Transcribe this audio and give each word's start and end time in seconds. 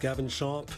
Gavin 0.00 0.28
Sharp. 0.28 0.70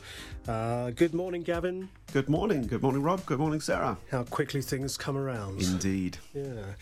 Uh, 0.47 0.91
good 0.91 1.15
morning, 1.15 1.43
Gavin. 1.43 1.89
Good 2.13 2.29
morning. 2.29 2.67
Good 2.67 2.83
morning, 2.83 3.03
Rob. 3.03 3.25
Good 3.27 3.39
morning, 3.39 3.61
Sarah. 3.61 3.97
How 4.11 4.25
quickly 4.25 4.63
things 4.63 4.97
come 4.97 5.17
around. 5.17 5.61
Indeed. 5.61 6.19
Yeah. 6.33 6.75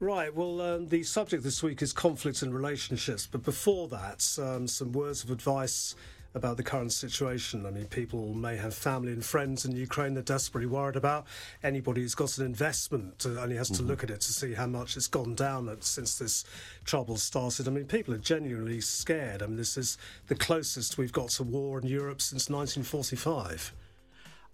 Right, 0.00 0.34
well, 0.34 0.60
um, 0.60 0.88
the 0.88 1.02
subject 1.04 1.44
this 1.44 1.62
week 1.62 1.80
is 1.80 1.92
conflict 1.92 2.42
and 2.42 2.52
relationships, 2.52 3.28
but 3.30 3.44
before 3.44 3.86
that, 3.88 4.26
um, 4.42 4.66
some 4.66 4.92
words 4.92 5.22
of 5.22 5.30
advice 5.30 5.94
about 6.34 6.56
the 6.56 6.62
current 6.62 6.92
situation. 6.92 7.66
I 7.66 7.70
mean, 7.70 7.86
people 7.86 8.34
may 8.34 8.56
have 8.56 8.74
family 8.74 9.12
and 9.12 9.24
friends 9.24 9.64
in 9.64 9.76
Ukraine 9.76 10.14
they're 10.14 10.22
desperately 10.22 10.66
worried 10.66 10.96
about. 10.96 11.26
Anybody 11.62 12.00
who's 12.00 12.14
got 12.14 12.38
an 12.38 12.46
investment 12.46 13.26
only 13.26 13.56
has 13.56 13.68
to 13.68 13.74
mm-hmm. 13.74 13.88
look 13.88 14.02
at 14.04 14.10
it 14.10 14.20
to 14.22 14.32
see 14.32 14.54
how 14.54 14.66
much 14.66 14.96
it's 14.96 15.08
gone 15.08 15.34
down 15.34 15.74
since 15.80 16.18
this 16.18 16.44
trouble 16.84 17.16
started. 17.16 17.68
I 17.68 17.70
mean, 17.70 17.86
people 17.86 18.14
are 18.14 18.18
genuinely 18.18 18.80
scared. 18.80 19.42
I 19.42 19.46
mean, 19.46 19.56
this 19.56 19.76
is 19.76 19.98
the 20.28 20.34
closest 20.34 20.98
we've 20.98 21.12
got 21.12 21.30
to 21.30 21.42
war 21.42 21.78
in 21.78 21.86
Europe 21.86 22.20
since 22.20 22.48
1945. 22.48 23.72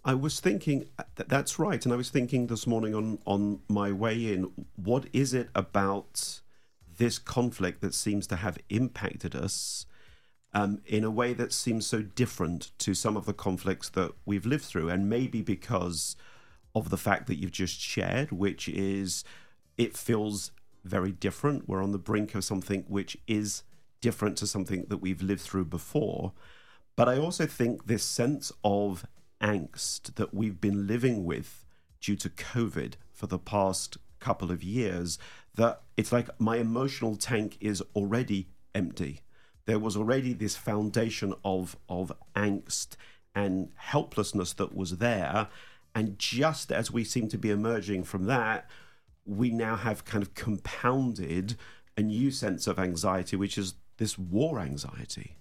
I 0.04 0.14
was 0.14 0.40
thinking 0.40 0.86
uh, 0.98 1.02
that's 1.14 1.58
right, 1.58 1.84
and 1.84 1.92
I 1.92 1.96
was 1.96 2.08
thinking 2.08 2.46
this 2.46 2.66
morning 2.66 2.94
on 2.94 3.18
on 3.26 3.60
my 3.68 3.92
way 3.92 4.32
in, 4.32 4.50
what 4.76 5.06
is 5.12 5.34
it 5.34 5.48
about 5.54 6.40
this 6.98 7.18
conflict 7.18 7.80
that 7.80 7.94
seems 7.94 8.26
to 8.28 8.36
have 8.36 8.58
impacted 8.70 9.34
us 9.34 9.86
um, 10.54 10.80
in 10.86 11.04
a 11.04 11.10
way 11.10 11.32
that 11.34 11.52
seems 11.52 11.86
so 11.86 12.02
different 12.02 12.70
to 12.78 12.94
some 12.94 13.16
of 13.16 13.26
the 13.26 13.34
conflicts 13.34 13.88
that 13.90 14.12
we've 14.24 14.46
lived 14.46 14.64
through, 14.64 14.88
and 14.88 15.08
maybe 15.08 15.42
because 15.42 16.16
of 16.74 16.90
the 16.90 16.96
fact 16.96 17.26
that 17.26 17.36
you've 17.36 17.52
just 17.52 17.80
shared, 17.80 18.32
which 18.32 18.68
is 18.68 19.24
it 19.76 19.96
feels 19.96 20.52
very 20.84 21.12
different. 21.12 21.68
We're 21.68 21.82
on 21.82 21.92
the 21.92 21.98
brink 21.98 22.34
of 22.34 22.44
something 22.44 22.84
which 22.88 23.16
is 23.26 23.62
different 24.00 24.36
to 24.38 24.46
something 24.46 24.86
that 24.88 24.98
we've 24.98 25.22
lived 25.22 25.42
through 25.42 25.66
before. 25.66 26.32
But 26.96 27.08
I 27.08 27.18
also 27.18 27.46
think 27.46 27.86
this 27.86 28.02
sense 28.02 28.50
of 28.64 29.06
angst 29.40 30.14
that 30.14 30.34
we've 30.34 30.60
been 30.60 30.86
living 30.86 31.24
with 31.24 31.64
due 32.00 32.16
to 32.16 32.28
COVID 32.28 32.94
for 33.12 33.26
the 33.26 33.38
past 33.38 33.98
couple 34.18 34.50
of 34.50 34.62
years, 34.62 35.18
that 35.54 35.82
it's 35.96 36.12
like 36.12 36.28
my 36.40 36.56
emotional 36.56 37.16
tank 37.16 37.56
is 37.60 37.82
already 37.94 38.48
empty 38.74 39.20
there 39.68 39.78
was 39.78 39.98
already 39.98 40.32
this 40.32 40.56
foundation 40.56 41.34
of 41.44 41.76
of 41.90 42.10
angst 42.34 42.96
and 43.34 43.68
helplessness 43.76 44.54
that 44.54 44.74
was 44.74 44.96
there 44.96 45.46
and 45.94 46.18
just 46.18 46.72
as 46.72 46.90
we 46.90 47.04
seem 47.04 47.28
to 47.28 47.36
be 47.36 47.50
emerging 47.50 48.02
from 48.02 48.24
that 48.24 48.68
we 49.26 49.50
now 49.50 49.76
have 49.76 50.06
kind 50.06 50.22
of 50.22 50.32
compounded 50.34 51.54
a 51.98 52.02
new 52.02 52.30
sense 52.30 52.66
of 52.66 52.78
anxiety 52.78 53.36
which 53.36 53.58
is 53.58 53.74
this 53.98 54.18
war 54.18 54.58
anxiety 54.58 55.36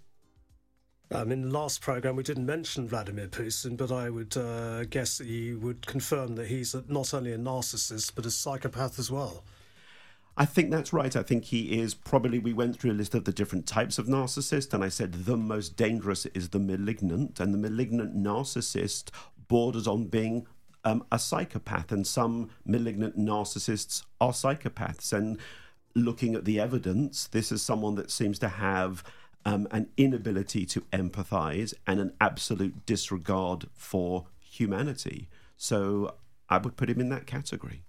um, 1.10 1.32
in 1.32 1.44
the 1.44 1.58
last 1.58 1.80
program, 1.80 2.18
we 2.18 2.24
didn't 2.24 2.46
mention 2.46 2.86
Vladimir 2.86 3.30
Putin, 3.30 3.78
but 3.78 3.94
I 3.94 4.10
would 4.10 4.36
uh, 4.36 4.84
guess 4.84 5.20
that 5.20 5.28
you 5.28 5.58
would 5.60 5.88
confirm 5.88 6.36
that 6.36 6.48
he's 6.48 6.76
not 6.90 7.14
only 7.14 7.32
a 7.32 7.38
narcissist 7.38 8.12
but 8.14 8.26
a 8.26 8.32
psychopath 8.32 9.00
as 9.00 9.10
well. 9.10 9.46
I 10.40 10.46
think 10.46 10.70
that's 10.70 10.94
right. 10.94 11.16
I 11.16 11.24
think 11.24 11.46
he 11.46 11.80
is 11.80 11.96
probably. 11.96 12.38
We 12.38 12.54
went 12.54 12.80
through 12.80 12.92
a 12.92 12.94
list 12.94 13.16
of 13.16 13.26
the 13.26 13.32
different 13.32 13.66
types 13.66 13.98
of 13.98 14.06
narcissist, 14.06 14.72
and 14.72 14.84
I 14.84 14.90
said 14.90 15.12
the 15.26 15.36
most 15.36 15.76
dangerous 15.76 16.28
is 16.28 16.50
the 16.50 16.60
malignant, 16.60 17.40
and 17.40 17.54
the 17.54 17.58
malignant 17.58 18.16
narcissist 18.16 19.10
borders 19.48 19.88
on 19.88 20.06
being 20.06 20.46
um, 20.86 21.04
a 21.12 21.18
psychopath, 21.18 21.92
and 21.92 22.06
some 22.06 22.52
malignant 22.66 23.18
narcissists 23.18 24.04
are 24.22 24.32
psychopaths. 24.32 25.12
And 25.12 25.40
looking 25.96 26.36
at 26.36 26.46
the 26.46 26.60
evidence, 26.60 27.26
this 27.26 27.52
is 27.52 27.64
someone 27.64 27.96
that 27.96 28.12
seems 28.12 28.38
to 28.40 28.48
have 28.48 29.04
um, 29.44 29.68
an 29.72 29.90
inability 29.98 30.68
to 30.68 30.82
empathize 30.94 31.74
and 31.88 32.00
an 32.00 32.14
absolute 32.22 32.86
disregard 32.86 33.66
for 33.74 34.28
humanity. 34.40 35.30
So 35.56 36.16
I 36.48 36.60
would 36.60 36.78
put 36.78 36.92
him 36.92 37.02
in 37.02 37.10
that 37.10 37.26
category. 37.26 37.87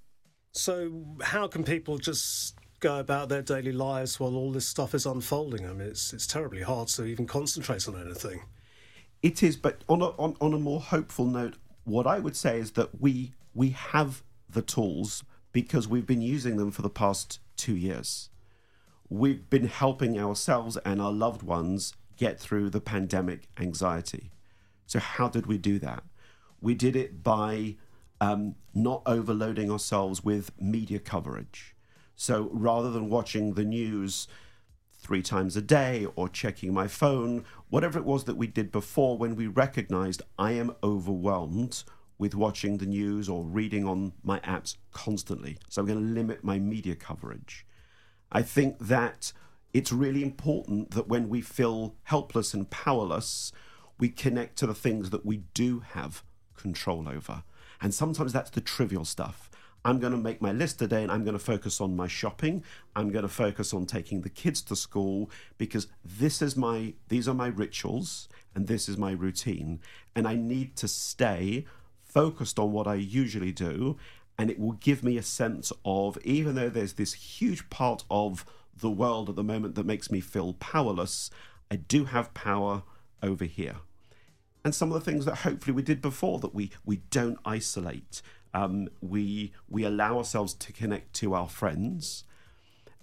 So, 0.59 1.05
how 1.23 1.47
can 1.47 1.63
people 1.63 1.99
just 1.99 2.57
go 2.81 2.99
about 2.99 3.29
their 3.29 3.43
daily 3.43 3.71
lives 3.71 4.19
while 4.19 4.35
all 4.35 4.51
this 4.51 4.67
stuff 4.67 4.93
is 4.93 5.07
unfolding? 5.07 5.65
I 5.65 5.73
mean, 5.73 5.87
it's 5.87 6.13
it's 6.13 6.27
terribly 6.27 6.63
hard 6.63 6.89
to 6.89 7.05
even 7.05 7.29
concentrate 7.29 7.87
on 7.87 7.95
anything. 7.95 8.43
It 9.23 9.45
is, 9.45 9.57
but 9.57 9.85
on 9.89 10.03
a, 10.03 10.07
on, 10.07 10.37
on 10.41 10.55
a 10.55 10.59
more 10.59 10.81
hopeful 10.81 11.27
note, 11.27 11.59
what 11.85 12.09
I 12.09 12.19
would 12.19 12.37
say 12.37 12.59
is 12.59 12.73
that 12.73 13.01
we 13.01 13.35
we 13.55 13.71
have 13.71 14.25
the 14.51 14.63
tools 14.63 15.23
because 15.53 15.87
we've 15.87 16.07
been 16.07 16.23
using 16.23 16.57
them 16.57 16.73
for 16.73 16.83
the 16.83 16.91
past 16.91 17.39
two 17.57 17.77
years. 17.77 18.29
We've 19.09 19.49
been 19.49 19.69
helping 19.69 20.19
ourselves 20.19 20.77
and 20.79 21.01
our 21.01 21.13
loved 21.13 21.45
ones 21.45 21.95
get 22.17 22.41
through 22.41 22.71
the 22.71 22.81
pandemic 22.81 23.47
anxiety. 23.59 24.33
So, 24.87 24.99
how 24.99 25.29
did 25.29 25.47
we 25.47 25.57
do 25.57 25.79
that? 25.79 26.03
We 26.61 26.75
did 26.75 26.97
it 26.97 27.23
by 27.23 27.77
um, 28.21 28.57
not 28.75 29.03
overloading 29.07 29.71
ourselves 29.71 30.25
with 30.25 30.51
media 30.61 30.99
coverage. 30.99 31.75
So 32.17 32.51
rather 32.53 32.91
than 32.91 33.11
watching 33.11 33.55
the 33.55 33.65
news 33.65 34.27
three 34.99 35.23
times 35.23 35.57
a 35.57 35.63
day 35.63 36.07
or 36.17 36.29
checking 36.29 36.75
my 36.75 36.89
phone, 36.89 37.45
whatever 37.71 37.99
it 37.99 38.05
was 38.05 38.25
that 38.25 38.37
we 38.37 38.49
did 38.49 38.73
before, 38.73 39.17
when 39.17 39.37
we 39.37 39.47
recognized 39.47 40.23
I 40.39 40.53
am 40.53 40.75
overwhelmed 40.83 41.85
with 42.19 42.35
watching 42.35 42.79
the 42.79 42.87
news 42.87 43.29
or 43.29 43.45
reading 43.45 43.87
on 43.87 44.13
my 44.25 44.41
apps 44.41 44.77
constantly. 44.93 45.57
So 45.69 45.81
I'm 45.81 45.87
going 45.87 46.01
to 46.01 46.15
limit 46.15 46.43
my 46.43 46.59
media 46.59 46.97
coverage. 46.97 47.65
I 48.33 48.43
think 48.43 48.79
that 48.81 49.33
it's 49.73 49.93
really 49.93 50.23
important 50.23 50.91
that 50.91 51.09
when 51.09 51.29
we 51.29 51.41
feel 51.41 51.95
helpless 52.05 52.53
and 52.53 52.69
powerless, 52.69 53.53
we 53.99 54.09
connect 54.09 54.57
to 54.59 54.67
the 54.67 54.75
things 54.75 55.11
that 55.11 55.25
we 55.25 55.45
do 55.55 55.81
have 55.81 56.25
control 56.57 57.09
over. 57.09 57.45
And 57.81 57.95
sometimes 57.95 58.33
that's 58.33 58.51
the 58.51 58.61
trivial 58.61 59.05
stuff. 59.05 59.51
I'm 59.85 60.01
going 60.01 60.13
to 60.13 60.19
make 60.19 60.43
my 60.43 60.53
list 60.53 60.79
today 60.79 61.03
and 61.03 61.11
I'm 61.11 61.25
going 61.25 61.39
to 61.39 61.45
focus 61.45 61.81
on 61.81 61.97
my 61.97 62.09
shopping. 62.09 62.65
I'm 62.97 63.11
going 63.11 63.23
to 63.23 63.29
focus 63.29 63.73
on 63.73 63.87
taking 63.87 64.23
the 64.23 64.29
kids 64.29 64.61
to 64.63 64.77
school 64.77 65.31
because 65.57 65.87
this 66.05 66.43
is 66.43 66.57
my 66.57 66.95
these 67.09 67.29
are 67.29 67.35
my 67.35 67.47
rituals 67.47 68.29
and 68.55 68.67
this 68.67 68.89
is 68.89 68.99
my 68.99 69.13
routine 69.13 69.81
and 70.15 70.27
I 70.27 70.35
need 70.35 70.77
to 70.77 70.89
stay 70.89 71.65
focused 72.03 72.59
on 72.59 72.73
what 72.73 72.87
I 72.87 72.95
usually 72.95 73.53
do 73.53 73.97
and 74.37 74.51
it 74.51 74.59
will 74.59 74.73
give 74.73 75.05
me 75.05 75.17
a 75.17 75.23
sense 75.23 75.73
of 75.85 76.19
even 76.25 76.55
though 76.55 76.69
there's 76.69 76.95
this 76.95 77.13
huge 77.13 77.71
part 77.71 78.05
of 78.11 78.45
the 78.77 78.91
world 78.91 79.29
at 79.29 79.37
the 79.37 79.45
moment 79.45 79.75
that 79.77 79.87
makes 79.87 80.11
me 80.11 80.21
feel 80.21 80.55
powerless, 80.55 81.31
I 81.71 81.77
do 81.77 82.07
have 82.07 82.35
power 82.35 82.83
over 83.23 83.45
here 83.45 83.77
and 84.69 84.75
some 84.75 84.93
of 84.93 85.03
the 85.03 85.11
things 85.11 85.25
that 85.25 85.37
hopefully 85.37 85.75
we 85.75 85.81
did 85.81 86.03
before 86.03 86.39
that 86.41 86.55
we 86.55 86.71
we 86.85 86.99
don't 87.11 87.39
isolate. 87.47 88.21
Um, 88.53 88.91
we 89.01 89.53
we 89.67 89.83
allow 89.83 90.19
ourselves 90.19 90.53
to 90.53 90.75
connect 90.75 91.15
to 91.15 91.33
our 91.33 91.49
friends, 91.49 92.25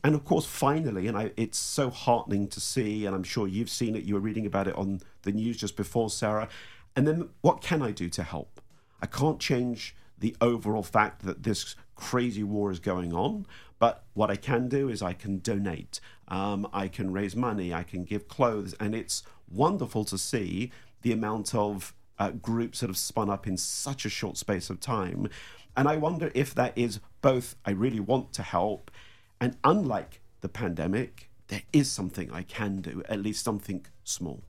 and 0.03 0.13
of 0.13 0.23
course, 0.23 0.45
finally, 0.45 1.07
and 1.07 1.17
I, 1.17 1.31
it's 1.35 1.57
so 1.57 1.89
heartening 1.89 2.49
to 2.49 2.59
see, 2.59 3.07
and 3.07 3.15
I'm 3.15 3.23
sure 3.23 3.47
you've 3.47 3.71
seen 3.71 3.95
it. 3.95 4.03
You 4.03 4.13
were 4.13 4.19
reading 4.19 4.45
about 4.45 4.67
it 4.67 4.75
on 4.75 5.01
the 5.23 5.31
news 5.31 5.57
just 5.57 5.75
before, 5.75 6.11
Sarah. 6.11 6.49
And 6.95 7.07
then, 7.07 7.29
what 7.41 7.61
can 7.61 7.81
I 7.81 7.89
do 7.89 8.09
to 8.09 8.21
help? 8.21 8.61
I 9.01 9.07
can't 9.07 9.39
change 9.39 9.95
the 10.19 10.35
overall 10.39 10.83
fact 10.83 11.25
that 11.25 11.41
this 11.41 11.75
crazy 11.95 12.43
war 12.43 12.69
is 12.69 12.79
going 12.79 13.11
on, 13.11 13.47
but 13.79 14.03
what 14.13 14.29
I 14.29 14.35
can 14.35 14.67
do 14.67 14.87
is 14.87 15.01
I 15.01 15.13
can 15.13 15.39
donate, 15.39 15.99
um, 16.27 16.67
I 16.71 16.89
can 16.89 17.11
raise 17.11 17.35
money, 17.35 17.73
I 17.73 17.81
can 17.81 18.03
give 18.03 18.27
clothes, 18.27 18.75
and 18.79 18.93
it's 18.93 19.23
wonderful 19.49 20.05
to 20.05 20.17
see 20.19 20.71
the 21.05 21.11
amount 21.11 21.53
of 21.53 21.93
uh, 22.17 22.31
groups 22.31 22.79
that 22.79 22.89
have 22.89 22.97
spun 22.97 23.29
up 23.29 23.45
in 23.45 23.57
such 23.57 24.05
a 24.05 24.09
short 24.09 24.37
space 24.37 24.71
of 24.71 24.79
time. 24.79 25.29
And 25.77 25.87
I 25.87 25.97
wonder 25.97 26.31
if 26.33 26.55
that 26.55 26.75
is 26.75 26.99
both, 27.21 27.55
I 27.63 27.71
really 27.71 27.99
want 27.99 28.33
to 28.33 28.41
help, 28.41 28.89
and 29.39 29.55
unlike 29.63 30.19
the 30.41 30.49
pandemic, 30.49 31.29
there 31.49 31.61
is 31.71 31.91
something 31.91 32.31
I 32.31 32.41
can 32.41 32.81
do, 32.81 33.03
at 33.07 33.21
least 33.21 33.43
something 33.43 33.85
small. 34.03 34.41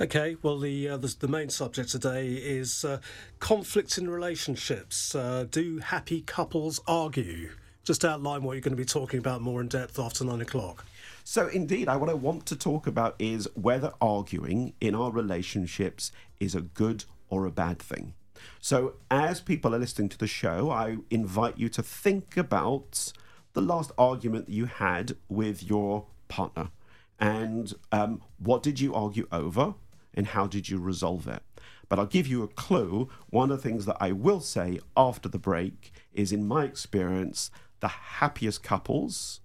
Okay, 0.00 0.36
well, 0.42 0.58
the, 0.58 0.88
uh, 0.88 0.96
the, 0.96 1.14
the 1.20 1.28
main 1.28 1.48
subject 1.48 1.90
today 1.90 2.32
is 2.32 2.84
uh, 2.84 2.98
conflict 3.38 3.98
in 3.98 4.10
relationships. 4.10 5.14
Uh, 5.14 5.46
do 5.48 5.78
happy 5.78 6.22
couples 6.22 6.80
argue? 6.88 7.50
Just 7.84 8.04
outline 8.04 8.42
what 8.42 8.54
you're 8.54 8.62
going 8.62 8.76
to 8.76 8.82
be 8.82 8.84
talking 8.84 9.20
about 9.20 9.42
more 9.42 9.60
in 9.60 9.68
depth 9.68 10.00
after 10.00 10.24
nine 10.24 10.40
o'clock. 10.40 10.84
So, 11.28 11.48
indeed, 11.48 11.88
I, 11.88 11.96
what 11.96 12.08
I 12.08 12.14
want 12.14 12.46
to 12.46 12.54
talk 12.54 12.86
about 12.86 13.16
is 13.18 13.48
whether 13.54 13.92
arguing 14.00 14.74
in 14.80 14.94
our 14.94 15.10
relationships 15.10 16.12
is 16.38 16.54
a 16.54 16.60
good 16.60 17.04
or 17.28 17.46
a 17.46 17.50
bad 17.50 17.80
thing. 17.80 18.14
So, 18.60 18.94
as 19.10 19.40
people 19.40 19.74
are 19.74 19.78
listening 19.80 20.08
to 20.10 20.18
the 20.18 20.28
show, 20.28 20.70
I 20.70 20.98
invite 21.10 21.58
you 21.58 21.68
to 21.70 21.82
think 21.82 22.36
about 22.36 23.12
the 23.54 23.60
last 23.60 23.90
argument 23.98 24.46
that 24.46 24.52
you 24.52 24.66
had 24.66 25.16
with 25.28 25.64
your 25.64 26.06
partner 26.28 26.70
and 27.18 27.74
um, 27.90 28.22
what 28.38 28.62
did 28.62 28.78
you 28.78 28.94
argue 28.94 29.26
over 29.32 29.74
and 30.14 30.28
how 30.28 30.46
did 30.46 30.68
you 30.68 30.78
resolve 30.78 31.26
it. 31.26 31.42
But 31.88 31.98
I'll 31.98 32.06
give 32.06 32.28
you 32.28 32.44
a 32.44 32.48
clue. 32.48 33.08
One 33.30 33.50
of 33.50 33.60
the 33.60 33.68
things 33.68 33.84
that 33.86 33.96
I 33.98 34.12
will 34.12 34.40
say 34.40 34.78
after 34.96 35.28
the 35.28 35.40
break 35.40 35.92
is, 36.14 36.30
in 36.30 36.46
my 36.46 36.62
experience, 36.62 37.50
the 37.80 37.88
happiest 37.88 38.62
couples 38.62 39.40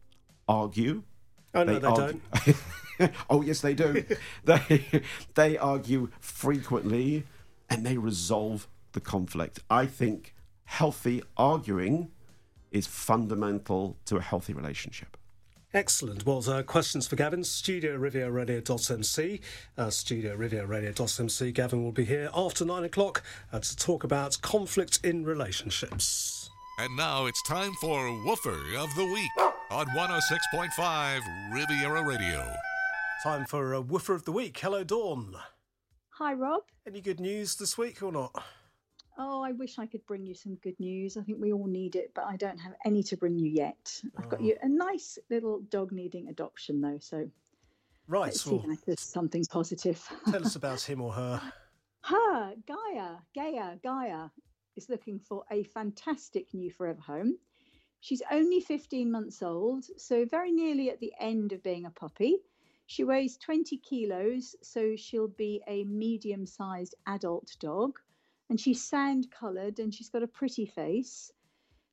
argue 0.48 1.02
Oh 1.54 1.64
no, 1.64 1.74
they, 1.74 1.80
they 1.80 1.88
argue- 1.88 2.22
don't. 2.98 3.12
oh 3.30 3.42
yes, 3.42 3.62
they 3.62 3.74
do. 3.74 4.04
they 4.46 5.04
they 5.36 5.58
argue 5.58 6.10
frequently, 6.20 7.26
and 7.70 7.86
they 7.86 7.98
resolve 7.98 8.68
the 8.94 9.02
conflict. 9.02 9.60
I 9.70 9.86
think 9.86 10.34
healthy 10.66 11.24
arguing 11.38 12.12
is 12.72 12.88
fundamental 12.88 13.98
to 14.06 14.18
a 14.18 14.22
healthy 14.22 14.54
relationship. 14.54 15.18
Excellent. 15.74 16.26
Well, 16.26 16.44
uh, 16.50 16.64
questions 16.64 17.08
for 17.08 17.16
Gavin, 17.16 17.46
studio 17.46 17.98
rivieraradio.mc, 17.98 19.42
uh, 19.78 19.90
studio 19.90 20.36
rivieraradio.mc. 20.36 21.52
Gavin 21.54 21.84
will 21.84 21.94
be 21.94 22.04
here 22.04 22.30
after 22.36 22.66
nine 22.66 22.84
o'clock 22.84 23.24
uh, 23.54 23.60
to 23.60 23.76
talk 23.78 24.04
about 24.04 24.42
conflict 24.42 25.00
in 25.04 25.24
relationships. 25.24 26.50
And 26.78 26.98
now 26.98 27.26
it's 27.26 27.42
time 27.44 27.72
for 27.80 28.12
Woofer 28.26 28.60
of 28.78 28.94
the 28.96 29.06
Week 29.06 29.61
on 29.72 29.86
106.5 29.88 31.54
Riviera 31.54 32.04
Radio. 32.04 32.46
Time 33.24 33.46
for 33.46 33.74
a 33.74 33.82
Woofer 33.82 34.14
of 34.14 34.26
the 34.26 34.32
Week. 34.34 34.58
Hello, 34.60 34.84
Dawn. 34.84 35.34
Hi, 36.10 36.34
Rob. 36.34 36.64
Any 36.86 37.00
good 37.00 37.22
news 37.22 37.56
this 37.56 37.78
week 37.78 38.04
or 38.04 38.12
not? 38.12 38.36
Oh, 39.18 39.42
I 39.42 39.54
wish 39.54 39.80
I 39.80 39.86
could 39.86 40.06
bring 40.06 40.26
you 40.26 40.36
some 40.36 40.56
good 40.56 40.78
news. 40.78 41.16
I 41.16 41.22
think 41.22 41.38
we 41.40 41.54
all 41.54 41.68
need 41.68 41.96
it, 41.96 42.12
but 42.14 42.26
I 42.26 42.36
don't 42.36 42.58
have 42.58 42.74
any 42.84 43.02
to 43.04 43.16
bring 43.16 43.40
you 43.40 43.50
yet. 43.50 44.02
I've 44.18 44.28
got 44.28 44.42
oh. 44.42 44.44
you 44.44 44.58
a 44.62 44.68
nice 44.68 45.18
little 45.30 45.62
dog 45.70 45.94
needing 45.94 46.28
adoption, 46.28 46.82
though. 46.82 46.98
So, 47.00 47.30
right, 48.10 48.24
let's 48.24 48.46
well, 48.46 48.62
see 48.62 48.72
if 48.72 48.86
there's 48.86 49.00
something 49.00 49.46
positive. 49.46 50.06
tell 50.30 50.46
us 50.46 50.56
about 50.58 50.82
him 50.82 51.00
or 51.00 51.14
her. 51.14 51.42
Her, 52.02 52.56
Gaia, 52.68 53.16
Gaia, 53.34 53.78
Gaia 53.82 54.28
is 54.76 54.90
looking 54.90 55.18
for 55.18 55.44
a 55.50 55.64
fantastic 55.64 56.54
new 56.54 56.72
forever 56.72 57.00
home. 57.00 57.38
She's 58.02 58.24
only 58.32 58.60
15 58.60 59.12
months 59.12 59.44
old, 59.44 59.86
so 59.96 60.26
very 60.26 60.52
nearly 60.52 60.90
at 60.90 61.00
the 61.00 61.14
end 61.20 61.54
of 61.54 61.62
being 61.62 61.86
a 61.86 61.92
puppy. 61.92 62.40
She 62.88 63.04
weighs 63.04 63.38
20 63.38 63.78
kilos, 63.78 64.56
so 64.62 64.96
she'll 64.96 65.28
be 65.28 65.62
a 65.68 65.84
medium 65.84 66.46
sized 66.46 66.96
adult 67.06 67.56
dog 67.60 68.00
and 68.50 68.60
she's 68.60 68.84
sand 68.84 69.32
coloured 69.32 69.80
and 69.80 69.94
she's 69.94 70.10
got 70.10 70.24
a 70.24 70.28
pretty 70.28 70.66
face. 70.66 71.32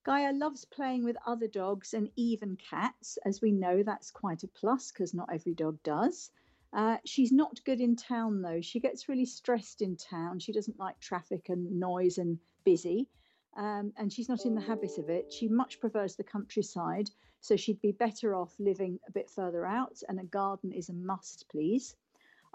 Gaia 0.02 0.32
loves 0.32 0.64
playing 0.64 1.05
with 1.05 1.16
other 1.26 1.46
dogs 1.46 1.93
and 1.93 2.10
even 2.16 2.56
cats. 2.56 3.19
As 3.26 3.43
we 3.43 3.52
know, 3.52 3.82
that's 3.82 4.10
quite 4.10 4.43
a 4.43 4.49
plus 4.49 4.90
because 4.90 5.12
not 5.12 5.28
every 5.31 5.55
dog 5.55 5.81
does. 5.82 6.31
Uh, 6.72 6.96
she's 7.05 7.32
not 7.32 7.62
good 7.64 7.81
in 7.82 7.94
town 7.94 8.40
though. 8.40 8.62
She 8.62 8.81
gets 8.81 9.10
really 9.10 9.26
stressed 9.26 9.82
in 9.82 9.96
town. 9.96 10.38
She 10.38 10.52
doesn't 10.52 10.81
like 10.81 10.99
traffic 11.00 11.50
and 11.50 11.78
noise 11.78 12.16
and 12.16 12.38
busy. 12.64 13.08
Um, 13.56 13.92
and 13.96 14.12
she's 14.12 14.28
not 14.28 14.46
in 14.46 14.54
the 14.54 14.60
habit 14.60 14.98
of 14.98 15.08
it. 15.08 15.32
She 15.32 15.48
much 15.48 15.80
prefers 15.80 16.14
the 16.14 16.24
countryside, 16.24 17.10
so 17.40 17.56
she'd 17.56 17.80
be 17.80 17.92
better 17.92 18.34
off 18.34 18.54
living 18.58 18.98
a 19.08 19.12
bit 19.12 19.30
further 19.30 19.66
out. 19.66 20.00
And 20.08 20.20
a 20.20 20.24
garden 20.24 20.72
is 20.72 20.88
a 20.88 20.94
must, 20.94 21.48
please 21.48 21.96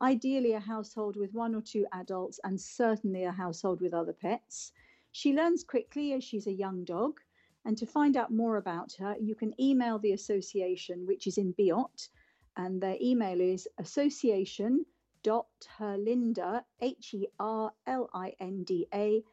ideally 0.01 0.53
a 0.53 0.59
household 0.59 1.15
with 1.15 1.31
one 1.33 1.55
or 1.55 1.61
two 1.61 1.85
adults, 1.93 2.39
and 2.43 2.59
certainly 2.59 3.23
a 3.23 3.31
household 3.31 3.79
with 3.81 3.93
other 3.93 4.13
pets. 4.13 4.73
She 5.11 5.33
learns 5.33 5.63
quickly 5.63 6.13
as 6.13 6.23
she's 6.23 6.47
a 6.47 6.51
young 6.51 6.83
dog. 6.83 7.19
And 7.65 7.77
to 7.77 7.85
find 7.85 8.17
out 8.17 8.31
more 8.31 8.57
about 8.57 8.91
her, 8.99 9.15
you 9.21 9.35
can 9.35 9.53
email 9.61 9.99
the 9.99 10.11
association, 10.11 11.05
which 11.05 11.27
is 11.27 11.37
in 11.37 11.53
Biot, 11.53 12.09
and 12.57 12.81
their 12.81 12.97
email 13.01 13.39
is 13.39 13.69
association.herlinda, 13.77 16.63
H 16.81 17.13
E 17.13 17.27
R 17.39 17.71
L 17.87 18.09
I 18.13 18.33
N 18.39 18.63
D 18.63 18.85
A, 18.93 19.23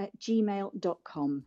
at 0.00 0.18
gmail.com. 0.18 1.44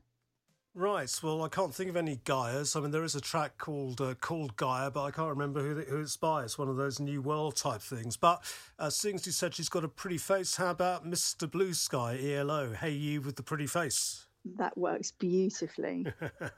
Right. 0.76 1.20
Well, 1.22 1.44
I 1.44 1.50
can't 1.50 1.74
think 1.74 1.90
of 1.92 1.98
any 1.98 2.16
Gaias. 2.26 2.76
I 2.76 2.80
mean, 2.80 2.90
there 2.90 3.04
is 3.04 3.14
a 3.14 3.22
track 3.22 3.60
called 3.60 4.02
uh, 4.02 4.16
called 4.16 4.56
Gaia, 4.56 4.90
but 4.90 5.04
I 5.04 5.12
can't 5.12 5.30
remember 5.30 5.62
who, 5.62 5.82
who 5.82 6.02
it's 6.02 6.18
by. 6.18 6.44
It's 6.44 6.58
one 6.58 6.68
of 6.68 6.78
those 6.78 7.00
new 7.00 7.22
world 7.22 7.56
type 7.56 7.82
things. 7.82 8.18
But 8.18 8.44
uh, 8.80 8.90
seeing 8.90 9.16
as 9.16 9.26
you 9.28 9.32
said 9.34 9.54
she's 9.54 9.70
got 9.70 9.84
a 9.84 9.88
pretty 9.88 10.18
face, 10.18 10.56
how 10.56 10.72
about 10.72 11.06
Mr. 11.06 11.50
Blue 11.50 11.76
Sky 11.76 12.18
ELO? 12.20 12.74
Hey, 12.74 12.92
you 12.92 13.22
with 13.22 13.36
the 13.36 13.44
pretty 13.44 13.68
face. 13.68 14.26
That 14.58 14.76
works 14.76 15.12
beautifully. 15.12 16.08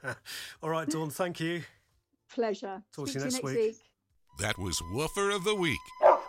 All 0.62 0.70
right, 0.70 0.88
Dawn. 0.88 1.10
Thank 1.10 1.38
you. 1.38 1.62
Pleasure. 2.32 2.82
Talk 2.94 3.08
Speak 3.08 3.22
to 3.22 3.28
you 3.28 3.32
next, 3.32 3.44
week. 3.44 3.56
week. 3.56 3.76
That 4.40 4.58
was 4.58 4.80
Woofer 4.92 5.30
of 5.30 5.44
the 5.44 5.54
Week. 5.54 5.78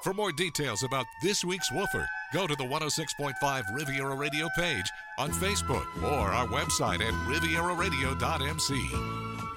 For 0.01 0.13
more 0.13 0.31
details 0.31 0.83
about 0.83 1.07
this 1.21 1.43
week's 1.43 1.69
Woofer, 1.71 2.07
go 2.31 2.47
to 2.47 2.55
the 2.55 2.63
106.5 2.63 3.75
Riviera 3.75 4.15
Radio 4.15 4.47
page 4.55 4.89
on 5.17 5.31
Facebook 5.31 5.85
or 6.03 6.31
our 6.31 6.47
website 6.47 7.01
at 7.01 7.13
rivieraradio.mc. 7.27 8.89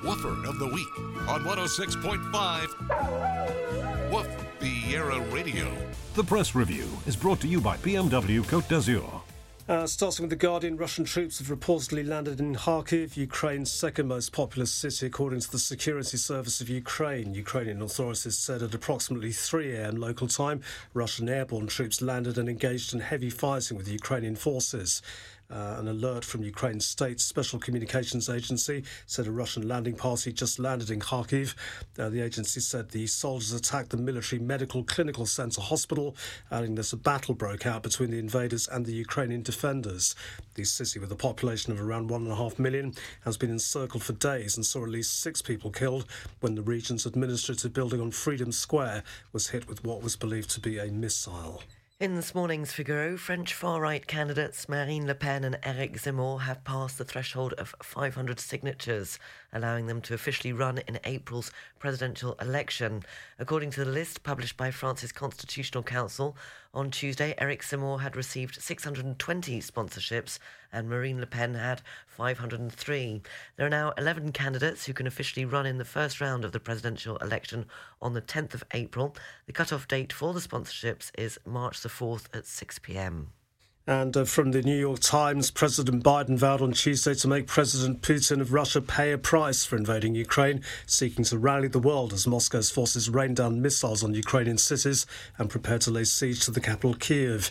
Woofer 0.02 0.48
of 0.48 0.58
the 0.58 0.66
Week 0.66 0.88
on 1.28 1.44
106.5 1.44 4.10
Woof 4.10 4.26
Radio. 5.32 5.72
The 6.14 6.24
press 6.24 6.54
review 6.54 6.88
is 7.06 7.16
brought 7.16 7.40
to 7.40 7.48
you 7.48 7.60
by 7.60 7.76
BMW 7.78 8.40
Côte 8.40 8.68
d'Azur. 8.68 9.22
Uh, 9.70 9.86
starting 9.86 10.24
with 10.24 10.30
The 10.30 10.34
Guardian, 10.34 10.76
Russian 10.76 11.04
troops 11.04 11.38
have 11.38 11.46
reportedly 11.46 12.04
landed 12.04 12.40
in 12.40 12.56
Kharkiv, 12.56 13.16
Ukraine's 13.16 13.70
second 13.70 14.08
most 14.08 14.32
populous 14.32 14.72
city, 14.72 15.06
according 15.06 15.38
to 15.38 15.52
the 15.52 15.60
Security 15.60 16.16
Service 16.16 16.60
of 16.60 16.68
Ukraine. 16.68 17.34
Ukrainian 17.34 17.80
authorities 17.80 18.36
said 18.36 18.64
at 18.64 18.74
approximately 18.74 19.30
3 19.30 19.76
a.m. 19.76 19.94
local 19.94 20.26
time, 20.26 20.60
Russian 20.92 21.28
airborne 21.28 21.68
troops 21.68 22.02
landed 22.02 22.36
and 22.36 22.48
engaged 22.48 22.92
in 22.92 22.98
heavy 22.98 23.30
fighting 23.30 23.76
with 23.76 23.86
Ukrainian 23.86 24.34
forces. 24.34 25.02
Uh, 25.50 25.76
an 25.78 25.88
alert 25.88 26.24
from 26.24 26.44
Ukraine's 26.44 26.86
state 26.86 27.18
special 27.18 27.58
communications 27.58 28.28
agency 28.28 28.84
said 29.06 29.26
a 29.26 29.32
Russian 29.32 29.66
landing 29.66 29.96
party 29.96 30.32
just 30.32 30.60
landed 30.60 30.90
in 30.90 31.00
Kharkiv. 31.00 31.54
Uh, 31.98 32.08
the 32.08 32.20
agency 32.20 32.60
said 32.60 32.90
the 32.90 33.06
soldiers 33.08 33.52
attacked 33.52 33.90
the 33.90 33.96
military 33.96 34.40
medical 34.40 34.84
clinical 34.84 35.26
center 35.26 35.60
hospital, 35.60 36.14
adding 36.52 36.76
that 36.76 36.92
a 36.92 36.96
battle 36.96 37.34
broke 37.34 37.66
out 37.66 37.82
between 37.82 38.10
the 38.10 38.18
invaders 38.18 38.68
and 38.68 38.86
the 38.86 38.92
Ukrainian 38.92 39.42
defenders. 39.42 40.14
The 40.54 40.64
city, 40.64 41.00
with 41.00 41.10
a 41.10 41.16
population 41.16 41.72
of 41.72 41.80
around 41.80 42.10
one 42.10 42.22
and 42.22 42.32
a 42.32 42.36
half 42.36 42.58
million, 42.58 42.94
has 43.24 43.36
been 43.36 43.50
encircled 43.50 44.04
for 44.04 44.12
days 44.12 44.56
and 44.56 44.64
saw 44.64 44.84
at 44.84 44.90
least 44.90 45.20
six 45.20 45.42
people 45.42 45.70
killed 45.70 46.06
when 46.40 46.54
the 46.54 46.62
region's 46.62 47.06
administrative 47.06 47.72
building 47.72 48.00
on 48.00 48.12
Freedom 48.12 48.52
Square 48.52 49.02
was 49.32 49.48
hit 49.48 49.68
with 49.68 49.82
what 49.84 50.02
was 50.02 50.14
believed 50.14 50.50
to 50.50 50.60
be 50.60 50.78
a 50.78 50.86
missile. 50.86 51.62
In 52.00 52.16
this 52.16 52.34
morning's 52.34 52.72
Figaro, 52.72 53.18
French 53.18 53.52
far 53.52 53.78
right 53.78 54.06
candidates 54.06 54.70
Marine 54.70 55.06
Le 55.06 55.14
Pen 55.14 55.44
and 55.44 55.58
Eric 55.62 55.98
Zemmour 55.98 56.40
have 56.40 56.64
passed 56.64 56.96
the 56.96 57.04
threshold 57.04 57.52
of 57.58 57.74
500 57.82 58.40
signatures, 58.40 59.18
allowing 59.52 59.86
them 59.86 60.00
to 60.00 60.14
officially 60.14 60.54
run 60.54 60.78
in 60.88 60.98
April's 61.04 61.52
presidential 61.78 62.36
election. 62.40 63.02
According 63.38 63.72
to 63.72 63.84
the 63.84 63.90
list 63.90 64.22
published 64.22 64.56
by 64.56 64.70
France's 64.70 65.12
Constitutional 65.12 65.82
Council, 65.82 66.38
on 66.72 66.90
Tuesday, 66.90 67.34
Eric 67.38 67.62
Zemmour 67.62 68.00
had 68.00 68.14
received 68.14 68.62
620 68.62 69.60
sponsorships 69.60 70.38
and 70.72 70.88
Marine 70.88 71.18
Le 71.18 71.26
Pen 71.26 71.54
had 71.54 71.82
503. 72.06 73.22
There 73.56 73.66
are 73.66 73.70
now 73.70 73.92
11 73.98 74.30
candidates 74.32 74.86
who 74.86 74.92
can 74.92 75.08
officially 75.08 75.44
run 75.44 75.66
in 75.66 75.78
the 75.78 75.84
first 75.84 76.20
round 76.20 76.44
of 76.44 76.52
the 76.52 76.60
presidential 76.60 77.16
election 77.16 77.66
on 78.00 78.14
the 78.14 78.22
10th 78.22 78.54
of 78.54 78.64
April. 78.72 79.16
The 79.46 79.52
cut-off 79.52 79.88
date 79.88 80.12
for 80.12 80.32
the 80.32 80.40
sponsorships 80.40 81.10
is 81.18 81.40
March 81.44 81.80
the 81.80 81.88
4th 81.88 82.26
at 82.32 82.46
6 82.46 82.78
p.m. 82.78 83.32
And 83.86 84.14
uh, 84.16 84.24
from 84.24 84.52
the 84.52 84.62
New 84.62 84.78
York 84.78 85.00
Times, 85.00 85.50
President 85.50 86.04
Biden 86.04 86.36
vowed 86.36 86.60
on 86.60 86.72
Tuesday 86.72 87.14
to 87.14 87.28
make 87.28 87.46
President 87.46 88.02
Putin 88.02 88.40
of 88.40 88.52
Russia 88.52 88.80
pay 88.80 89.10
a 89.10 89.18
price 89.18 89.64
for 89.64 89.76
invading 89.76 90.14
Ukraine, 90.14 90.62
seeking 90.86 91.24
to 91.24 91.38
rally 91.38 91.66
the 91.66 91.78
world 91.78 92.12
as 92.12 92.26
Moscow's 92.26 92.70
forces 92.70 93.08
rain 93.08 93.34
down 93.34 93.62
missiles 93.62 94.04
on 94.04 94.12
Ukrainian 94.12 94.58
cities 94.58 95.06
and 95.38 95.48
prepare 95.48 95.78
to 95.78 95.90
lay 95.90 96.04
siege 96.04 96.44
to 96.44 96.50
the 96.50 96.60
capital, 96.60 96.94
Kiev. 96.94 97.50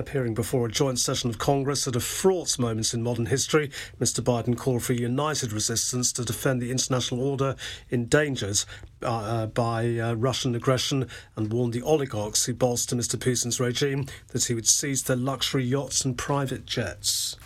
Appearing 0.00 0.32
before 0.32 0.64
a 0.64 0.70
joint 0.70 0.98
session 0.98 1.28
of 1.28 1.36
Congress 1.36 1.86
at 1.86 1.94
a 1.94 2.00
fraught 2.00 2.58
moment 2.58 2.94
in 2.94 3.02
modern 3.02 3.26
history, 3.26 3.70
Mr. 4.00 4.22
Biden 4.22 4.56
called 4.56 4.82
for 4.82 4.94
united 4.94 5.52
resistance 5.52 6.10
to 6.14 6.24
defend 6.24 6.62
the 6.62 6.70
international 6.70 7.20
order 7.20 7.54
endangered 7.90 8.64
uh, 9.02 9.06
uh, 9.06 9.46
by 9.48 9.98
uh, 9.98 10.14
Russian 10.14 10.54
aggression 10.54 11.06
and 11.36 11.52
warned 11.52 11.74
the 11.74 11.82
oligarchs 11.82 12.46
who 12.46 12.54
bolster 12.54 12.96
Mr. 12.96 13.16
Putin's 13.16 13.60
regime 13.60 14.06
that 14.28 14.44
he 14.44 14.54
would 14.54 14.66
seize 14.66 15.02
their 15.02 15.16
luxury 15.16 15.64
yachts 15.64 16.02
and 16.02 16.16
private 16.16 16.64
jets. 16.64 17.36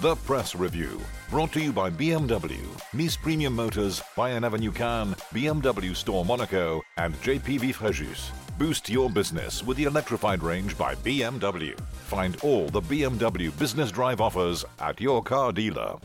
The 0.00 0.16
Press 0.16 0.56
Review, 0.56 1.00
brought 1.30 1.52
to 1.52 1.60
you 1.60 1.72
by 1.72 1.90
BMW, 1.90 2.58
Nice 2.94 3.16
Premium 3.16 3.54
Motors, 3.54 4.02
Bayern 4.16 4.44
Avenue 4.44 4.72
Cannes, 4.72 5.14
BMW 5.32 5.94
Store 5.94 6.24
Monaco, 6.24 6.82
and 6.96 7.14
JPV 7.22 7.72
Fréjus. 7.72 8.32
Boost 8.58 8.88
your 8.88 9.10
business 9.10 9.62
with 9.62 9.76
the 9.76 9.84
electrified 9.84 10.42
range 10.42 10.78
by 10.78 10.94
BMW. 10.94 11.78
Find 12.06 12.38
all 12.42 12.68
the 12.68 12.80
BMW 12.80 13.56
Business 13.58 13.90
Drive 13.90 14.18
offers 14.18 14.64
at 14.80 14.98
your 14.98 15.22
car 15.22 15.52
dealer. 15.52 15.96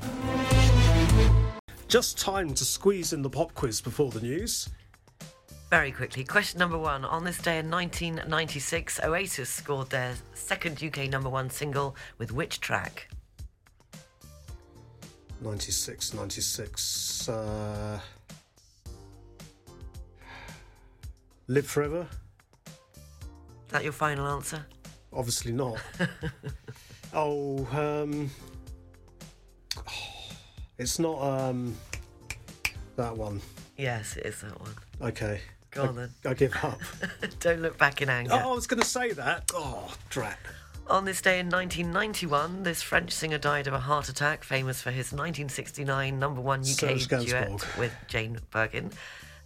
Just 1.88 2.20
time 2.20 2.54
to 2.54 2.66
squeeze 2.66 3.14
in 3.14 3.22
the 3.22 3.30
pop 3.30 3.54
quiz 3.54 3.80
before 3.80 4.12
the 4.12 4.20
news. 4.20 4.68
Very 5.70 5.94
quickly, 5.94 6.26
question 6.26 6.60
number 6.60 6.78
one. 6.78 7.06
On 7.06 7.24
this 7.24 7.38
day 7.38 7.60
in 7.60 7.72
1996, 7.72 9.00
Oasis 9.02 9.50
scored 9.50 9.90
their 9.90 10.14
second 10.34 10.84
UK 10.84 11.10
number 11.10 11.30
one 11.30 11.50
single 11.50 11.96
with 12.18 12.34
which 12.34 12.60
track? 12.60 13.08
96, 15.40 16.14
96. 16.14 17.30
Uh... 17.30 18.00
Live 21.48 21.66
forever? 21.66 22.08
That 23.72 23.84
your 23.84 23.94
final 23.94 24.28
answer? 24.28 24.66
Obviously 25.14 25.52
not. 25.52 25.78
oh, 27.14 27.66
um, 27.72 28.30
it's 30.78 31.00
not 31.00 31.22
um, 31.22 31.76
that 32.98 33.16
one. 33.16 33.42
Yes, 33.78 34.18
it 34.18 34.26
is 34.26 34.42
that 34.42 34.60
one. 34.60 34.74
Okay. 35.02 35.42
Go 35.72 35.84
on 35.84 35.96
then. 35.96 36.10
I 36.26 36.34
give 36.34 36.54
up. 36.64 36.80
Don't 37.40 37.62
look 37.62 37.78
back 37.78 38.02
in 38.02 38.10
anger. 38.10 38.32
oh, 38.34 38.52
I 38.52 38.56
was 38.56 38.68
going 38.68 38.82
to 38.82 38.88
say 38.88 39.14
that. 39.14 39.50
Oh, 39.54 39.94
drat. 40.10 40.38
On 40.88 41.06
this 41.06 41.22
day 41.22 41.40
in 41.40 41.48
1991, 41.50 42.64
this 42.64 42.82
French 42.82 43.12
singer 43.12 43.38
died 43.38 43.68
of 43.68 43.74
a 43.74 43.80
heart 43.80 44.10
attack, 44.10 44.44
famous 44.44 44.82
for 44.82 44.92
his 44.92 45.14
1969 45.14 46.20
number 46.20 46.42
one 46.42 46.60
UK 46.60 46.66
Serge 46.66 47.08
duet 47.08 47.50
Gainsbourg. 47.50 47.78
with 47.78 47.96
Jane 48.08 48.40
Birkin. 48.52 48.92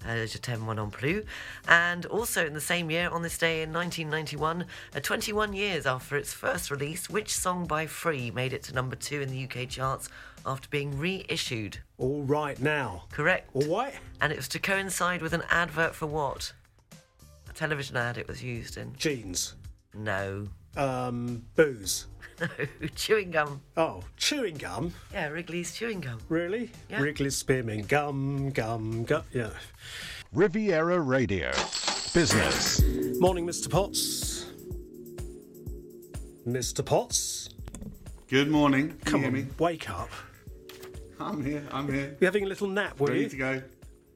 Uh, 0.07 0.25
Je 0.25 0.37
t'aime 0.37 0.59
moi 0.59 0.73
non 0.75 0.91
plus. 0.91 1.23
And 1.67 2.05
also 2.05 2.45
in 2.45 2.53
the 2.53 2.61
same 2.61 2.91
year, 2.91 3.09
on 3.09 3.23
this 3.23 3.37
day 3.37 3.61
in 3.61 3.73
1991, 3.73 4.65
uh, 4.95 4.99
21 4.99 5.53
years 5.53 5.85
after 5.85 6.15
its 6.15 6.33
first 6.33 6.69
release, 6.69 7.09
which 7.09 7.33
song 7.33 7.65
by 7.65 7.85
Free 7.87 8.29
made 8.31 8.53
it 8.53 8.63
to 8.63 8.73
number 8.73 8.95
two 8.95 9.21
in 9.21 9.29
the 9.29 9.43
UK 9.45 9.67
charts 9.69 10.09
after 10.45 10.69
being 10.69 10.97
reissued? 10.97 11.79
All 11.97 12.23
right 12.23 12.59
now. 12.61 13.05
Correct. 13.11 13.49
All 13.55 13.63
right. 13.75 13.93
And 14.21 14.31
it 14.31 14.37
was 14.37 14.47
to 14.49 14.59
coincide 14.59 15.21
with 15.21 15.33
an 15.33 15.43
advert 15.49 15.95
for 15.95 16.05
what? 16.05 16.53
A 17.49 17.53
television 17.53 17.97
ad 17.97 18.17
it 18.17 18.27
was 18.27 18.43
used 18.43 18.77
in. 18.77 18.93
Jeans. 18.97 19.55
No. 19.93 20.47
Um, 20.77 21.43
booze. 21.55 22.07
No. 22.39 22.47
Chewing 22.95 23.31
gum. 23.31 23.61
Oh, 23.77 24.03
chewing 24.17 24.55
gum. 24.55 24.93
Yeah, 25.13 25.27
Wrigley's 25.29 25.73
chewing 25.73 26.01
gum. 26.01 26.19
Really? 26.29 26.71
Yeah. 26.89 27.01
Wrigley's 27.01 27.37
spearmint 27.37 27.87
gum, 27.87 28.49
gum, 28.51 29.03
gum. 29.05 29.23
Yeah. 29.31 29.51
Riviera 30.33 30.99
Radio. 30.99 31.51
Business. 32.13 32.81
Morning, 33.19 33.45
Mr. 33.47 33.69
Potts. 33.69 34.45
Mr. 36.47 36.85
Potts. 36.85 37.49
Good 38.27 38.49
morning. 38.49 38.89
Can 38.89 39.11
Come 39.11 39.21
you 39.21 39.27
on, 39.27 39.33
me? 39.33 39.45
wake 39.59 39.89
up. 39.89 40.09
I'm 41.19 41.43
here. 41.43 41.63
I'm 41.71 41.91
here. 41.91 42.17
You 42.19 42.25
having 42.25 42.43
a 42.43 42.47
little 42.47 42.67
nap, 42.67 42.99
were 42.99 43.07
Ready 43.07 43.21
you? 43.21 43.29
to 43.29 43.37
go. 43.37 43.61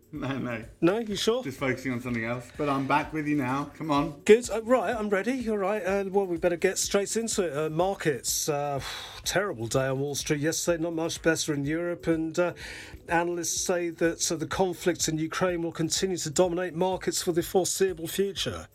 No, 0.20 0.38
no. 0.40 0.64
No, 0.82 0.98
you 0.98 1.16
sure? 1.16 1.44
Just 1.44 1.60
focusing 1.60 1.92
on 1.92 2.02
something 2.02 2.26
else. 2.26 2.48
But 2.58 2.68
I'm 2.68 2.88
back 2.88 3.14
with 3.14 3.28
you 3.28 3.36
now. 3.36 3.70
Come 3.78 3.92
on. 3.92 4.20
Good. 4.26 4.50
Uh, 4.50 4.62
right, 4.64 4.96
I'm 4.96 5.10
ready. 5.10 5.48
All 5.50 5.58
right. 5.58 5.84
Uh, 5.84 6.06
well, 6.10 6.26
we 6.26 6.38
better 6.38 6.56
get 6.56 6.80
straight 6.80 7.16
into 7.16 7.44
it. 7.44 7.56
Uh, 7.56 7.70
markets. 7.70 8.50
Uh, 8.50 8.82
terrible 9.24 9.68
day 9.68 9.86
on 9.86 10.00
Wall 10.00 10.16
Street 10.16 10.40
yesterday. 10.40 10.82
Not 10.82 10.94
much 10.94 11.22
better 11.22 11.54
in 11.54 11.64
Europe. 11.64 12.08
And 12.08 12.38
uh, 12.40 12.54
analysts 13.08 13.62
say 13.62 13.92
that 13.92 14.32
uh, 14.32 14.36
the 14.36 14.48
conflict 14.48 15.08
in 15.08 15.20
Ukraine 15.20 15.62
will 15.62 15.72
continue 15.72 16.18
to 16.18 16.30
dominate 16.32 16.74
markets 16.74 17.22
for 17.22 17.32
the 17.32 17.44
foreseeable 17.44 18.08
future. 18.08 18.68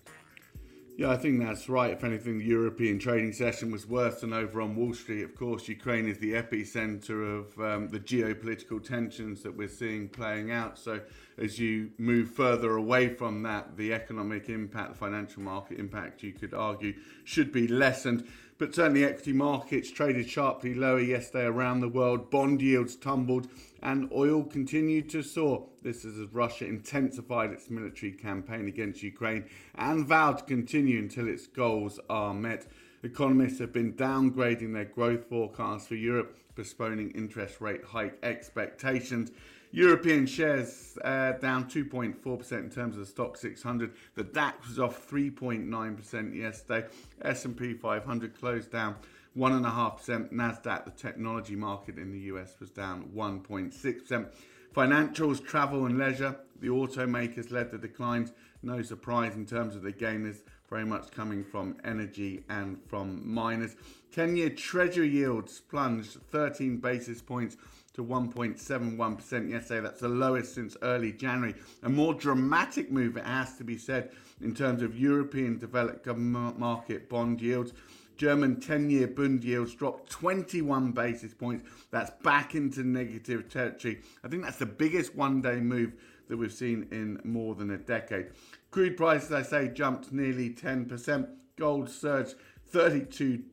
Yeah, 0.97 1.11
I 1.11 1.17
think 1.17 1.41
that's 1.41 1.69
right. 1.69 1.91
If 1.91 2.05
anything, 2.05 2.39
the 2.39 2.45
European 2.45 3.01
trading 3.01 3.33
session 3.33 3.73
was 3.73 3.85
worse 3.85 4.21
than 4.21 4.33
over 4.33 4.61
on 4.61 4.77
Wall 4.77 4.95
Street. 4.95 5.25
Of 5.25 5.35
course, 5.35 5.67
Ukraine 5.67 6.07
is 6.07 6.19
the 6.19 6.35
epicenter 6.35 7.41
of 7.41 7.59
um, 7.59 7.89
the 7.89 7.99
geopolitical 7.99 8.81
tensions 8.81 9.43
that 9.43 9.57
we're 9.57 9.67
seeing 9.67 10.09
playing 10.09 10.53
out. 10.53 10.79
So, 10.79 11.01
as 11.37 11.59
you 11.59 11.91
move 11.99 12.31
further 12.31 12.77
away 12.77 13.09
from 13.09 13.43
that, 13.43 13.77
the 13.77 13.93
economic 13.93 14.49
impact, 14.49 14.93
the 14.93 14.99
financial 14.99 15.43
market 15.43 15.81
impact, 15.81 16.23
you 16.23 16.33
could 16.33 16.55
argue, 16.55 16.95
should 17.25 17.51
be 17.51 17.67
lessened. 17.67 18.29
But 18.59 18.73
certainly, 18.73 19.05
equity 19.05 19.33
markets 19.33 19.91
traded 19.91 20.31
sharply 20.31 20.75
lower 20.75 21.01
yesterday 21.01 21.47
around 21.47 21.81
the 21.81 21.89
world. 21.89 22.31
Bond 22.31 22.63
yields 22.63 22.95
tumbled, 22.95 23.49
and 23.85 24.11
oil 24.13 24.43
continued 24.43 25.11
to 25.11 25.23
soar. 25.23 25.67
This 25.83 26.05
is 26.05 26.19
as 26.19 26.33
Russia 26.33 26.67
intensified 26.67 27.51
its 27.51 27.71
military 27.71 28.13
campaign 28.13 28.67
against 28.67 29.03
Ukraine 29.03 29.45
and 29.75 30.07
vowed 30.07 30.39
to 30.39 30.45
continue 30.45 30.99
until 30.99 31.29
its 31.29 31.47
goals 31.47 32.01
are 32.09 32.33
met. 32.33 32.67
Economists 33.03 33.59
have 33.59 33.73
been 33.73 33.93
downgrading 33.93 34.73
their 34.73 34.87
growth 34.87 35.29
forecasts 35.29 35.87
for 35.87 35.95
Europe, 35.95 36.37
postponing 36.57 37.11
interest 37.11 37.61
rate 37.61 37.85
hike 37.85 38.19
expectations. 38.23 39.31
European 39.71 40.25
shares 40.25 40.97
uh, 41.05 41.33
down 41.33 41.65
2.4% 41.65 42.53
in 42.53 42.71
terms 42.71 42.97
of 42.97 43.05
the 43.05 43.13
Stoxx 43.13 43.39
600. 43.39 43.93
The 44.15 44.23
DAX 44.23 44.69
was 44.69 44.79
off 44.79 45.11
3.9% 45.11 46.35
yesterday. 46.35 46.87
S&P 47.23 47.75
500 47.75 48.39
closed 48.39 48.71
down 48.71 48.95
1.5%. 49.37 50.33
Nasdaq, 50.33 50.85
the 50.85 50.91
technology 50.91 51.57
market 51.57 51.99
in 51.99 52.13
the 52.13 52.21
US, 52.21 52.55
was 52.61 52.71
down 52.71 53.11
1.6%. 53.15 54.29
Financials, 54.75 55.45
travel 55.45 55.87
and 55.87 55.99
leisure, 55.99 56.37
the 56.61 56.69
automakers 56.69 57.51
led 57.51 57.71
the 57.71 57.79
declines. 57.79 58.33
No 58.63 58.83
surprise 58.83 59.35
in 59.35 59.47
terms 59.47 59.77
of 59.77 59.83
the 59.83 59.93
gainers, 59.93 60.43
very 60.69 60.85
much 60.85 61.11
coming 61.11 61.45
from 61.45 61.77
energy 61.85 62.45
and 62.49 62.79
from 62.89 63.23
miners. 63.25 63.77
10 64.13 64.37
year 64.37 64.51
Treasury 64.51 65.09
yields 65.09 65.61
plunged 65.61 66.19
13 66.31 66.79
basis 66.79 67.21
points 67.21 67.57
to 67.95 68.05
1.71% 68.05 69.51
yesterday. 69.51 69.81
That's 69.81 70.01
the 70.01 70.09
lowest 70.09 70.55
since 70.55 70.77
early 70.83 71.13
January. 71.13 71.55
A 71.85 71.89
more 71.89 72.15
dramatic 72.15 72.91
move, 72.91 73.17
it 73.17 73.25
has 73.25 73.57
to 73.59 73.65
be 73.65 73.79
said, 73.79 74.11
in 74.41 74.55
terms 74.55 74.83
of 74.83 74.99
European 74.99 75.59
developed 75.59 76.05
government 76.05 76.59
market 76.59 77.09
bond 77.09 77.41
yields. 77.41 77.73
German 78.17 78.61
10 78.61 78.91
year 78.91 79.07
Bund 79.07 79.45
yields 79.45 79.75
dropped 79.75 80.11
21 80.11 80.93
basis 80.93 81.35
points. 81.35 81.69
That's 81.91 82.11
back 82.23 82.55
into 82.55 82.85
negative 82.85 83.49
territory. 83.49 84.01
I 84.23 84.29
think 84.29 84.43
that's 84.43 84.59
the 84.59 84.67
biggest 84.67 85.15
one 85.15 85.43
day 85.43 85.57
move 85.57 85.95
that 86.29 86.37
we've 86.37 86.53
seen 86.53 86.87
in 86.91 87.21
more 87.25 87.55
than 87.55 87.71
a 87.71 87.79
decade. 87.79 88.29
Crude 88.71 88.97
prices, 88.97 89.33
I 89.33 89.43
say, 89.43 89.69
jumped 89.69 90.13
nearly 90.13 90.51
10%. 90.51 91.29
Gold 91.57 91.91
surged 91.91 92.35
$32 92.73 93.45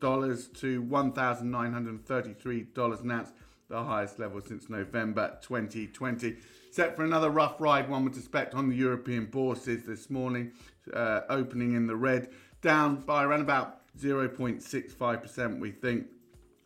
to 0.00 0.82
$1,933 0.82 3.00
an 3.00 3.10
ounce, 3.10 3.32
the 3.68 3.82
highest 3.82 4.18
level 4.18 4.40
since 4.40 4.68
November 4.68 5.38
2020. 5.42 6.36
Set 6.70 6.94
for 6.94 7.04
another 7.04 7.30
rough 7.30 7.60
ride, 7.60 7.88
one 7.88 8.04
would 8.04 8.14
suspect, 8.14 8.54
on 8.54 8.68
the 8.68 8.76
European 8.76 9.26
bourses 9.26 9.84
this 9.84 10.10
morning, 10.10 10.52
uh, 10.92 11.22
opening 11.28 11.74
in 11.74 11.86
the 11.86 11.96
red, 11.96 12.28
down 12.62 12.96
by 13.00 13.24
around 13.24 13.40
about 13.40 13.80
0.65%, 13.98 15.58
we 15.60 15.70
think. 15.70 16.06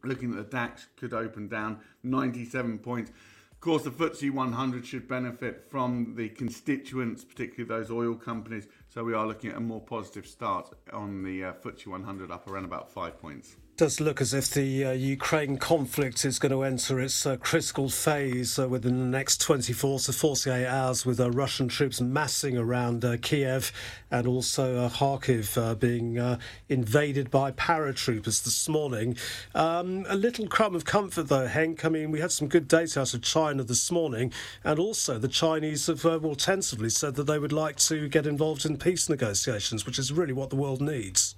Looking 0.05 0.31
at 0.31 0.37
the 0.37 0.57
DAX, 0.57 0.89
could 0.97 1.15
open 1.15 1.49
down 1.49 1.79
97 2.03 2.79
points. 2.79 3.13
Of 3.53 3.61
course, 3.61 3.85
the 3.85 3.91
FTSE 3.91 4.33
100 4.33 4.85
should 4.85 5.07
benefit 5.07 5.65
from 5.71 6.15
the 6.17 6.29
constituents, 6.31 7.25
particularly 7.25 7.69
those 7.69 7.93
oil 7.93 8.17
companies. 8.17 8.67
So 8.89 9.05
we 9.05 9.15
are 9.15 9.25
looking 9.25 9.51
at 9.51 9.57
a 9.57 9.61
more 9.61 9.81
positive 9.81 10.27
start 10.27 10.71
on 10.93 11.23
the 11.23 11.45
uh, 11.45 11.53
FTSE 11.53 11.87
100, 11.87 12.33
up 12.33 12.49
around 12.49 12.65
about 12.65 12.93
five 12.93 13.19
points. 13.21 13.57
Does 13.77 14.01
look 14.01 14.21
as 14.21 14.35
if 14.35 14.51
the 14.51 14.85
uh, 14.85 14.93
Ukraine 14.93 15.57
conflict 15.57 16.25
is 16.27 16.39
going 16.39 16.53
to 16.53 16.63
enter 16.63 17.01
its 17.01 17.25
uh, 17.25 17.37
critical 17.37 17.89
phase 17.89 18.59
uh, 18.59 18.69
within 18.69 18.99
the 18.99 19.07
next 19.07 19.41
24 19.41 19.99
to 20.01 20.13
48 20.13 20.67
hours, 20.67 21.07
with 21.07 21.19
uh, 21.19 21.31
Russian 21.31 21.69
troops 21.69 22.01
massing 22.01 22.59
around 22.59 23.05
uh, 23.05 23.17
Kiev 23.23 23.73
and 24.11 24.27
also 24.27 24.77
uh, 24.77 24.91
Kharkiv 24.91 25.79
being 25.81 26.39
invaded 26.69 27.31
by 27.31 27.51
paratroopers 27.53 28.45
this 28.45 28.69
morning. 28.69 29.17
Um, 29.55 30.05
a 30.09 30.17
little 30.17 30.47
crumb 30.47 30.75
of 30.75 30.85
comfort, 30.85 31.29
though, 31.29 31.49
Henk. 31.49 31.85
I 31.85 31.89
mean, 31.89 32.11
we 32.11 32.21
had 32.21 32.31
some 32.31 32.49
good 32.49 32.69
data 32.69 33.01
out 33.01 33.15
of 33.15 33.23
China 33.23 33.65
this 33.65 33.91
morning, 33.91 34.33
and 34.65 34.79
also 34.79 35.19
the 35.19 35.29
Chinese 35.29 35.87
have 35.87 36.05
well 36.05 36.35
tentatively 36.35 36.91
said 36.91 37.15
that 37.15 37.25
they 37.25 37.39
would 37.39 37.53
like 37.53 37.77
to 37.77 38.09
get 38.09 38.27
involved 38.27 38.67
in 38.67 38.77
peace 38.77 39.09
negotiations, 39.09 39.87
which 39.87 39.99
is 39.99 40.13
really 40.13 40.35
what 40.35 40.51
the 40.51 40.57
world 40.57 40.83
needs. 40.83 41.37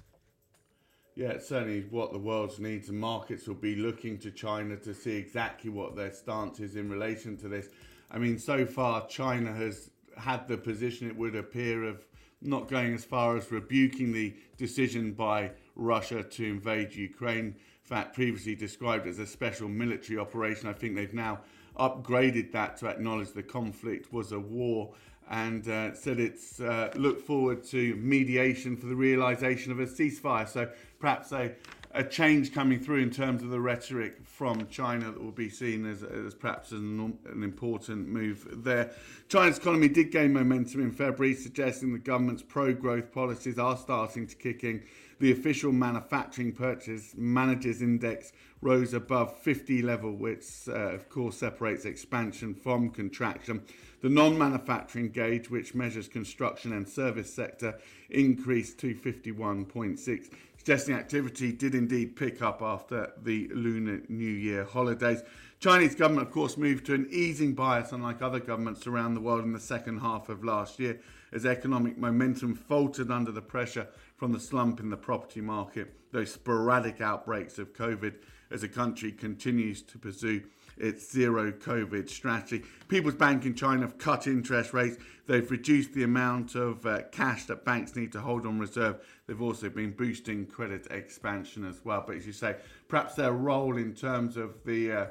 Yeah, 1.15 1.29
it's 1.29 1.47
certainly 1.47 1.85
what 1.91 2.11
the 2.11 2.19
world 2.19 2.59
needs, 2.59 2.89
and 2.89 2.99
markets 2.99 3.47
will 3.47 3.55
be 3.55 3.77
looking 3.77 4.17
to 4.17 4.31
China 4.31 4.75
to 4.75 4.93
see 4.93 5.15
exactly 5.15 5.69
what 5.69 5.95
their 5.95 6.11
stance 6.11 6.59
is 6.59 6.75
in 6.75 6.89
relation 6.89 7.37
to 7.37 7.47
this. 7.47 7.69
I 8.11 8.17
mean, 8.17 8.37
so 8.37 8.65
far, 8.65 9.07
China 9.07 9.53
has 9.53 9.91
had 10.17 10.45
the 10.49 10.57
position, 10.57 11.07
it 11.07 11.15
would 11.15 11.37
appear, 11.37 11.85
of 11.85 12.05
not 12.41 12.67
going 12.67 12.93
as 12.93 13.05
far 13.05 13.37
as 13.37 13.49
rebuking 13.49 14.11
the 14.11 14.35
decision 14.57 15.13
by 15.13 15.51
Russia 15.77 16.21
to 16.21 16.45
invade 16.45 16.93
Ukraine. 16.93 17.45
In 17.45 17.55
fact, 17.83 18.13
previously 18.13 18.55
described 18.55 19.07
as 19.07 19.17
a 19.19 19.25
special 19.25 19.69
military 19.69 20.19
operation. 20.19 20.67
I 20.67 20.73
think 20.73 20.95
they've 20.95 21.13
now 21.13 21.39
upgraded 21.79 22.51
that 22.51 22.75
to 22.77 22.87
acknowledge 22.87 23.31
the 23.31 23.43
conflict 23.43 24.11
was 24.11 24.33
a 24.33 24.39
war 24.39 24.93
and 25.29 25.67
uh, 25.67 25.93
said 25.93 26.19
it's 26.19 26.59
uh, 26.59 26.91
look 26.95 27.19
forward 27.19 27.63
to 27.63 27.95
mediation 27.95 28.77
for 28.77 28.85
the 28.85 28.95
realization 28.95 29.71
of 29.71 29.79
a 29.79 29.85
ceasefire. 29.85 30.47
So 30.47 30.69
perhaps 31.05 31.31
a, 31.33 31.51
a 31.91 32.03
change 32.03 32.51
coming 32.51 32.79
through 32.79 32.97
in 32.97 33.11
terms 33.11 33.43
of 33.43 33.51
the 33.51 33.59
rhetoric 33.59 34.17
from 34.25 34.67
China 34.69 35.05
that 35.11 35.23
will 35.23 35.29
be 35.29 35.51
seen 35.51 35.85
as, 35.85 36.01
as 36.01 36.33
perhaps 36.33 36.71
an, 36.71 37.15
an 37.31 37.43
important 37.43 38.07
move 38.07 38.47
there. 38.63 38.89
China's 39.29 39.59
economy 39.59 39.87
did 39.87 40.11
gain 40.11 40.33
momentum 40.33 40.81
in 40.81 40.91
February, 40.91 41.35
suggesting 41.35 41.93
the 41.93 41.99
government's 41.99 42.41
pro 42.41 42.73
growth 42.73 43.11
policies 43.11 43.59
are 43.59 43.77
starting 43.77 44.25
to 44.25 44.35
kick 44.35 44.63
in. 44.63 44.81
The 45.19 45.31
official 45.31 45.71
manufacturing 45.71 46.53
purchase 46.53 47.13
managers 47.15 47.83
index 47.83 48.33
rose 48.61 48.95
above 48.95 49.37
50 49.41 49.83
level, 49.83 50.11
which 50.11 50.43
uh, 50.67 50.71
of 50.71 51.07
course 51.07 51.37
separates 51.37 51.85
expansion 51.85 52.55
from 52.55 52.89
contraction. 52.89 53.63
The 54.01 54.09
non 54.09 54.37
manufacturing 54.37 55.11
gauge, 55.11 55.49
which 55.49 55.73
measures 55.73 56.07
construction 56.07 56.73
and 56.73 56.87
service 56.87 57.33
sector, 57.33 57.79
increased 58.09 58.79
to 58.79 58.93
51.6, 58.93 60.29
suggesting 60.65 60.95
activity 60.95 61.51
did 61.51 61.75
indeed 61.75 62.15
pick 62.15 62.41
up 62.41 62.59
after 62.59 63.11
the 63.21 63.47
Lunar 63.53 64.01
New 64.09 64.25
Year 64.25 64.63
holidays. 64.63 65.21
Chinese 65.59 65.93
government, 65.93 66.27
of 66.27 66.33
course, 66.33 66.57
moved 66.57 66.87
to 66.87 66.95
an 66.95 67.05
easing 67.11 67.53
bias, 67.53 67.91
unlike 67.91 68.23
other 68.23 68.39
governments 68.39 68.87
around 68.87 69.13
the 69.13 69.21
world 69.21 69.43
in 69.43 69.53
the 69.53 69.59
second 69.59 69.99
half 69.99 70.27
of 70.27 70.43
last 70.43 70.79
year, 70.79 70.99
as 71.31 71.45
economic 71.45 71.99
momentum 71.99 72.55
faltered 72.55 73.11
under 73.11 73.31
the 73.31 73.43
pressure 73.43 73.87
from 74.17 74.31
the 74.31 74.39
slump 74.39 74.79
in 74.79 74.89
the 74.89 74.97
property 74.97 75.39
market, 75.39 75.93
those 76.11 76.33
sporadic 76.33 76.99
outbreaks 76.99 77.59
of 77.59 77.71
COVID 77.73 78.15
as 78.49 78.61
the 78.61 78.67
country 78.67 79.11
continues 79.11 79.83
to 79.83 79.99
pursue 79.99 80.41
its 80.77 81.11
zero 81.11 81.51
COVID 81.51 82.09
strategy. 82.09 82.63
People's 82.87 83.15
Bank 83.15 83.45
in 83.45 83.55
China 83.55 83.81
have 83.81 83.97
cut 83.97 84.27
interest 84.27 84.73
rates. 84.73 84.97
They've 85.27 85.49
reduced 85.49 85.93
the 85.93 86.03
amount 86.03 86.55
of 86.55 86.85
uh, 86.85 87.01
cash 87.11 87.45
that 87.45 87.65
banks 87.65 87.95
need 87.95 88.11
to 88.11 88.19
hold 88.19 88.45
on 88.45 88.59
reserve. 88.59 88.97
They've 89.25 89.41
also 89.41 89.69
been 89.69 89.91
boosting 89.91 90.45
credit 90.45 90.87
expansion 90.91 91.65
as 91.65 91.83
well. 91.83 92.03
But 92.05 92.17
as 92.17 92.27
you 92.27 92.33
say, 92.33 92.55
perhaps 92.87 93.15
their 93.15 93.33
role 93.33 93.77
in 93.77 93.93
terms 93.93 94.37
of 94.37 94.63
the 94.65 94.91
uh, 94.91 95.05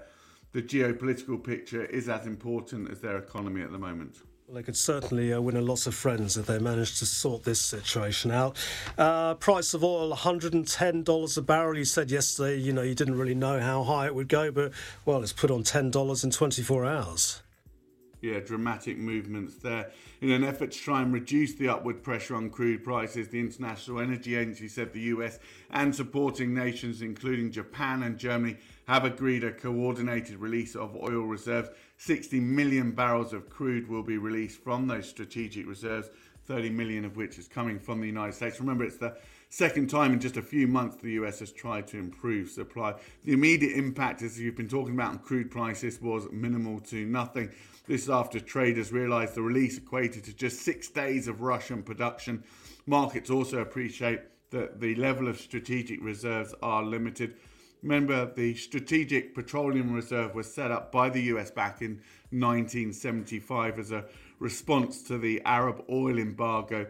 the 0.53 0.63
geopolitical 0.63 1.43
picture 1.43 1.85
is 1.85 2.09
as 2.09 2.27
important 2.27 2.89
as 2.89 3.01
their 3.01 3.19
economy 3.19 3.63
at 3.63 3.73
the 3.73 3.79
moment. 3.79 4.19
They 4.53 4.63
could 4.63 4.77
certainly 4.77 5.33
uh, 5.33 5.41
win 5.41 5.57
a 5.57 5.63
lot 5.63 5.87
of 5.87 5.95
friends 5.95 6.37
if 6.37 6.47
they 6.47 6.59
managed 6.59 6.99
to 6.99 7.07
sort 7.07 7.45
this 7.45 7.61
situation 7.61 8.31
out. 8.31 8.57
Uh, 8.99 9.35
price 9.35 9.73
of 9.73 9.83
oil, 9.83 10.15
$110 10.15 11.39
a 11.39 11.43
barrel. 11.43 11.79
You 11.79 11.85
said 11.87 12.11
yesterday, 12.11 12.59
you 12.59 12.73
know, 12.75 12.83
you 12.83 12.95
didn't 12.95 13.17
really 13.17 13.35
know 13.35 13.59
how 13.59 13.83
high 13.85 14.05
it 14.07 14.15
would 14.15 14.29
go, 14.29 14.51
but, 14.51 14.73
well, 15.07 15.23
it's 15.23 15.33
put 15.33 15.51
on 15.51 15.65
$10 15.65 16.25
in 16.25 16.31
24 16.31 16.85
hours. 16.85 17.43
Yeah, 18.21 18.41
dramatic 18.41 18.99
movements 18.99 19.57
there. 19.57 19.91
In 20.21 20.31
an 20.31 20.45
effort 20.45 20.73
to 20.73 20.79
try 20.79 21.03
and 21.03 21.13
reduce 21.13 21.55
the 21.55 21.69
upward 21.69 22.03
pressure 22.03 22.37
on 22.37 22.49
crude 22.49 22.85
prices, 22.85 23.29
the 23.29 23.41
International 23.41 24.01
Energy 24.01 24.35
Agency 24.35 24.69
said 24.69 24.93
the 24.93 25.01
US 25.01 25.39
and 25.71 25.95
supporting 25.95 26.55
nations, 26.55 27.03
including 27.03 27.51
Japan 27.51 28.03
and 28.03 28.19
Germany, 28.19 28.57
have 28.87 29.05
agreed 29.05 29.45
a 29.45 29.53
coordinated 29.53 30.37
release 30.37 30.75
of 30.75 30.97
oil 30.97 31.23
reserves 31.23 31.69
60 32.05 32.39
million 32.39 32.91
barrels 32.91 33.33
of 33.33 33.49
crude 33.49 33.89
will 33.89 34.03
be 34.03 34.19
released 34.19 34.63
from 34.63 34.87
those 34.87 35.09
strategic 35.09 35.67
reserves, 35.67 36.11
30 36.47 36.69
million 36.69 37.07
of 37.07 37.17
which 37.17 37.39
is 37.39 37.49
coming 37.49 37.79
from 37.79 37.99
the 37.99 38.07
United 38.07 38.35
States. 38.35 38.61
Remember, 38.61 38.85
it's 38.85 38.99
the 38.99 39.17
second 39.49 39.89
time 39.89 40.13
in 40.13 40.21
just 40.21 40.37
a 40.37 40.43
few 40.43 40.67
months 40.67 40.97
the 40.97 41.13
US 41.13 41.39
has 41.39 41.51
tried 41.51 41.87
to 41.87 41.99
improve 41.99 42.51
supply. 42.51 42.93
The 43.25 43.33
immediate 43.33 43.79
impact, 43.79 44.21
as 44.21 44.39
you've 44.39 44.55
been 44.55 44.69
talking 44.69 44.93
about 44.93 45.13
on 45.13 45.19
crude 45.21 45.51
prices, 45.51 45.99
was 45.99 46.29
minimal 46.31 46.79
to 46.81 47.07
nothing. 47.07 47.51
This 47.87 48.03
is 48.03 48.11
after 48.11 48.39
traders 48.39 48.93
realised 48.93 49.35
the 49.35 49.41
release 49.41 49.79
equated 49.79 50.25
to 50.25 50.35
just 50.35 50.61
six 50.61 50.89
days 50.89 51.27
of 51.27 51.41
Russian 51.41 51.83
production. 51.83 52.45
Markets 52.85 53.31
also 53.31 53.61
appreciate 53.61 54.21
that 54.51 54.79
the 54.79 54.95
level 54.97 55.27
of 55.27 55.41
strategic 55.41 56.05
reserves 56.05 56.55
are 56.63 56.83
limited. 56.83 57.37
Remember, 57.85 58.33
the 58.35 58.55
Strategic 58.55 59.35
Petroleum 59.35 59.93
Reserve 59.93 60.35
was 60.35 60.53
set 60.53 60.71
up 60.71 60.91
by 60.91 61.11
the 61.11 61.21
US 61.35 61.51
back 61.51 61.83
in 61.83 62.01
1975 62.31 63.79
as 63.79 63.93
a 63.93 64.07
response 64.39 65.03
to 65.03 65.19
the 65.19 65.43
Arab 65.45 65.85
oil 65.91 66.19
embargo. 66.19 66.87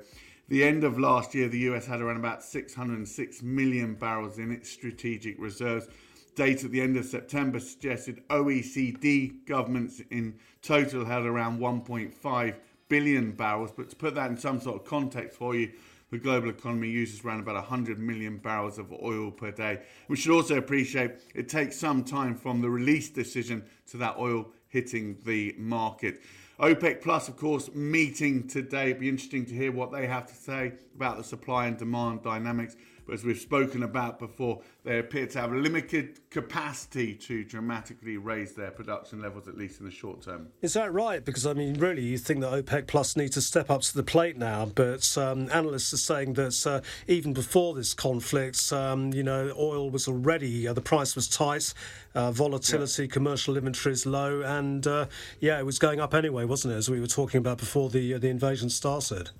The 0.47 0.63
end 0.63 0.85
of 0.85 0.97
last 0.97 1.35
year, 1.35 1.49
the 1.49 1.59
US 1.71 1.85
had 1.85 2.01
around 2.01 2.19
about 2.19 2.45
606 2.45 3.43
million 3.43 3.95
barrels 3.97 4.39
in 4.39 4.53
its 4.53 4.71
strategic 4.71 5.35
reserves. 5.41 5.89
Data 6.37 6.67
at 6.67 6.71
the 6.71 6.81
end 6.81 6.97
of 6.97 7.05
September 7.07 7.59
suggested 7.59 8.23
OECD 8.29 9.45
governments 9.47 10.01
in 10.13 10.39
total 10.63 11.05
had 11.05 11.23
around 11.23 11.59
1.5 11.59 12.55
billion 12.89 13.33
barrels. 13.33 13.73
But 13.77 13.91
to 13.91 13.97
put 13.97 14.15
that 14.15 14.31
in 14.31 14.37
some 14.37 14.61
sort 14.61 14.77
of 14.81 14.87
context 14.87 15.37
for 15.37 15.57
you, 15.57 15.73
the 16.15 16.21
global 16.21 16.49
economy 16.49 16.89
uses 16.89 17.25
around 17.25 17.41
about 17.41 17.57
100 17.57 17.99
million 17.99 18.37
barrels 18.39 18.79
of 18.79 18.93
oil 19.03 19.33
per 19.33 19.51
day. 19.51 19.81
We 20.07 20.15
should 20.15 20.33
also 20.33 20.57
appreciate 20.57 21.11
it 21.35 21.49
takes 21.49 21.77
some 21.77 22.05
time 22.05 22.37
from 22.37 22.61
the 22.61 22.71
release 22.71 23.11
decision 23.11 23.65
to 23.89 23.97
that 23.97 24.17
oil 24.17 24.47
hitting 24.69 25.17
the 25.25 25.57
market. 25.59 26.21
OPEC 26.61 27.03
Plus, 27.03 27.27
of 27.27 27.37
course, 27.37 27.69
meeting 27.75 28.47
today. 28.47 28.91
It'd 28.91 29.01
be 29.01 29.09
interesting 29.09 29.45
to 29.47 29.55
hear 29.55 29.73
what 29.73 29.91
they 29.91 30.07
have 30.07 30.27
to 30.27 30.35
say 30.35 30.75
about 30.95 31.17
the 31.17 31.25
supply 31.25 31.67
and 31.67 31.77
demand 31.77 32.23
dynamics. 32.23 32.77
But 33.07 33.15
as 33.15 33.25
we've 33.25 33.39
spoken 33.39 33.83
about 33.83 34.19
before, 34.19 34.63
they 34.85 34.99
appear 34.99 35.27
to 35.27 35.41
have 35.41 35.53
limited 35.53 36.21
capacity 36.31 37.15
to 37.15 37.45
dramatically 37.45 38.17
raise 38.17 38.55
their 38.55 38.71
production 38.71 39.21
levels, 39.21 39.49
at 39.49 39.57
least 39.57 39.81
in 39.81 39.87
the 39.87 39.93
short 39.93 40.23
term. 40.23 40.49
Is 40.63 40.75
that 40.75 40.93
right? 40.93 41.25
Because, 41.25 41.47
I 41.47 41.53
mean, 41.53 41.75
really, 41.75 42.03
you 42.03 42.19
think 42.19 42.41
that 42.41 42.53
OPEC 42.53 42.87
Plus 42.87 43.17
need 43.17 43.33
to 43.33 43.41
step 43.41 43.71
up 43.71 43.83
to 43.83 43.95
the 43.95 44.03
plate 44.03 44.37
now, 44.37 44.67
but 44.67 45.17
um, 45.19 45.49
analysts 45.51 45.93
are 45.93 45.99
saying 45.99 46.35
that 46.35 46.67
uh, 46.67 46.81
even 47.07 47.33
before 47.33 47.75
this 47.75 47.95
conflict, 47.95 48.73
um, 48.73 49.13
you 49.13 49.23
know, 49.23 49.53
oil 49.59 49.91
was 49.91 50.09
already, 50.09 50.67
uh, 50.67 50.73
the 50.73 50.81
price 50.81 51.15
was 51.15 51.29
tight, 51.29 51.75
uh, 52.15 52.31
volatility, 52.31 53.03
yeah. 53.05 53.09
commercial 53.09 53.57
inventories 53.57 54.07
low, 54.07 54.43
and 54.43 54.87
uh, 54.87 55.07
yeah, 55.41 55.59
it 55.59 55.67
was 55.67 55.79
going 55.79 56.01
up 56.01 56.15
anyway, 56.15 56.45
wasn't 56.45 56.73
it, 56.73 56.77
as 56.77 56.91
we 56.91 57.01
were 57.01 57.07
talking 57.07 57.39
about 57.39 57.59
before 57.59 57.91
the, 57.91 58.15
uh, 58.15 58.19
the 58.19 58.29
invasion 58.29 58.71
started? 58.71 59.31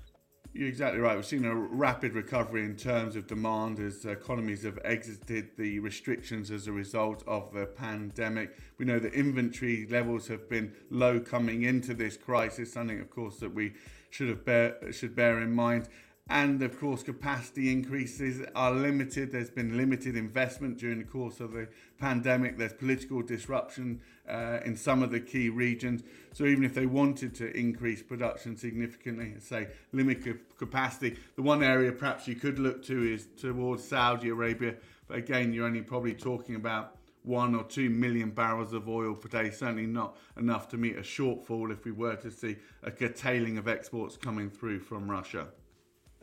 You're 0.57 0.69
exactly 0.69 1.01
right. 1.01 1.17
We've 1.17 1.25
seen 1.25 1.43
a 1.43 1.53
rapid 1.53 2.13
recovery 2.13 2.63
in 2.63 2.77
terms 2.77 3.17
of 3.17 3.27
demand 3.27 3.77
as 3.77 4.05
economies 4.05 4.63
have 4.63 4.79
exited 4.85 5.49
the 5.57 5.79
restrictions 5.79 6.49
as 6.49 6.67
a 6.67 6.71
result 6.71 7.25
of 7.27 7.51
the 7.51 7.65
pandemic. 7.65 8.55
We 8.77 8.85
know 8.85 8.97
that 8.99 9.13
inventory 9.13 9.85
levels 9.85 10.29
have 10.29 10.47
been 10.47 10.71
low 10.89 11.19
coming 11.19 11.63
into 11.63 11.93
this 11.93 12.15
crisis, 12.15 12.71
something, 12.71 13.01
of 13.01 13.09
course, 13.09 13.35
that 13.39 13.53
we 13.53 13.73
should 14.11 14.29
have 14.29 14.45
bear, 14.45 14.93
should 14.93 15.13
bear 15.13 15.41
in 15.41 15.51
mind. 15.51 15.89
And 16.29 16.63
of 16.63 16.79
course, 16.79 17.03
capacity 17.03 17.69
increases 17.69 18.47
are 18.55 18.71
limited. 18.71 19.33
There's 19.33 19.49
been 19.49 19.75
limited 19.75 20.15
investment 20.15 20.77
during 20.77 20.99
the 20.99 21.03
course 21.03 21.41
of 21.41 21.51
the 21.51 21.67
pandemic. 21.97 22.57
There's 22.57 22.73
political 22.73 23.21
disruption 23.21 24.01
uh, 24.27 24.59
in 24.65 24.75
some 24.75 25.03
of 25.03 25.11
the 25.11 25.19
key 25.19 25.49
regions. 25.49 26.03
So 26.33 26.45
even 26.45 26.63
if 26.63 26.73
they 26.73 26.85
wanted 26.85 27.35
to 27.35 27.55
increase 27.57 28.01
production 28.01 28.57
significantly, 28.57 29.35
say 29.39 29.67
limit 29.91 30.25
capacity, 30.57 31.17
the 31.35 31.41
one 31.41 31.63
area 31.63 31.91
perhaps 31.91 32.27
you 32.27 32.35
could 32.35 32.59
look 32.59 32.83
to 32.85 33.03
is 33.13 33.27
towards 33.37 33.83
Saudi 33.83 34.29
Arabia. 34.29 34.75
But 35.07 35.17
again, 35.17 35.53
you're 35.53 35.65
only 35.65 35.81
probably 35.81 36.13
talking 36.13 36.55
about 36.55 36.97
one 37.23 37.55
or 37.55 37.63
two 37.63 37.89
million 37.89 38.29
barrels 38.29 38.73
of 38.73 38.87
oil 38.87 39.15
per 39.15 39.27
day, 39.27 39.49
certainly 39.49 39.87
not 39.87 40.15
enough 40.37 40.67
to 40.69 40.77
meet 40.77 40.95
a 40.95 41.01
shortfall 41.01 41.71
if 41.71 41.83
we 41.83 41.91
were 41.91 42.15
to 42.17 42.29
see 42.29 42.55
a 42.83 42.91
curtailing 42.91 43.57
of 43.57 43.67
exports 43.67 44.15
coming 44.15 44.49
through 44.49 44.79
from 44.79 45.09
Russia. 45.09 45.47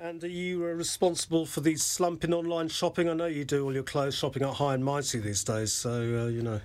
And 0.03 0.25
are 0.25 0.29
you 0.29 0.65
uh, 0.65 0.71
responsible 0.71 1.47
for 1.47 1.61
the 1.61 1.77
slump 1.77 2.25
in 2.25 2.35
online 2.35 2.67
shopping? 2.67 3.09
I 3.09 3.13
know 3.13 3.27
you 3.27 3.45
do 3.45 3.65
all 3.65 3.73
your 3.73 3.85
clothes 3.85 4.17
shopping 4.17 4.43
at 4.43 4.55
High 4.55 4.75
and 4.75 4.85
Mighty 4.85 5.21
these 5.21 5.45
days, 5.45 5.73
so 5.73 5.93
uh, 5.93 6.27
you 6.27 6.43
know. 6.43 6.61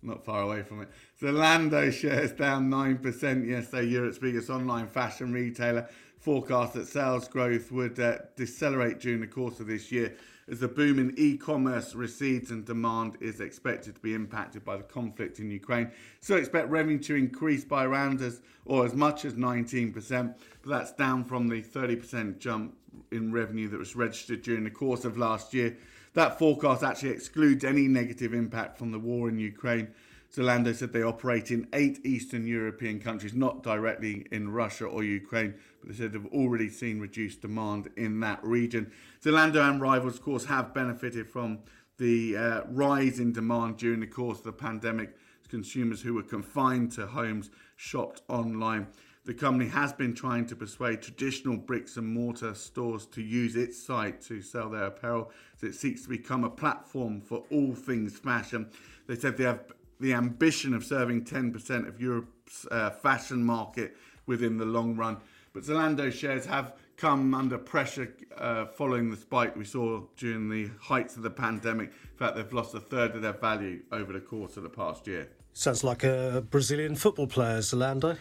Not 0.00 0.24
far 0.24 0.42
away 0.42 0.62
from 0.62 0.82
it. 0.82 0.88
Zalando 1.20 1.92
shares 1.92 2.30
down 2.30 2.70
9% 2.70 3.48
yesterday, 3.48 3.88
Europe's 3.88 4.18
biggest 4.18 4.48
online 4.48 4.86
fashion 4.86 5.32
retailer. 5.32 5.88
Forecast 6.20 6.74
that 6.74 6.86
sales 6.86 7.26
growth 7.26 7.72
would 7.72 7.98
uh, 7.98 8.18
decelerate 8.36 9.00
during 9.00 9.22
the 9.22 9.26
course 9.26 9.58
of 9.58 9.66
this 9.66 9.90
year 9.90 10.14
as 10.48 10.60
the 10.60 10.68
boom 10.68 10.98
in 10.98 11.12
e-commerce 11.16 11.94
recedes 11.94 12.50
and 12.50 12.64
demand 12.64 13.16
is 13.20 13.40
expected 13.40 13.94
to 13.94 14.00
be 14.00 14.14
impacted 14.14 14.64
by 14.64 14.76
the 14.76 14.82
conflict 14.82 15.40
in 15.40 15.50
Ukraine. 15.50 15.90
So 16.20 16.36
expect 16.36 16.68
revenue 16.70 16.98
to 17.00 17.16
increase 17.16 17.64
by 17.64 17.84
around 17.84 18.20
as 18.20 18.40
or 18.64 18.84
as 18.84 18.94
much 18.94 19.24
as 19.24 19.34
19%, 19.34 20.34
but 20.62 20.70
that's 20.70 20.92
down 20.92 21.24
from 21.24 21.48
the 21.48 21.62
30% 21.62 22.38
jump 22.38 22.76
in 23.10 23.32
revenue 23.32 23.68
that 23.68 23.78
was 23.78 23.96
registered 23.96 24.42
during 24.42 24.64
the 24.64 24.70
course 24.70 25.04
of 25.04 25.18
last 25.18 25.52
year. 25.52 25.76
That 26.14 26.38
forecast 26.38 26.82
actually 26.82 27.10
excludes 27.10 27.64
any 27.64 27.88
negative 27.88 28.32
impact 28.32 28.78
from 28.78 28.90
the 28.90 28.98
war 28.98 29.28
in 29.28 29.38
Ukraine. 29.38 29.88
Zalando 30.36 30.74
said 30.74 30.92
they 30.92 31.02
operate 31.02 31.50
in 31.50 31.66
eight 31.72 32.04
Eastern 32.04 32.46
European 32.46 33.00
countries, 33.00 33.32
not 33.32 33.62
directly 33.62 34.26
in 34.30 34.50
Russia 34.50 34.84
or 34.84 35.02
Ukraine, 35.02 35.54
but 35.80 35.88
they 35.88 35.96
said 35.96 36.12
they've 36.12 36.26
already 36.26 36.68
seen 36.68 37.00
reduced 37.00 37.40
demand 37.40 37.88
in 37.96 38.20
that 38.20 38.44
region. 38.44 38.92
Zalando 39.24 39.66
and 39.66 39.80
rivals, 39.80 40.16
of 40.16 40.22
course, 40.22 40.44
have 40.44 40.74
benefited 40.74 41.26
from 41.26 41.60
the 41.96 42.36
uh, 42.36 42.60
rise 42.68 43.18
in 43.18 43.32
demand 43.32 43.78
during 43.78 44.00
the 44.00 44.06
course 44.06 44.38
of 44.38 44.44
the 44.44 44.52
pandemic. 44.52 45.16
Consumers 45.48 46.02
who 46.02 46.12
were 46.12 46.22
confined 46.22 46.92
to 46.92 47.06
homes 47.06 47.50
shopped 47.76 48.20
online. 48.28 48.88
The 49.24 49.34
company 49.34 49.70
has 49.70 49.92
been 49.92 50.14
trying 50.14 50.46
to 50.46 50.56
persuade 50.56 51.02
traditional 51.02 51.56
bricks 51.56 51.96
and 51.96 52.06
mortar 52.06 52.54
stores 52.54 53.06
to 53.06 53.22
use 53.22 53.56
its 53.56 53.82
site 53.82 54.20
to 54.22 54.42
sell 54.42 54.70
their 54.70 54.84
apparel, 54.84 55.32
as 55.56 55.62
it 55.62 55.74
seeks 55.74 56.02
to 56.02 56.08
become 56.08 56.44
a 56.44 56.50
platform 56.50 57.20
for 57.20 57.44
all 57.50 57.74
things 57.74 58.18
fashion. 58.18 58.70
They 59.06 59.16
said 59.16 59.36
they 59.36 59.44
have 59.44 59.64
the 60.00 60.12
ambition 60.12 60.74
of 60.74 60.84
serving 60.84 61.24
10% 61.24 61.88
of 61.88 62.00
Europe's 62.00 62.66
uh, 62.70 62.90
fashion 62.90 63.42
market 63.44 63.96
within 64.26 64.58
the 64.58 64.64
long 64.64 64.96
run. 64.96 65.18
But 65.52 65.64
Zalando 65.64 66.12
shares 66.12 66.44
have 66.46 66.74
come 66.96 67.34
under 67.34 67.58
pressure 67.58 68.14
uh, 68.38 68.66
following 68.66 69.10
the 69.10 69.16
spike 69.16 69.56
we 69.56 69.64
saw 69.64 70.02
during 70.16 70.48
the 70.48 70.70
heights 70.80 71.16
of 71.16 71.22
the 71.22 71.30
pandemic. 71.30 71.88
In 71.88 72.16
fact, 72.16 72.36
they've 72.36 72.52
lost 72.52 72.74
a 72.74 72.80
third 72.80 73.14
of 73.14 73.22
their 73.22 73.32
value 73.32 73.82
over 73.92 74.12
the 74.12 74.20
course 74.20 74.56
of 74.56 74.62
the 74.62 74.68
past 74.68 75.06
year. 75.06 75.28
Sounds 75.52 75.82
like 75.82 76.04
a 76.04 76.44
Brazilian 76.50 76.94
football 76.96 77.26
player, 77.26 77.58
Zalando. 77.58 78.18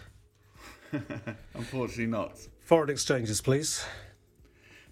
Unfortunately, 1.54 2.06
not. 2.06 2.40
Foreign 2.62 2.90
exchanges, 2.90 3.42
please. 3.42 3.86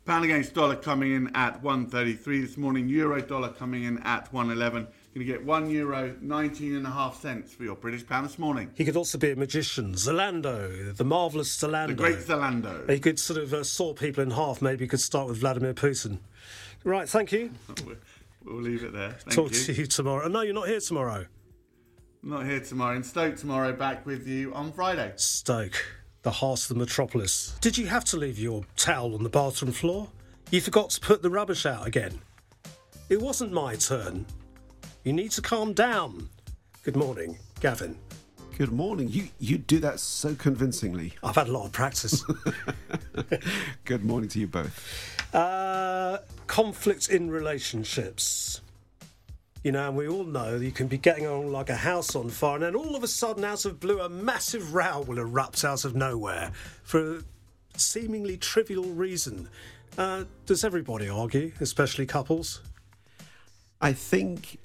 Pound 0.05 0.25
against 0.25 0.53
dollar 0.53 0.75
coming 0.75 1.13
in 1.13 1.33
at 1.33 1.63
133 1.63 2.41
this 2.41 2.57
morning. 2.57 2.89
Euro 2.89 3.21
dollar 3.21 3.49
coming 3.49 3.83
in 3.83 3.99
at 3.99 4.31
111. 4.33 4.87
Going 5.13 5.27
to 5.27 5.31
get 5.31 5.45
one 5.45 5.69
euro 5.69 6.15
19 6.21 6.75
and 6.75 6.87
a 6.87 6.89
half 6.89 7.21
cents 7.21 7.53
for 7.53 7.63
your 7.63 7.75
British 7.75 8.07
pound 8.07 8.25
this 8.25 8.39
morning. 8.39 8.71
He 8.73 8.83
could 8.83 8.97
also 8.97 9.19
be 9.19 9.29
a 9.29 9.35
magician. 9.35 9.93
Zalando, 9.93 10.95
the 10.95 11.03
marvellous 11.03 11.55
Zalando. 11.55 11.89
The 11.89 11.93
great 11.93 12.17
Zalando. 12.17 12.89
He 12.89 12.99
could 12.99 13.19
sort 13.19 13.37
of 13.37 13.53
uh, 13.53 13.63
saw 13.63 13.93
people 13.93 14.23
in 14.23 14.31
half. 14.31 14.59
Maybe 14.59 14.85
he 14.85 14.87
could 14.87 14.99
start 14.99 15.27
with 15.27 15.37
Vladimir 15.37 15.75
Putin. 15.75 16.17
Right, 16.83 17.07
thank 17.07 17.31
you. 17.31 17.51
we'll 18.43 18.59
leave 18.59 18.83
it 18.83 18.91
there. 18.91 19.11
Thank 19.11 19.35
Talk 19.35 19.51
you. 19.51 19.59
to 19.59 19.73
you 19.73 19.85
tomorrow. 19.85 20.27
No, 20.27 20.41
you're 20.41 20.55
not 20.55 20.67
here 20.67 20.79
tomorrow. 20.79 21.27
Not 22.23 22.47
here 22.47 22.61
tomorrow. 22.61 22.95
In 22.95 23.03
Stoke 23.03 23.35
tomorrow. 23.35 23.71
Back 23.71 24.07
with 24.07 24.27
you 24.27 24.51
on 24.55 24.71
Friday. 24.71 25.13
Stoke, 25.17 25.85
the 26.23 26.31
heart 26.31 26.63
of 26.63 26.69
the 26.69 26.75
metropolis. 26.75 27.55
Did 27.61 27.77
you 27.77 27.85
have 27.85 28.05
to 28.05 28.17
leave 28.17 28.39
your 28.39 28.65
towel 28.77 29.13
on 29.13 29.21
the 29.21 29.29
bathroom 29.29 29.73
floor? 29.73 30.07
You 30.49 30.59
forgot 30.59 30.89
to 30.89 30.99
put 31.01 31.21
the 31.21 31.29
rubbish 31.29 31.67
out 31.67 31.85
again. 31.85 32.19
It 33.09 33.21
wasn't 33.21 33.51
my 33.51 33.75
turn. 33.75 34.25
You 35.03 35.13
need 35.13 35.31
to 35.31 35.41
calm 35.41 35.73
down. 35.73 36.29
Good 36.83 36.95
morning, 36.95 37.37
Gavin. 37.59 37.97
Good 38.57 38.71
morning. 38.71 39.09
You 39.09 39.27
you 39.39 39.57
do 39.57 39.79
that 39.79 39.99
so 39.99 40.35
convincingly. 40.35 41.13
I've 41.23 41.35
had 41.35 41.47
a 41.47 41.51
lot 41.51 41.65
of 41.65 41.71
practice. 41.71 42.23
Good 43.85 44.05
morning 44.05 44.29
to 44.29 44.39
you 44.39 44.47
both. 44.47 45.35
uh, 45.35 46.19
conflict 46.47 47.09
in 47.09 47.29
relationships. 47.31 48.61
You 49.63 49.71
know, 49.71 49.87
and 49.87 49.97
we 49.97 50.07
all 50.09 50.25
know 50.25 50.57
you 50.57 50.71
can 50.71 50.87
be 50.87 50.97
getting 50.97 51.25
on 51.25 51.51
like 51.51 51.69
a 51.69 51.75
house 51.75 52.15
on 52.15 52.29
fire, 52.29 52.55
and 52.55 52.63
then 52.63 52.75
all 52.75 52.95
of 52.95 53.03
a 53.03 53.07
sudden, 53.07 53.43
out 53.45 53.65
of 53.65 53.79
blue, 53.79 53.99
a 54.01 54.09
massive 54.09 54.73
row 54.73 55.01
will 55.07 55.19
erupt 55.19 55.63
out 55.63 55.85
of 55.85 55.95
nowhere 55.95 56.51
for 56.83 57.17
a 57.17 57.23
seemingly 57.77 58.37
trivial 58.37 58.83
reason. 58.83 59.47
Uh, 59.97 60.25
does 60.45 60.63
everybody 60.65 61.07
argue, 61.07 61.51
especially 61.61 62.05
couples? 62.05 62.61
I 63.79 63.93
think 63.93 64.59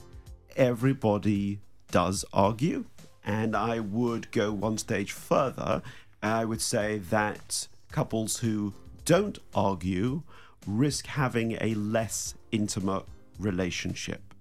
everybody 0.59 1.61
does 1.91 2.25
argue, 2.33 2.85
and 3.25 3.57
I 3.57 3.81
would 3.81 4.31
go 4.33 4.53
one 4.53 4.77
stage 4.77 5.13
further. 5.13 5.81
I 6.23 6.45
would 6.45 6.61
say 6.61 6.99
that 7.11 7.69
couples 7.93 8.39
who 8.39 8.75
don't 9.05 9.39
argue 9.55 10.23
risk 10.67 11.07
having 11.07 11.57
a 11.61 11.75
less 11.75 12.35
intimate 12.53 13.05
relationship. 13.39 14.35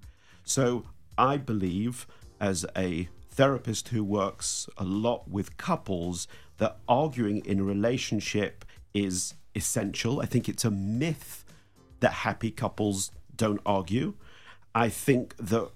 So 0.43 0.83
I 1.17 1.37
believe, 1.37 2.07
as 2.41 2.65
a 2.75 3.07
therapist 3.29 3.89
who 3.89 4.03
works 4.03 4.67
a 4.77 4.83
lot 4.83 5.29
with 5.29 5.57
couples, 5.57 6.27
that 6.57 6.79
arguing 6.89 7.45
in 7.45 7.59
a 7.59 7.63
relationship 7.63 8.65
is 8.93 9.35
essential. 9.55 10.19
I 10.19 10.25
think 10.25 10.49
it's 10.49 10.65
a 10.65 10.71
myth 10.71 11.45
that 11.99 12.11
happy 12.11 12.51
couples 12.51 13.11
don't 13.35 13.61
argue. 13.65 14.15
I 14.73 14.89
think 14.89 15.35
that 15.37 15.69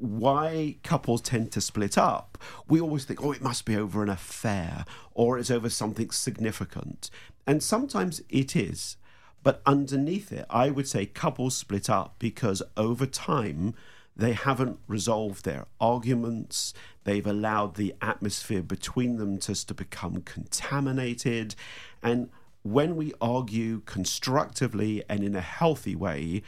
why 0.00 0.76
couples 0.82 1.20
tend 1.20 1.52
to 1.52 1.60
split 1.60 1.98
up, 1.98 2.38
we 2.68 2.80
always 2.80 3.04
think, 3.04 3.22
oh, 3.22 3.32
it 3.32 3.42
must 3.42 3.64
be 3.64 3.76
over 3.76 4.02
an 4.02 4.08
affair 4.08 4.84
or 5.14 5.38
it's 5.38 5.50
over 5.50 5.68
something 5.68 6.10
significant. 6.10 7.10
And 7.46 7.62
sometimes 7.62 8.22
it 8.28 8.54
is. 8.54 8.96
But 9.42 9.62
underneath 9.64 10.32
it, 10.32 10.46
I 10.50 10.70
would 10.70 10.88
say 10.88 11.06
couples 11.06 11.56
split 11.56 11.88
up 11.88 12.16
because 12.18 12.62
over 12.76 13.06
time, 13.06 13.74
they 14.16 14.32
haven't 14.32 14.80
resolved 14.88 15.44
their 15.44 15.66
arguments. 15.80 16.74
They've 17.04 17.26
allowed 17.26 17.76
the 17.76 17.94
atmosphere 18.02 18.62
between 18.62 19.16
them 19.16 19.38
just 19.38 19.68
to 19.68 19.74
become 19.74 20.22
contaminated. 20.22 21.54
And 22.02 22.30
when 22.62 22.96
we 22.96 23.14
argue 23.20 23.80
constructively 23.86 25.04
and 25.08 25.22
in 25.22 25.36
a 25.36 25.40
healthy 25.40 25.94
way, 25.94 26.42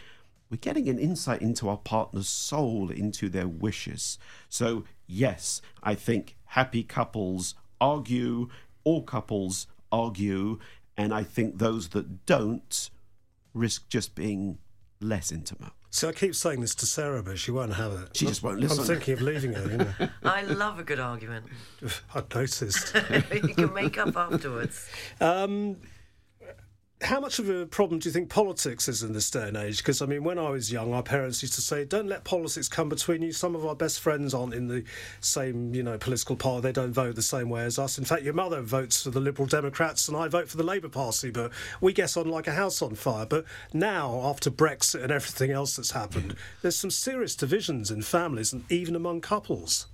we're 0.51 0.57
getting 0.57 0.89
an 0.89 0.99
insight 0.99 1.41
into 1.41 1.69
our 1.69 1.77
partner's 1.77 2.29
soul, 2.29 2.91
into 2.91 3.29
their 3.29 3.49
wishes. 3.49 4.19
So, 4.49 4.85
yes, 5.07 5.63
I 5.83 5.95
think 5.95 6.37
happy 6.47 6.83
couples 6.83 7.55
argue, 7.81 8.49
all 8.85 9.03
couples 9.03 9.69
argue, 9.93 10.59
and 10.97 11.15
I 11.15 11.23
think 11.23 11.59
those 11.59 11.91
that 11.91 12.27
don't 12.27 12.91
risk 13.55 13.89
just 13.89 14.15
being 14.15 14.59
less 15.01 15.33
intimate. 15.33 15.73
So 15.93 16.09
I 16.09 16.13
keep 16.13 16.37
saying 16.37 16.61
this 16.61 16.75
to 16.77 16.87
Sarah, 16.87 17.21
but 17.21 17.39
she 17.39 17.51
won't 17.51 17.75
have 17.75 17.93
it. 17.93 18.17
She 18.17 18.27
just 18.27 18.45
won't 18.45 18.61
listen. 18.61 18.79
I'm 18.81 18.87
thinking 18.87 19.15
of 19.15 19.23
leaving 19.23 19.55
her. 19.55 19.71
You 19.71 19.79
know, 19.79 20.09
I 20.23 20.43
love 20.43 20.79
a 20.79 20.85
good 20.85 21.01
argument. 21.01 21.47
I've 22.15 22.33
noticed. 22.33 22.95
you 23.33 23.55
can 23.55 23.75
make 23.75 23.99
up 23.99 24.17
afterwards. 24.17 24.89
Um, 25.21 25.79
how 27.03 27.19
much 27.19 27.39
of 27.39 27.49
a 27.49 27.65
problem 27.65 27.99
do 27.99 28.09
you 28.09 28.13
think 28.13 28.29
politics 28.29 28.87
is 28.87 29.03
in 29.03 29.13
this 29.15 29.31
day 29.31 29.49
and 29.49 29.57
age? 29.57 29.79
Because 29.79 30.03
I 30.03 30.07
mean, 30.07 30.23
when 30.23 30.39
I 30.39 30.51
was 30.51 30.71
young, 30.71 30.93
our 30.93 31.03
parents 31.03 31.41
used 31.41 31.55
to 31.55 31.63
say, 31.63 31.85
"Don't 31.85 32.09
let 32.09 32.25
politics 32.25 32.69
come 32.69 32.91
between 32.91 33.23
you." 33.23 33.33
Some 33.33 33.57
of 33.57 33.65
our 33.65 33.75
best 33.75 34.01
friends 34.01 34.35
aren't 34.35 34.53
in 34.53 34.69
the 34.69 34.85
same, 35.21 35.75
you 35.75 35.83
know, 35.83 35.97
political 35.97 36.37
party. 36.37 36.61
They 36.63 36.73
don't 36.73 36.93
vote 36.93 37.15
the 37.15 37.23
same 37.23 37.49
way 37.49 37.65
as 37.65 37.79
us. 37.79 37.97
In 37.97 38.05
fact, 38.05 38.23
your 38.23 38.35
mother 38.35 38.61
votes 38.61 39.03
for 39.03 39.11
the 39.11 39.21
Liberal 39.21 39.47
Democrats, 39.47 40.09
and 40.09 40.17
I 40.17 40.29
vote 40.29 40.49
for 40.49 40.59
the 40.59 40.63
Labour 40.63 40.91
Party. 40.91 41.31
But 41.31 41.53
we 41.81 41.95
get 41.95 42.17
on 42.17 42.29
like 42.29 42.47
a 42.47 42.53
house 42.53 42.83
on 42.83 42.95
fire. 42.95 43.25
But 43.25 43.47
now, 43.73 44.21
after 44.25 44.51
Brexit 44.51 45.03
and 45.03 45.11
everything 45.11 45.51
else 45.51 45.77
that's 45.77 45.93
happened, 45.93 46.37
there's 46.61 46.77
some 46.77 46.91
serious 46.91 47.35
divisions 47.35 47.91
in 47.91 48.03
families 48.03 48.53
and 48.53 48.71
even 48.71 48.95
among 48.95 49.23
couples. 49.23 49.87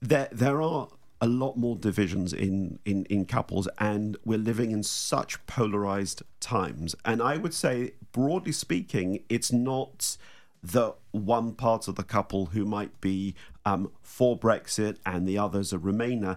There, 0.00 0.28
there 0.32 0.60
are 0.60 0.88
a 1.22 1.26
lot 1.26 1.56
more 1.56 1.76
divisions 1.76 2.32
in, 2.32 2.80
in, 2.84 3.04
in 3.04 3.24
couples, 3.24 3.68
and 3.78 4.16
we're 4.24 4.36
living 4.36 4.72
in 4.72 4.82
such 4.82 5.46
polarized 5.46 6.22
times. 6.40 6.96
And 7.04 7.22
I 7.22 7.36
would 7.36 7.54
say, 7.54 7.92
broadly 8.10 8.50
speaking, 8.50 9.22
it's 9.28 9.52
not 9.52 10.16
the 10.64 10.94
one 11.12 11.52
part 11.52 11.86
of 11.86 11.94
the 11.94 12.02
couple 12.02 12.46
who 12.46 12.64
might 12.64 13.00
be 13.00 13.36
um, 13.64 13.92
for 14.02 14.36
Brexit 14.36 14.96
and 15.06 15.26
the 15.26 15.38
others 15.38 15.72
a 15.72 15.78
Remainer. 15.78 16.36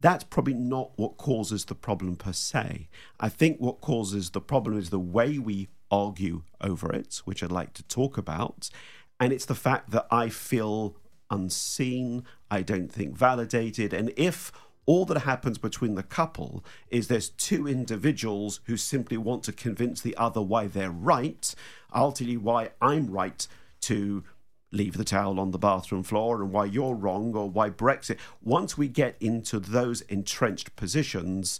That's 0.00 0.24
probably 0.24 0.54
not 0.54 0.90
what 0.96 1.16
causes 1.16 1.66
the 1.66 1.76
problem 1.76 2.16
per 2.16 2.32
se. 2.32 2.88
I 3.20 3.28
think 3.28 3.58
what 3.58 3.80
causes 3.80 4.30
the 4.30 4.40
problem 4.40 4.76
is 4.76 4.90
the 4.90 4.98
way 4.98 5.38
we 5.38 5.68
argue 5.92 6.42
over 6.60 6.92
it, 6.92 7.22
which 7.24 7.40
I'd 7.42 7.52
like 7.52 7.72
to 7.74 7.84
talk 7.84 8.18
about. 8.18 8.68
And 9.20 9.32
it's 9.32 9.44
the 9.44 9.54
fact 9.54 9.92
that 9.92 10.08
I 10.10 10.28
feel 10.28 10.96
unseen, 11.30 12.24
I 12.54 12.62
don't 12.62 12.90
think 12.90 13.16
validated. 13.16 13.92
And 13.92 14.12
if 14.16 14.52
all 14.86 15.04
that 15.06 15.22
happens 15.22 15.58
between 15.58 15.96
the 15.96 16.04
couple 16.04 16.64
is 16.88 17.08
there's 17.08 17.30
two 17.30 17.66
individuals 17.66 18.60
who 18.66 18.76
simply 18.76 19.16
want 19.16 19.42
to 19.44 19.52
convince 19.52 20.00
the 20.00 20.16
other 20.16 20.40
why 20.40 20.68
they're 20.68 20.90
right, 20.90 21.52
I'll 21.90 22.12
tell 22.12 22.28
you 22.28 22.38
why 22.38 22.70
I'm 22.80 23.10
right 23.10 23.44
to 23.82 24.22
leave 24.70 24.96
the 24.96 25.04
towel 25.04 25.40
on 25.40 25.50
the 25.50 25.58
bathroom 25.58 26.04
floor 26.04 26.40
and 26.40 26.52
why 26.52 26.66
you're 26.66 26.94
wrong 26.94 27.34
or 27.34 27.50
why 27.50 27.70
Brexit. 27.70 28.18
Once 28.40 28.78
we 28.78 28.86
get 28.86 29.16
into 29.20 29.58
those 29.58 30.02
entrenched 30.02 30.76
positions, 30.76 31.58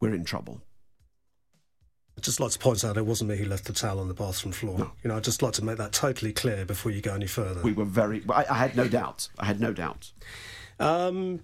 we're 0.00 0.14
in 0.14 0.24
trouble. 0.24 0.60
I'd 2.16 2.22
just 2.22 2.38
like 2.38 2.52
to 2.52 2.58
point 2.58 2.84
out 2.84 2.96
it 2.96 3.06
wasn't 3.06 3.30
me 3.30 3.36
who 3.36 3.44
left 3.44 3.64
the 3.64 3.72
towel 3.72 3.98
on 3.98 4.08
the 4.08 4.14
bathroom 4.14 4.52
floor. 4.52 4.78
No. 4.78 4.92
You 5.02 5.08
know, 5.08 5.16
I'd 5.16 5.24
just 5.24 5.42
like 5.42 5.52
to 5.54 5.64
make 5.64 5.78
that 5.78 5.92
totally 5.92 6.32
clear 6.32 6.64
before 6.64 6.92
you 6.92 7.00
go 7.00 7.14
any 7.14 7.26
further. 7.26 7.60
We 7.60 7.72
were 7.72 7.84
very, 7.84 8.22
I, 8.28 8.44
I 8.48 8.54
had 8.54 8.76
no 8.76 8.86
doubt. 8.86 9.28
I 9.38 9.46
had 9.46 9.60
no 9.60 9.72
doubt. 9.72 10.12
Um, 10.78 11.40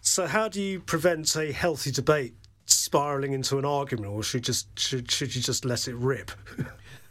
so, 0.00 0.26
how 0.26 0.48
do 0.48 0.60
you 0.60 0.80
prevent 0.80 1.34
a 1.36 1.52
healthy 1.52 1.90
debate 1.90 2.34
spiraling 2.66 3.32
into 3.32 3.58
an 3.58 3.64
argument, 3.64 4.12
or 4.12 4.22
should 4.22 4.44
just 4.44 4.78
should, 4.78 5.10
should 5.10 5.34
you 5.34 5.42
just 5.42 5.64
let 5.64 5.88
it 5.88 5.94
rip? 5.94 6.30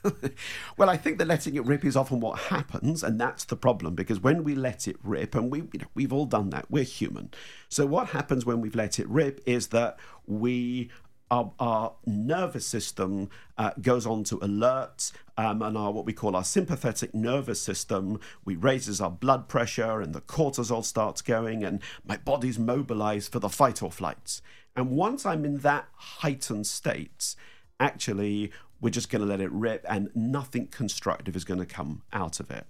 well, 0.77 0.89
I 0.89 0.97
think 0.97 1.17
that 1.19 1.27
letting 1.27 1.55
it 1.55 1.65
rip 1.65 1.85
is 1.85 1.95
often 1.95 2.19
what 2.19 2.39
happens, 2.39 3.03
and 3.03 3.19
that's 3.19 3.45
the 3.45 3.55
problem 3.55 3.95
because 3.95 4.19
when 4.19 4.43
we 4.43 4.55
let 4.55 4.87
it 4.87 4.97
rip, 5.03 5.35
and 5.35 5.51
we 5.51 5.59
you 5.59 5.79
know, 5.79 5.87
we've 5.93 6.13
all 6.13 6.25
done 6.25 6.49
that, 6.49 6.69
we're 6.69 6.83
human. 6.83 7.31
So 7.69 7.85
what 7.85 8.09
happens 8.09 8.45
when 8.45 8.61
we've 8.61 8.75
let 8.75 8.99
it 8.99 9.07
rip 9.07 9.41
is 9.45 9.67
that 9.67 9.97
we 10.25 10.89
our, 11.31 11.53
our, 11.59 11.93
nervous 12.05 12.67
system 12.67 13.29
uh, 13.57 13.71
goes 13.81 14.05
on 14.05 14.23
to 14.25 14.37
alert, 14.41 15.11
um, 15.37 15.61
and 15.61 15.77
our 15.77 15.91
what 15.91 16.05
we 16.05 16.11
call 16.11 16.35
our 16.35 16.43
sympathetic 16.43 17.15
nervous 17.15 17.61
system. 17.61 18.19
We 18.43 18.55
raises 18.55 18.99
our 18.99 19.09
blood 19.09 19.47
pressure, 19.47 20.01
and 20.01 20.13
the 20.13 20.21
cortisol 20.21 20.83
starts 20.83 21.21
going, 21.21 21.63
and 21.63 21.81
my 22.05 22.17
body's 22.17 22.59
mobilized 22.59 23.31
for 23.31 23.39
the 23.39 23.49
fight 23.49 23.81
or 23.81 23.89
flight. 23.89 24.41
And 24.75 24.91
once 24.91 25.25
I'm 25.25 25.45
in 25.45 25.59
that 25.59 25.87
heightened 25.95 26.67
state, 26.67 27.35
actually, 27.79 28.51
we're 28.81 28.89
just 28.89 29.09
going 29.09 29.21
to 29.21 29.27
let 29.27 29.39
it 29.39 29.51
rip, 29.51 29.85
and 29.87 30.09
nothing 30.13 30.67
constructive 30.67 31.35
is 31.35 31.45
going 31.45 31.59
to 31.61 31.65
come 31.65 32.01
out 32.11 32.41
of 32.41 32.51
it. 32.51 32.65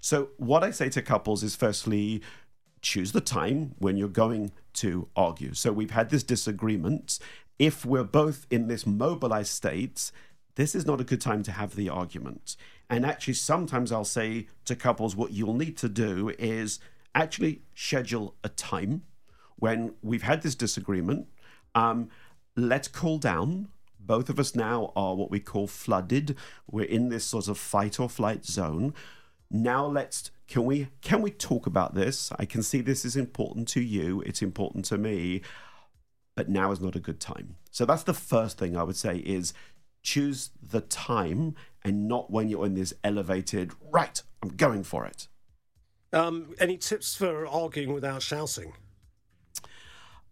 So, 0.00 0.30
what 0.38 0.64
I 0.64 0.70
say 0.70 0.88
to 0.90 1.02
couples 1.02 1.42
is 1.42 1.54
firstly, 1.54 2.22
choose 2.80 3.12
the 3.12 3.20
time 3.20 3.74
when 3.78 3.96
you're 3.96 4.08
going 4.08 4.52
to 4.74 5.08
argue. 5.16 5.52
So, 5.52 5.72
we've 5.72 5.90
had 5.90 6.10
this 6.10 6.22
disagreement 6.22 7.18
if 7.58 7.84
we're 7.84 8.04
both 8.04 8.46
in 8.50 8.68
this 8.68 8.86
mobilized 8.86 9.52
state, 9.52 10.10
this 10.54 10.74
is 10.74 10.86
not 10.86 11.00
a 11.00 11.04
good 11.04 11.20
time 11.20 11.42
to 11.44 11.52
have 11.52 11.76
the 11.76 11.88
argument. 11.88 12.56
And 12.90 13.04
actually, 13.04 13.34
sometimes 13.34 13.92
I'll 13.92 14.04
say 14.04 14.48
to 14.64 14.74
couples, 14.74 15.14
what 15.14 15.32
you'll 15.32 15.54
need 15.54 15.76
to 15.78 15.88
do 15.88 16.32
is 16.38 16.80
actually 17.14 17.62
schedule 17.74 18.34
a 18.42 18.48
time 18.48 19.02
when 19.56 19.94
we've 20.02 20.22
had 20.22 20.42
this 20.42 20.54
disagreement. 20.54 21.28
Um, 21.74 22.08
let's 22.56 22.88
cool 22.88 23.18
down. 23.18 23.68
Both 24.00 24.28
of 24.28 24.38
us 24.38 24.54
now 24.54 24.92
are 24.96 25.14
what 25.14 25.30
we 25.30 25.40
call 25.40 25.66
flooded. 25.66 26.36
We're 26.70 26.86
in 26.86 27.08
this 27.08 27.24
sort 27.24 27.48
of 27.48 27.58
fight 27.58 28.00
or 28.00 28.08
flight 28.08 28.46
zone. 28.46 28.94
Now 29.50 29.86
let's 29.86 30.30
can 30.46 30.64
we 30.64 30.88
can 31.02 31.20
we 31.20 31.30
talk 31.30 31.66
about 31.66 31.94
this? 31.94 32.32
I 32.38 32.46
can 32.46 32.62
see 32.62 32.80
this 32.80 33.04
is 33.04 33.16
important 33.16 33.68
to 33.68 33.80
you. 33.80 34.22
It's 34.22 34.42
important 34.42 34.86
to 34.86 34.98
me, 34.98 35.42
but 36.38 36.48
now 36.48 36.70
is 36.70 36.80
not 36.80 36.94
a 36.94 37.00
good 37.00 37.18
time. 37.18 37.56
So 37.72 37.84
that's 37.84 38.04
the 38.04 38.14
first 38.14 38.58
thing 38.58 38.76
I 38.76 38.84
would 38.84 38.94
say 38.94 39.16
is 39.16 39.52
choose 40.04 40.50
the 40.62 40.82
time 40.82 41.56
and 41.82 42.06
not 42.06 42.30
when 42.30 42.48
you're 42.48 42.64
in 42.64 42.74
this 42.74 42.94
elevated 43.02 43.72
right. 43.90 44.22
I'm 44.40 44.50
going 44.50 44.84
for 44.84 45.04
it. 45.04 45.26
Um, 46.12 46.54
any 46.60 46.76
tips 46.76 47.16
for 47.16 47.44
arguing 47.44 47.92
without 47.92 48.22
shouting? 48.22 48.72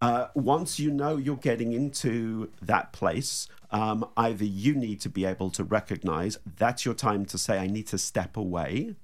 Uh, 0.00 0.28
once 0.36 0.78
you 0.78 0.92
know 0.92 1.16
you're 1.16 1.34
getting 1.38 1.72
into 1.72 2.52
that 2.62 2.92
place, 2.92 3.48
um, 3.72 4.08
either 4.16 4.44
you 4.44 4.76
need 4.76 5.00
to 5.00 5.08
be 5.08 5.24
able 5.24 5.50
to 5.50 5.64
recognize 5.64 6.38
that's 6.56 6.84
your 6.84 6.94
time 6.94 7.24
to 7.24 7.36
say, 7.36 7.58
I 7.58 7.66
need 7.66 7.88
to 7.88 7.98
step 7.98 8.36
away, 8.36 8.94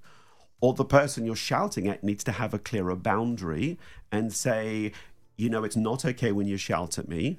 or 0.61 0.73
the 0.73 0.85
person 0.85 1.27
you're 1.27 1.35
shouting 1.35 1.89
at 1.89 2.05
needs 2.05 2.23
to 2.23 2.33
have 2.33 2.55
a 2.55 2.61
clearer 2.61 2.95
boundary 2.95 3.77
and 4.13 4.33
say, 4.33 4.93
you 5.37 5.49
know, 5.49 5.65
it's 5.65 5.77
not 5.77 6.05
okay 6.05 6.33
when 6.33 6.47
you 6.47 6.57
shout 6.57 6.99
at 6.99 7.09
me. 7.09 7.39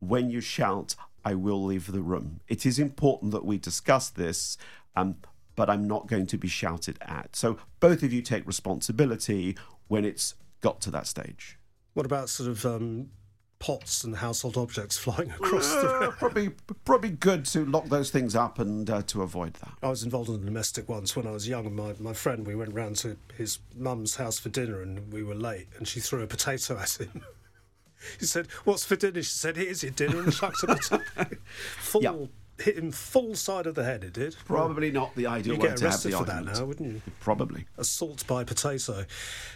When 0.00 0.30
you 0.30 0.40
shout, 0.40 0.94
I 1.24 1.34
will 1.34 1.64
leave 1.64 1.90
the 1.90 2.00
room. 2.00 2.40
It 2.48 2.64
is 2.64 2.78
important 2.78 3.32
that 3.32 3.44
we 3.44 3.58
discuss 3.58 4.08
this, 4.08 4.56
um, 4.96 5.16
but 5.56 5.68
I'm 5.68 5.86
not 5.86 6.06
going 6.06 6.26
to 6.28 6.38
be 6.38 6.48
shouted 6.48 6.98
at. 7.02 7.34
So 7.34 7.58
both 7.80 8.02
of 8.02 8.12
you 8.12 8.22
take 8.22 8.46
responsibility 8.46 9.56
when 9.88 10.04
it's 10.04 10.34
got 10.60 10.80
to 10.82 10.90
that 10.92 11.06
stage. 11.06 11.58
What 11.94 12.06
about 12.06 12.28
sort 12.28 12.48
of 12.48 12.64
um, 12.64 13.10
pots 13.58 14.04
and 14.04 14.16
household 14.16 14.56
objects 14.56 14.96
flying 15.04 15.30
across 15.30 15.68
the 15.68 15.88
Uh, 15.88 16.00
room? 16.00 16.12
probably, 16.18 16.48
probably 16.84 17.10
good 17.10 17.44
to 17.46 17.64
lock 17.64 17.86
those 17.86 18.10
things 18.10 18.34
up 18.36 18.58
and 18.58 18.88
uh, 18.88 19.02
to 19.02 19.22
avoid 19.22 19.54
that. 19.54 19.72
I 19.82 19.88
was 19.88 20.02
involved 20.04 20.28
in 20.28 20.36
a 20.36 20.38
domestic 20.38 20.88
once 20.88 21.16
when 21.16 21.26
I 21.26 21.32
was 21.32 21.48
young. 21.48 21.66
and 21.66 21.74
My, 21.76 21.94
my 21.98 22.12
friend, 22.12 22.46
we 22.46 22.54
went 22.54 22.72
round 22.74 22.96
to 22.98 23.16
his 23.36 23.58
mum's 23.76 24.16
house 24.16 24.38
for 24.38 24.48
dinner 24.48 24.80
and 24.82 25.12
we 25.12 25.22
were 25.22 25.34
late 25.34 25.66
and 25.76 25.88
she 25.88 25.98
threw 26.00 26.22
a 26.22 26.26
potato 26.26 26.78
at 26.78 27.00
him. 27.00 27.22
he 28.20 28.26
said, 28.26 28.46
What's 28.64 28.84
for 28.84 28.94
dinner? 28.96 29.22
She 29.22 29.30
said, 29.30 29.56
Here's 29.56 29.82
your 29.82 29.92
dinner 29.92 30.20
and 30.22 30.32
chucked 30.32 30.62
a 30.62 30.66
potato. 30.68 31.02
full, 31.80 32.02
Yeah. 32.02 32.14
Hit 32.60 32.76
him 32.76 32.90
full 32.90 33.34
side 33.36 33.66
of 33.66 33.74
the 33.74 33.84
head, 33.84 34.02
it 34.02 34.12
did. 34.12 34.36
Probably 34.44 34.90
not 34.90 35.14
the 35.14 35.26
ideal 35.26 35.54
You'd 35.54 35.62
way 35.62 35.74
to 35.74 35.90
have 35.90 36.02
the 36.02 36.10
for 36.10 36.24
that 36.24 36.44
now, 36.44 36.64
wouldn't 36.64 36.94
you? 36.94 37.02
Probably. 37.20 37.66
Assault 37.76 38.26
by 38.26 38.42
potato. 38.44 39.04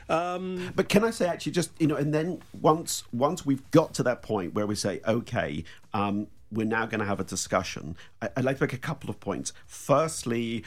Um, 0.08 0.72
But 0.76 0.88
can 0.88 1.02
I 1.02 1.10
say 1.10 1.26
actually 1.26 1.52
just 1.52 1.70
you 1.80 1.86
know, 1.88 1.96
and 1.96 2.14
then 2.14 2.42
once 2.60 3.02
once 3.12 3.44
we've 3.44 3.68
got 3.72 3.94
to 3.94 4.02
that 4.04 4.22
point 4.22 4.54
where 4.54 4.66
we 4.66 4.74
say, 4.76 5.00
okay, 5.06 5.64
um, 5.92 6.28
we're 6.52 6.66
now 6.66 6.86
going 6.86 7.00
to 7.00 7.06
have 7.06 7.18
a 7.18 7.24
discussion. 7.24 7.96
I, 8.20 8.28
I'd 8.36 8.44
like 8.44 8.58
to 8.58 8.64
make 8.64 8.72
a 8.72 8.78
couple 8.78 9.10
of 9.10 9.18
points. 9.18 9.52
Firstly, 9.66 10.64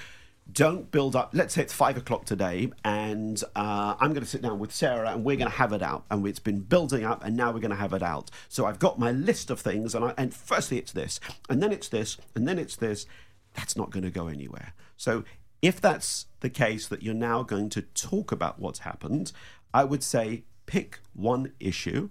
don't 0.52 0.92
build 0.92 1.16
up. 1.16 1.32
Let's 1.34 1.56
say 1.56 1.64
it's 1.64 1.74
five 1.74 1.98
o'clock 1.98 2.26
today, 2.26 2.72
and 2.84 3.42
uh, 3.56 3.96
I'm 4.00 4.12
going 4.12 4.24
to 4.24 4.30
sit 4.30 4.42
down 4.42 4.60
with 4.60 4.72
Sarah, 4.72 5.12
and 5.12 5.24
we're 5.24 5.38
going 5.38 5.50
to 5.50 5.58
have 5.58 5.74
it 5.74 5.82
out. 5.82 6.06
And 6.10 6.26
it's 6.28 6.40
been 6.40 6.62
building 6.62 7.04
up, 7.04 7.24
and 7.24 7.36
now 7.36 7.52
we're 7.52 7.60
going 7.60 7.72
to 7.72 7.78
have 7.78 7.94
it 7.94 8.04
out. 8.04 8.30
So 8.48 8.66
I've 8.66 8.80
got 8.80 9.00
my 9.00 9.12
list 9.12 9.50
of 9.50 9.60
things, 9.60 9.96
and 9.96 10.06
I, 10.06 10.14
and 10.18 10.34
firstly 10.34 10.78
it's 10.78 10.92
this, 10.92 11.20
and 11.50 11.62
then 11.62 11.72
it's 11.72 11.90
this, 11.90 12.18
and 12.36 12.48
then 12.48 12.60
it's 12.60 12.76
this. 12.76 13.06
That's 13.54 13.76
not 13.76 13.90
going 13.90 14.04
to 14.04 14.12
go 14.12 14.28
anywhere. 14.28 14.74
So 14.98 15.24
if 15.62 15.82
that's 15.82 16.28
the 16.42 16.50
case 16.50 16.88
that 16.90 17.02
you're 17.02 17.14
now 17.14 17.42
going 17.42 17.70
to 17.70 17.82
talk 17.82 18.32
about 18.32 18.60
what's 18.60 18.80
happened, 18.80 19.32
I 19.74 19.84
would 19.84 20.04
say 20.04 20.44
pick 20.68 21.00
one 21.14 21.54
issue, 21.60 22.10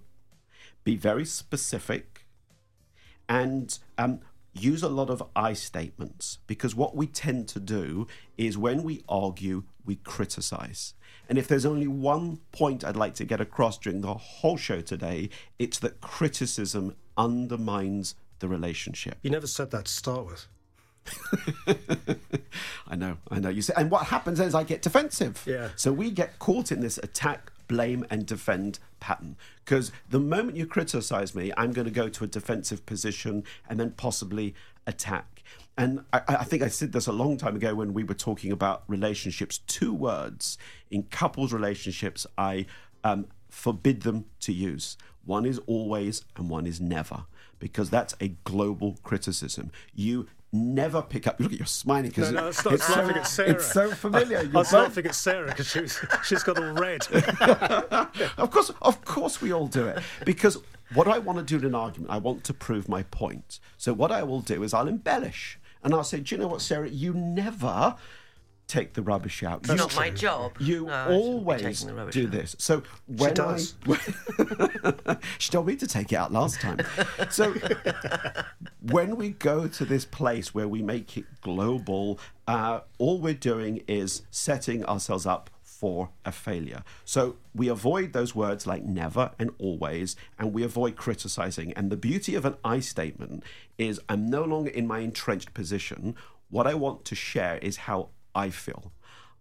be 0.83 0.97
very 0.97 1.25
specific, 1.25 2.27
and 3.29 3.79
um, 3.97 4.21
use 4.55 4.83
a 4.83 4.89
lot 4.89 5.11
of 5.11 5.23
I 5.35 5.53
statements 5.53 6.39
because 6.47 6.75
what 6.75 6.97
we 6.97 7.07
tend 7.07 7.49
to 7.49 7.61
do 7.61 8.07
is 8.39 8.57
when 8.57 8.83
we 8.83 9.03
argue, 9.09 9.65
we 9.85 9.97
criticize. 9.97 10.95
And 11.29 11.39
if 11.39 11.49
there's 11.49 11.67
only 11.67 11.87
one 11.89 12.39
point 12.53 12.85
I'd 12.85 12.97
like 12.97 13.15
to 13.15 13.25
get 13.25 13.41
across 13.41 13.79
during 13.79 14.01
the 14.01 14.15
whole 14.15 14.57
show 14.57 14.81
today, 14.81 15.31
it's 15.59 15.79
that 15.81 16.01
criticism 16.01 16.97
undermines 17.17 18.15
the 18.41 18.49
relationship. 18.49 19.19
you 19.23 19.31
never 19.31 19.47
said 19.47 19.71
that 19.71 19.87
to 19.87 19.93
start 19.93 20.27
with. 20.27 20.49
I 22.87 22.97
know, 22.97 23.19
I 23.31 23.39
know. 23.39 23.49
You 23.49 23.63
say, 23.63 23.75
and 23.77 23.91
what 23.91 24.07
happens 24.07 24.41
is 24.41 24.55
I 24.55 24.65
get 24.65 24.83
defensive. 24.83 25.43
Yeah. 25.47 25.69
So 25.77 25.93
we 25.93 26.11
get 26.11 26.39
caught 26.39 26.73
in 26.73 26.81
this 26.81 26.99
attack, 26.99 27.53
blame, 27.69 28.07
and 28.11 28.27
defend 28.27 28.79
pattern. 29.01 29.37
Because 29.65 29.93
the 30.09 30.21
moment 30.21 30.57
you 30.57 30.67
criticize 30.67 31.35
me, 31.35 31.53
I'm 31.57 31.73
going 31.73 31.87
to 31.87 31.91
go 31.91 32.09
to 32.09 32.25
a 32.25 32.27
defensive 32.27 32.85
position 32.87 33.45
and 33.69 33.79
then 33.79 33.93
possibly 33.93 34.55
attack. 34.87 35.43
And 35.77 36.05
I, 36.13 36.23
I 36.29 36.45
think 36.45 36.63
I 36.63 36.69
said 36.69 36.93
this 36.93 37.07
a 37.07 37.13
long 37.13 37.37
time 37.37 37.57
ago 37.57 37.75
when 37.75 37.93
we 37.93 38.05
were 38.05 38.15
talking 38.15 38.53
about 38.53 38.85
relationships. 38.87 39.59
Two 39.59 39.93
words 39.93 40.57
in 40.91 41.05
couples 41.05 41.53
relationships 41.53 42.27
I 42.39 42.67
um, 43.03 43.27
forbid 43.49 44.03
them 44.03 44.27
to 44.41 44.53
use. 44.53 44.97
One 45.25 45.47
is 45.47 45.59
always, 45.67 46.25
and 46.37 46.49
one 46.51 46.67
is 46.67 46.81
never, 46.81 47.25
because 47.59 47.91
that's 47.91 48.15
a 48.21 48.29
global 48.45 48.99
criticism. 49.03 49.73
You 49.95 50.27
never 50.55 51.03
pick 51.03 51.27
up. 51.27 51.39
Look 51.41 51.53
at 51.53 51.59
you're 51.59 51.67
smiling 51.67 52.09
because 52.09 52.31
No, 52.33 52.43
no, 52.43 52.47
it's 52.49 52.65
it's, 52.65 52.89
laughing 52.89 53.15
so, 53.15 53.21
at 53.21 53.27
Sarah. 53.27 53.51
it's 53.51 53.73
so 53.73 53.91
familiar. 53.91 54.39
I 54.39 54.43
You're 54.43 54.53
was 54.53 54.71
both- 54.71 54.83
laughing 54.85 55.07
at 55.07 55.15
Sarah 55.15 55.49
because 55.49 55.69
she 55.71 55.81
was, 55.81 55.99
she's 56.25 56.43
got 56.43 56.59
all 56.59 56.73
red. 56.73 57.07
of 58.39 58.51
course, 58.51 58.71
of 58.83 59.05
course, 59.05 59.41
we 59.43 59.53
all 59.53 59.67
do 59.67 59.87
it 59.87 60.03
because 60.25 60.59
what 60.95 61.09
I 61.09 61.19
want 61.19 61.39
to 61.39 61.45
do 61.45 61.59
in 61.59 61.65
an 61.65 61.75
argument, 61.75 62.11
I 62.13 62.19
want 62.19 62.45
to 62.45 62.55
prove 62.55 62.89
my 62.89 63.03
point. 63.05 63.59
So 63.77 63.93
what 63.93 64.13
I 64.13 64.23
will 64.23 64.41
do 64.41 64.63
is 64.63 64.73
I'll 64.73 64.89
embellish 64.89 65.59
and 65.83 65.93
I'll 65.93 66.05
say, 66.05 66.21
"Do 66.21 66.35
you 66.35 66.41
know 66.41 66.49
what, 66.49 66.63
Sarah? 66.63 66.89
You 66.89 67.13
never." 67.13 67.97
Take 68.67 68.95
the 68.95 69.03
rubbish 69.03 69.43
out. 69.43 69.61
It's 69.61 69.69
You 69.69 69.77
not 69.77 69.95
my 69.95 70.11
job. 70.11 70.53
You 70.59 70.87
No, 70.87 70.93
I 70.93 71.05
shouldn't 71.05 71.23
be 71.23 71.29
always 71.29 71.63
taking 71.63 71.87
the 71.89 71.95
rubbish 71.95 72.15
do 72.15 72.25
out. 72.27 72.33
this. 72.33 72.57
So 72.59 72.83
when 73.07 73.35
does. 73.35 73.75
I, 73.87 75.17
she 75.39 75.51
told 75.51 75.67
me 75.67 75.77
to 75.77 75.87
take 75.87 76.13
it 76.13 76.17
out 76.17 76.33
last 76.33 76.61
time. 76.61 76.81
So 77.31 77.55
when 78.91 79.17
we 79.17 79.31
go 79.31 79.67
to 79.67 79.85
this 79.85 80.05
place 80.05 80.55
where 80.55 80.69
we 80.69 80.83
make 80.83 81.17
it 81.17 81.25
global, 81.41 82.19
uh, 82.47 82.81
all 82.99 83.19
we're 83.21 83.35
doing 83.35 83.83
is 83.89 84.23
setting 84.31 84.85
ourselves 84.85 85.27
up 85.27 85.51
for 85.63 86.11
a 86.25 86.33
failure. 86.33 86.83
So 87.05 87.37
we 87.55 87.69
avoid 87.69 88.13
those 88.13 88.35
words 88.35 88.67
like 88.67 88.85
never 88.85 89.33
and 89.39 89.51
always, 89.59 90.17
and 90.39 90.53
we 90.53 90.63
avoid 90.63 90.97
criticizing. 90.97 91.73
And 91.75 91.91
the 91.91 91.97
beauty 91.97 92.35
of 92.35 92.45
an 92.45 92.57
I 92.65 92.81
statement 92.81 93.43
is 93.77 94.01
I'm 94.09 94.27
no 94.31 94.45
longer 94.45 94.71
in 94.71 94.87
my 94.87 95.01
entrenched 95.01 95.53
position. 95.53 96.15
What 96.49 96.67
I 96.67 96.75
want 96.75 97.05
to 97.07 97.15
share 97.15 97.59
is 97.59 97.77
how 97.79 98.09
I 98.35 98.51
feel. 98.51 98.93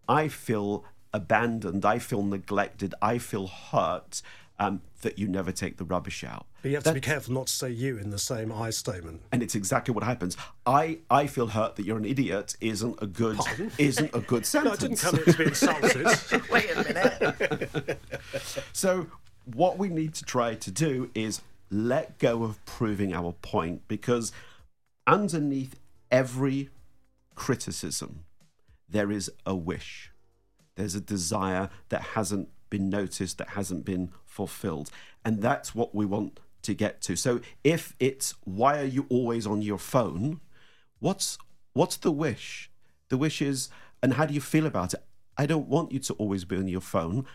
I 0.08 0.27
feel 0.27 0.86
abandoned. 1.13 1.86
I 1.86 1.99
feel 1.99 2.23
neglected. 2.23 2.93
I 3.01 3.17
feel 3.17 3.47
hurt 3.47 4.21
um, 4.60 4.82
that 5.01 5.17
you 5.19 5.27
never 5.27 5.51
take 5.51 5.77
the 5.77 5.84
rubbish 5.84 6.23
out. 6.23 6.45
But 6.62 6.69
you 6.69 6.75
have 6.75 6.84
to 6.86 6.93
be 6.93 7.01
careful 7.01 7.34
not 7.34 7.47
to 7.47 7.53
say 7.53 7.69
you 7.69 7.97
in 7.97 8.10
the 8.10 8.17
same 8.19 8.51
I 8.51 8.69
statement. 8.69 9.21
and 9.32 9.43
it's 9.43 9.56
exactly 9.56 9.93
what 9.93 10.03
happens. 10.03 10.38
I, 10.65 10.99
I 11.10 11.27
feel 11.27 11.47
hurt 11.47 11.75
that 11.75 11.86
you're 11.86 11.97
an 11.97 12.06
idiot 12.06 12.56
isn't 12.62 12.97
a 13.01 13.08
good 13.08 13.38
isn't 13.77 14.15
a 14.15 14.19
good 14.19 14.45
sentence. 14.53 14.82
No, 14.82 14.89
sentence. 14.95 15.06
I 15.06 15.12
didn't 15.12 15.25
come 15.25 15.34
here 15.34 15.34
to 15.34 15.38
be 15.38 16.06
insulted. 16.06 16.49
Wait 16.51 16.71
a 16.71 16.84
minute. 16.84 17.99
So 18.71 19.08
what 19.45 19.77
we 19.77 19.89
need 19.89 20.13
to 20.15 20.23
try 20.23 20.56
to 20.56 20.71
do 20.71 21.10
is 21.13 21.41
let 21.69 22.17
go 22.19 22.43
of 22.43 22.63
proving 22.65 23.13
our 23.13 23.34
point 23.41 23.82
because 23.88 24.32
underneath 25.06 25.75
every 26.12 26.69
criticism 27.36 28.23
there 28.93 29.12
is 29.12 29.29
a 29.45 29.56
wish. 29.56 30.12
There's 30.75 30.95
a 30.95 31.01
desire 31.01 31.69
that 31.89 32.01
hasn't 32.01 32.49
been 32.69 32.89
noticed, 32.89 33.38
that 33.39 33.49
hasn't 33.49 33.86
been 33.86 34.12
fulfilled. 34.25 34.89
And 35.25 35.41
that's 35.41 35.75
what 35.75 35.93
we 35.93 36.06
want 36.06 36.39
to 36.63 36.73
get 36.73 37.01
to. 37.01 37.15
So 37.15 37.41
if 37.63 37.95
it's 37.99 38.36
why 38.43 38.79
are 38.79 38.86
you 38.86 39.06
always 39.10 39.45
on 39.45 39.62
your 39.62 39.77
phone? 39.77 40.39
What's 40.99 41.38
what's 41.73 41.97
the 41.97 42.12
wish? 42.12 42.71
The 43.10 43.17
wish 43.17 43.41
is 43.41 43.69
and 44.01 44.13
how 44.13 44.25
do 44.25 44.34
you 44.34 44.41
feel 44.41 44.65
about 44.65 44.93
it? 44.93 45.03
I 45.38 45.45
don't 45.45 45.67
want 45.67 45.91
you 45.91 45.99
to 45.99 46.13
always 46.13 46.45
be 46.45 46.58
on 46.58 46.67
your 46.67 46.82
phone. 46.82 47.25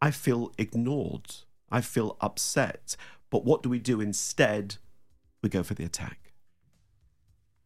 I 0.00 0.10
feel 0.10 0.52
ignored. 0.58 1.36
I 1.70 1.80
feel 1.80 2.16
upset. 2.20 2.96
But 3.30 3.44
what 3.44 3.62
do 3.62 3.68
we 3.68 3.78
do 3.78 4.00
instead? 4.00 4.76
We 5.42 5.48
go 5.48 5.62
for 5.62 5.74
the 5.74 5.84
attack. 5.84 6.27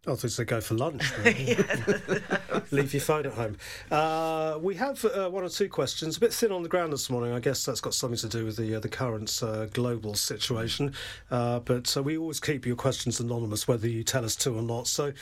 Oh, 0.05 0.15
I 0.15 0.27
they 0.27 0.45
go 0.45 0.61
for 0.61 0.75
lunch. 0.75 1.13
Leave 2.73 2.93
your 2.93 3.01
phone 3.01 3.25
at 3.25 3.35
home. 3.35 3.57
Uh, 3.89 4.59
we 4.61 4.75
have 4.75 5.05
uh, 5.05 5.31
one 5.31 5.45
or 5.45 5.49
two 5.49 5.69
questions. 5.69 6.17
A 6.17 6.21
bit 6.21 6.33
thin 6.33 6.51
on 6.51 6.65
the 6.65 6.69
ground 6.69 6.93
this 6.93 7.09
morning. 7.09 7.33
I 7.33 7.39
guess 7.39 7.65
that's 7.65 7.81
got 7.81 7.95
something 7.95 8.19
to 8.19 8.29
do 8.29 8.45
with 8.45 8.57
the 8.57 8.75
uh, 8.75 8.81
the 8.81 8.89
current 8.89 9.41
uh, 9.45 9.67
global 9.67 10.17
situation. 10.17 10.93
Uh, 11.31 11.61
but 11.61 11.97
uh, 11.97 12.03
we 12.03 12.19
always 12.19 12.41
keep 12.41 12.67
your 12.67 12.75
questions 12.75 13.21
anonymous, 13.21 13.69
whether 13.69 13.87
you 13.87 14.03
tell 14.03 14.25
us 14.25 14.35
to 14.37 14.57
or 14.57 14.63
not. 14.63 14.89
So, 14.89 15.13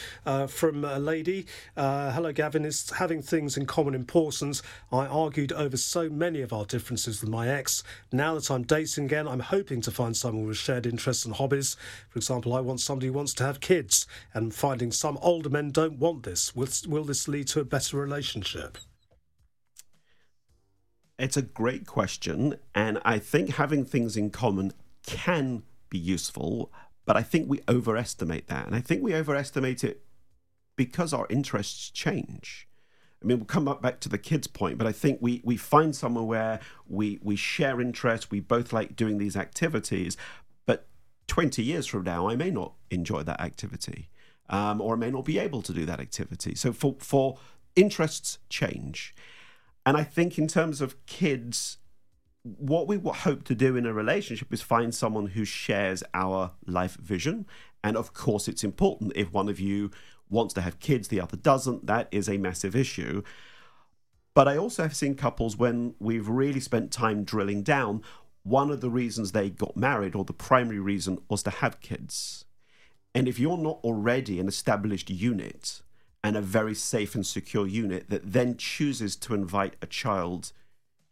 from 0.49 0.83
a 0.87 0.99
lady, 0.99 1.45
hello, 1.77 2.33
Gavin. 2.33 2.65
Is 2.65 2.89
having 2.89 3.21
things 3.21 3.59
in 3.59 3.67
common 3.67 3.95
important? 3.95 4.63
I 4.91 5.05
argued 5.05 5.53
over 5.53 5.77
so 5.77 6.09
many 6.09 6.41
of 6.41 6.55
our 6.55 6.65
differences 6.65 7.21
with 7.21 7.29
my 7.29 7.49
ex. 7.49 7.85
Now 8.13 8.35
that 8.37 8.51
I'm 8.51 8.63
dating 8.63 9.05
again, 9.05 9.29
I'm 9.29 9.41
hoping 9.41 9.83
to 9.83 9.91
find 9.91 10.17
someone 10.17 10.47
with 10.47 10.57
shared 10.57 10.87
interests 10.87 11.27
and 11.27 11.35
hobbies. 11.35 11.77
For 12.09 12.19
example, 12.19 12.55
I 12.55 12.61
want 12.61 12.81
somebody 12.81 13.09
who 13.09 13.13
wants 13.13 13.35
to 13.35 13.45
have 13.45 13.61
kids 13.61 14.07
and 14.33 14.55
finding 14.71 14.93
some 14.93 15.19
older 15.21 15.51
men 15.51 15.73
don't 15.73 15.99
want 15.99 16.23
this. 16.23 16.55
Will, 16.55 16.69
will 16.87 17.03
this 17.03 17.27
lead 17.27 17.49
to 17.49 17.59
a 17.59 17.65
better 17.65 17.97
relationship? 17.97 18.79
It's 21.19 21.37
a 21.37 21.43
great 21.43 21.89
question. 21.89 22.55
And 22.73 23.01
I 23.05 23.19
think 23.19 23.57
having 23.57 23.85
things 23.85 24.17
in 24.17 24.31
common 24.31 24.73
can 25.05 25.65
be 25.89 25.99
useful, 25.99 26.71
but 27.05 27.17
I 27.17 27.23
think 27.25 27.51
we 27.51 27.63
overestimate 27.69 28.47
that. 28.47 28.65
And 28.69 28.77
I 28.77 28.81
think 28.81 29.03
we 29.03 29.13
overestimate 29.13 29.83
it 29.83 30.05
because 30.77 31.13
our 31.13 31.27
interests 31.29 31.91
change. 31.91 32.69
I 33.21 33.27
mean, 33.27 33.39
we'll 33.39 33.47
come 33.47 33.65
back 33.83 33.99
to 33.99 34.09
the 34.09 34.19
kids' 34.19 34.47
point, 34.47 34.79
but 34.79 34.87
I 34.87 34.93
think 34.93 35.19
we, 35.21 35.41
we 35.43 35.57
find 35.57 35.97
somewhere 35.97 36.25
where 36.25 36.61
we, 36.87 37.19
we 37.25 37.35
share 37.35 37.81
interests, 37.81 38.31
we 38.31 38.39
both 38.39 38.73
like 38.73 38.95
doing 38.95 39.19
these 39.19 39.37
activities, 39.37 40.17
but 40.65 40.87
20 41.27 41.61
years 41.61 41.89
from 41.89 42.05
now, 42.05 42.29
I 42.29 42.37
may 42.37 42.53
not 42.53 42.75
enjoy 42.89 43.25
that 43.25 43.41
activity 43.41 44.11
um, 44.51 44.81
or 44.81 44.97
may 44.97 45.11
not 45.11 45.25
be 45.25 45.39
able 45.39 45.63
to 45.63 45.73
do 45.73 45.87
that 45.87 46.01
activity. 46.01 46.55
So 46.55 46.73
for 46.73 46.97
for 46.99 47.39
interests 47.75 48.39
change, 48.51 49.15
and 49.87 49.97
I 49.97 50.05
think 50.05 50.39
in 50.39 50.47
terms 50.47 50.81
of 50.81 51.07
kids, 51.07 51.79
what 52.43 52.87
we 52.87 52.99
hope 52.99 53.45
to 53.45 53.55
do 53.55 53.77
in 53.77 53.87
a 53.87 53.93
relationship 53.93 54.53
is 54.53 54.61
find 54.61 54.95
someone 54.95 55.29
who 55.29 55.45
shares 55.45 56.03
our 56.13 56.53
life 56.67 56.97
vision. 56.97 57.47
And 57.83 57.97
of 57.97 58.13
course, 58.13 58.49
it's 58.49 58.65
important 58.65 59.13
if 59.15 59.33
one 59.33 59.49
of 59.49 59.59
you 59.59 59.91
wants 60.29 60.55
to 60.55 60.61
have 60.61 60.81
kids, 60.81 61.09
the 61.09 61.21
other 61.21 61.37
doesn't. 61.37 61.87
That 61.87 62.09
is 62.11 62.29
a 62.29 62.39
massive 62.39 62.77
issue. 62.77 63.23
But 64.35 64.49
I 64.49 64.57
also 64.57 64.85
have 64.85 64.97
seen 64.97 65.15
couples 65.17 65.57
when 65.57 65.95
we've 65.99 66.29
really 66.29 66.61
spent 66.61 66.93
time 66.93 67.25
drilling 67.25 67.63
down. 67.63 68.03
One 68.43 68.71
of 68.71 68.81
the 68.81 68.91
reasons 68.91 69.33
they 69.33 69.51
got 69.51 69.77
married, 69.77 70.15
or 70.15 70.25
the 70.25 70.33
primary 70.33 70.79
reason, 70.79 71.19
was 71.29 71.43
to 71.43 71.51
have 71.51 71.81
kids. 71.81 72.45
And 73.15 73.27
if 73.27 73.39
you're 73.39 73.59
not 73.59 73.81
already 73.83 74.39
an 74.39 74.49
established 74.49 75.11
unit 75.11 75.83
and 76.23 76.37
a 76.37 76.41
very 76.41 76.75
safe 76.75 77.15
and 77.15 77.27
secure 77.27 77.67
unit 77.67 78.09
that 78.11 78.33
then 78.33 78.57
chooses 78.57 79.17
to 79.17 79.35
invite 79.35 79.75
a 79.83 79.87
child 79.87 80.53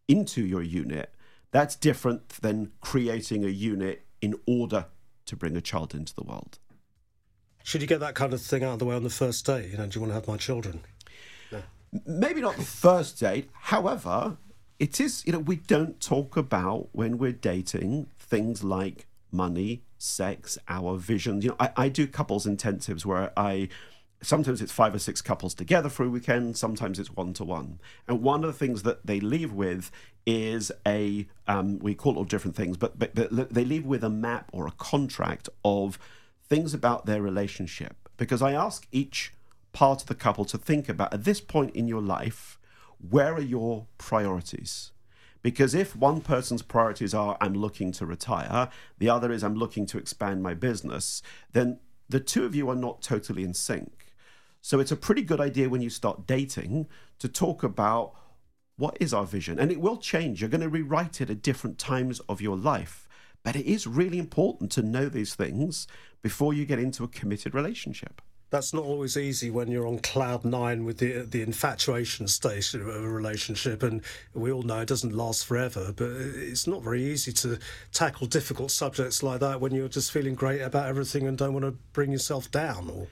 into 0.06 0.42
your 0.42 0.62
unit, 0.62 1.12
that's 1.50 1.74
different 1.74 2.28
than 2.40 2.72
creating 2.80 3.44
a 3.44 3.48
unit 3.48 4.06
in 4.20 4.34
order 4.46 4.86
to 5.26 5.36
bring 5.36 5.56
a 5.56 5.60
child 5.60 5.94
into 5.94 6.14
the 6.14 6.22
world. 6.22 6.58
Should 7.64 7.82
you 7.82 7.88
get 7.88 8.00
that 8.00 8.14
kind 8.14 8.32
of 8.32 8.40
thing 8.40 8.64
out 8.64 8.74
of 8.74 8.78
the 8.78 8.84
way 8.84 8.96
on 8.96 9.02
the 9.02 9.10
first 9.10 9.44
date? 9.44 9.70
You 9.70 9.76
know, 9.76 9.86
do 9.86 9.96
you 9.96 10.00
want 10.00 10.10
to 10.10 10.14
have 10.14 10.28
my 10.28 10.36
children? 10.36 10.80
No. 11.52 11.62
Maybe 12.06 12.40
not 12.40 12.56
the 12.56 12.64
first 12.64 13.18
date. 13.20 13.50
However, 13.52 14.38
it 14.78 15.00
is, 15.00 15.26
you 15.26 15.32
know, 15.32 15.40
we 15.40 15.56
don't 15.56 16.00
talk 16.00 16.36
about 16.36 16.88
when 16.92 17.18
we're 17.18 17.32
dating 17.32 18.06
things 18.18 18.62
like 18.62 19.06
money, 19.30 19.82
sex, 19.98 20.58
our 20.68 20.96
visions. 20.96 21.44
You 21.44 21.50
know, 21.50 21.56
I, 21.60 21.70
I 21.76 21.88
do 21.88 22.06
couples 22.06 22.46
intensives 22.46 23.04
where 23.04 23.32
I 23.36 23.68
sometimes 24.20 24.60
it's 24.60 24.72
five 24.72 24.94
or 24.94 24.98
six 24.98 25.22
couples 25.22 25.54
together 25.54 25.88
for 25.88 26.04
a 26.04 26.08
weekend 26.08 26.56
sometimes 26.56 26.98
it's 26.98 27.14
one 27.14 27.32
to 27.32 27.44
one 27.44 27.78
and 28.08 28.20
one 28.22 28.42
of 28.42 28.48
the 28.48 28.58
things 28.58 28.82
that 28.82 29.06
they 29.06 29.20
leave 29.20 29.52
with 29.52 29.90
is 30.26 30.72
a 30.86 31.26
um, 31.46 31.78
we 31.78 31.94
call 31.94 32.14
it 32.14 32.16
all 32.16 32.24
different 32.24 32.56
things 32.56 32.76
but, 32.76 32.98
but, 32.98 33.14
but 33.14 33.54
they 33.54 33.64
leave 33.64 33.86
with 33.86 34.02
a 34.02 34.10
map 34.10 34.50
or 34.52 34.66
a 34.66 34.72
contract 34.72 35.48
of 35.64 35.98
things 36.44 36.72
about 36.74 37.06
their 37.06 37.22
relationship. 37.22 38.08
Because 38.16 38.42
i 38.42 38.52
ask 38.52 38.86
each 38.90 39.34
part 39.72 40.02
of 40.02 40.08
the 40.08 40.14
couple 40.14 40.44
to 40.44 40.58
think 40.58 40.88
about 40.88 41.14
at 41.14 41.24
this 41.24 41.40
point 41.40 41.74
in 41.76 41.86
your 41.86 42.02
life 42.02 42.58
where 42.98 43.34
are 43.34 43.40
your 43.40 43.86
priorities 43.98 44.90
because 45.42 45.74
if 45.74 45.94
one 45.94 46.20
person's 46.20 46.62
priorities 46.62 47.14
are, 47.14 47.36
I'm 47.40 47.54
looking 47.54 47.92
to 47.92 48.06
retire, 48.06 48.68
the 48.98 49.08
other 49.08 49.30
is, 49.32 49.44
I'm 49.44 49.54
looking 49.54 49.86
to 49.86 49.98
expand 49.98 50.42
my 50.42 50.54
business, 50.54 51.22
then 51.52 51.80
the 52.08 52.20
two 52.20 52.44
of 52.44 52.54
you 52.54 52.68
are 52.70 52.76
not 52.76 53.02
totally 53.02 53.44
in 53.44 53.54
sync. 53.54 54.14
So 54.60 54.80
it's 54.80 54.92
a 54.92 54.96
pretty 54.96 55.22
good 55.22 55.40
idea 55.40 55.68
when 55.68 55.82
you 55.82 55.90
start 55.90 56.26
dating 56.26 56.88
to 57.20 57.28
talk 57.28 57.62
about 57.62 58.14
what 58.76 58.96
is 59.00 59.14
our 59.14 59.24
vision. 59.24 59.58
And 59.58 59.70
it 59.70 59.80
will 59.80 59.96
change. 59.96 60.40
You're 60.40 60.50
going 60.50 60.60
to 60.60 60.68
rewrite 60.68 61.20
it 61.20 61.30
at 61.30 61.42
different 61.42 61.78
times 61.78 62.20
of 62.28 62.40
your 62.40 62.56
life. 62.56 63.08
But 63.44 63.56
it 63.56 63.66
is 63.66 63.86
really 63.86 64.18
important 64.18 64.72
to 64.72 64.82
know 64.82 65.08
these 65.08 65.34
things 65.34 65.86
before 66.22 66.52
you 66.52 66.64
get 66.64 66.78
into 66.78 67.04
a 67.04 67.08
committed 67.08 67.54
relationship 67.54 68.20
that's 68.50 68.72
not 68.72 68.84
always 68.84 69.16
easy 69.16 69.50
when 69.50 69.68
you're 69.68 69.86
on 69.86 69.98
cloud 69.98 70.44
nine 70.44 70.84
with 70.84 70.98
the 70.98 71.22
the 71.22 71.42
infatuation 71.42 72.28
stage 72.28 72.74
of 72.74 72.86
a 72.86 73.00
relationship, 73.08 73.82
and 73.82 74.02
we 74.34 74.50
all 74.50 74.62
know 74.62 74.80
it 74.80 74.88
doesn't 74.88 75.14
last 75.14 75.44
forever. 75.44 75.92
But 75.94 76.10
it's 76.10 76.66
not 76.66 76.82
very 76.82 77.02
easy 77.04 77.32
to 77.32 77.58
tackle 77.92 78.26
difficult 78.26 78.70
subjects 78.70 79.22
like 79.22 79.40
that 79.40 79.60
when 79.60 79.74
you're 79.74 79.88
just 79.88 80.12
feeling 80.12 80.34
great 80.34 80.60
about 80.60 80.86
everything 80.86 81.26
and 81.26 81.36
don't 81.36 81.52
want 81.52 81.64
to 81.64 81.76
bring 81.92 82.12
yourself 82.12 82.50
down. 82.50 82.90
Or 82.90 83.08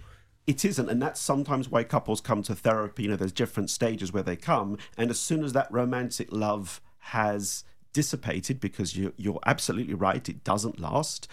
it 0.46 0.64
isn't, 0.64 0.88
and 0.88 1.02
that's 1.02 1.20
sometimes 1.20 1.68
why 1.68 1.84
couples 1.84 2.20
come 2.20 2.42
to 2.44 2.54
therapy. 2.54 3.04
You 3.04 3.10
know, 3.10 3.16
there's 3.16 3.32
different 3.32 3.70
stages 3.70 4.12
where 4.12 4.22
they 4.22 4.36
come, 4.36 4.78
and 4.96 5.10
as 5.10 5.20
soon 5.20 5.44
as 5.44 5.52
that 5.52 5.70
romantic 5.70 6.28
love 6.30 6.80
has 6.98 7.64
dissipated, 7.92 8.60
because 8.60 8.96
you, 8.96 9.12
you're 9.16 9.40
absolutely 9.46 9.94
right, 9.94 10.28
it 10.28 10.44
doesn't 10.44 10.80
last. 10.80 11.28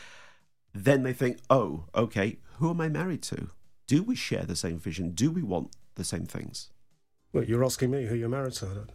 Then 0.74 1.04
they 1.04 1.14
think, 1.14 1.40
oh, 1.50 1.86
okay, 1.94 2.38
who 2.58 2.70
am 2.70 2.82
I 2.82 2.90
married 2.90 3.22
to? 3.24 3.50
Do 3.94 4.02
we 4.02 4.16
share 4.16 4.42
the 4.42 4.56
same 4.56 4.80
vision? 4.80 5.12
Do 5.12 5.30
we 5.30 5.44
want 5.44 5.70
the 5.94 6.04
same 6.04 6.26
things? 6.26 6.72
Well, 7.32 7.44
you're 7.44 7.64
asking 7.64 7.92
me 7.92 8.08
who 8.08 8.16
you're 8.16 8.28
married 8.28 8.54
to. 8.54 8.88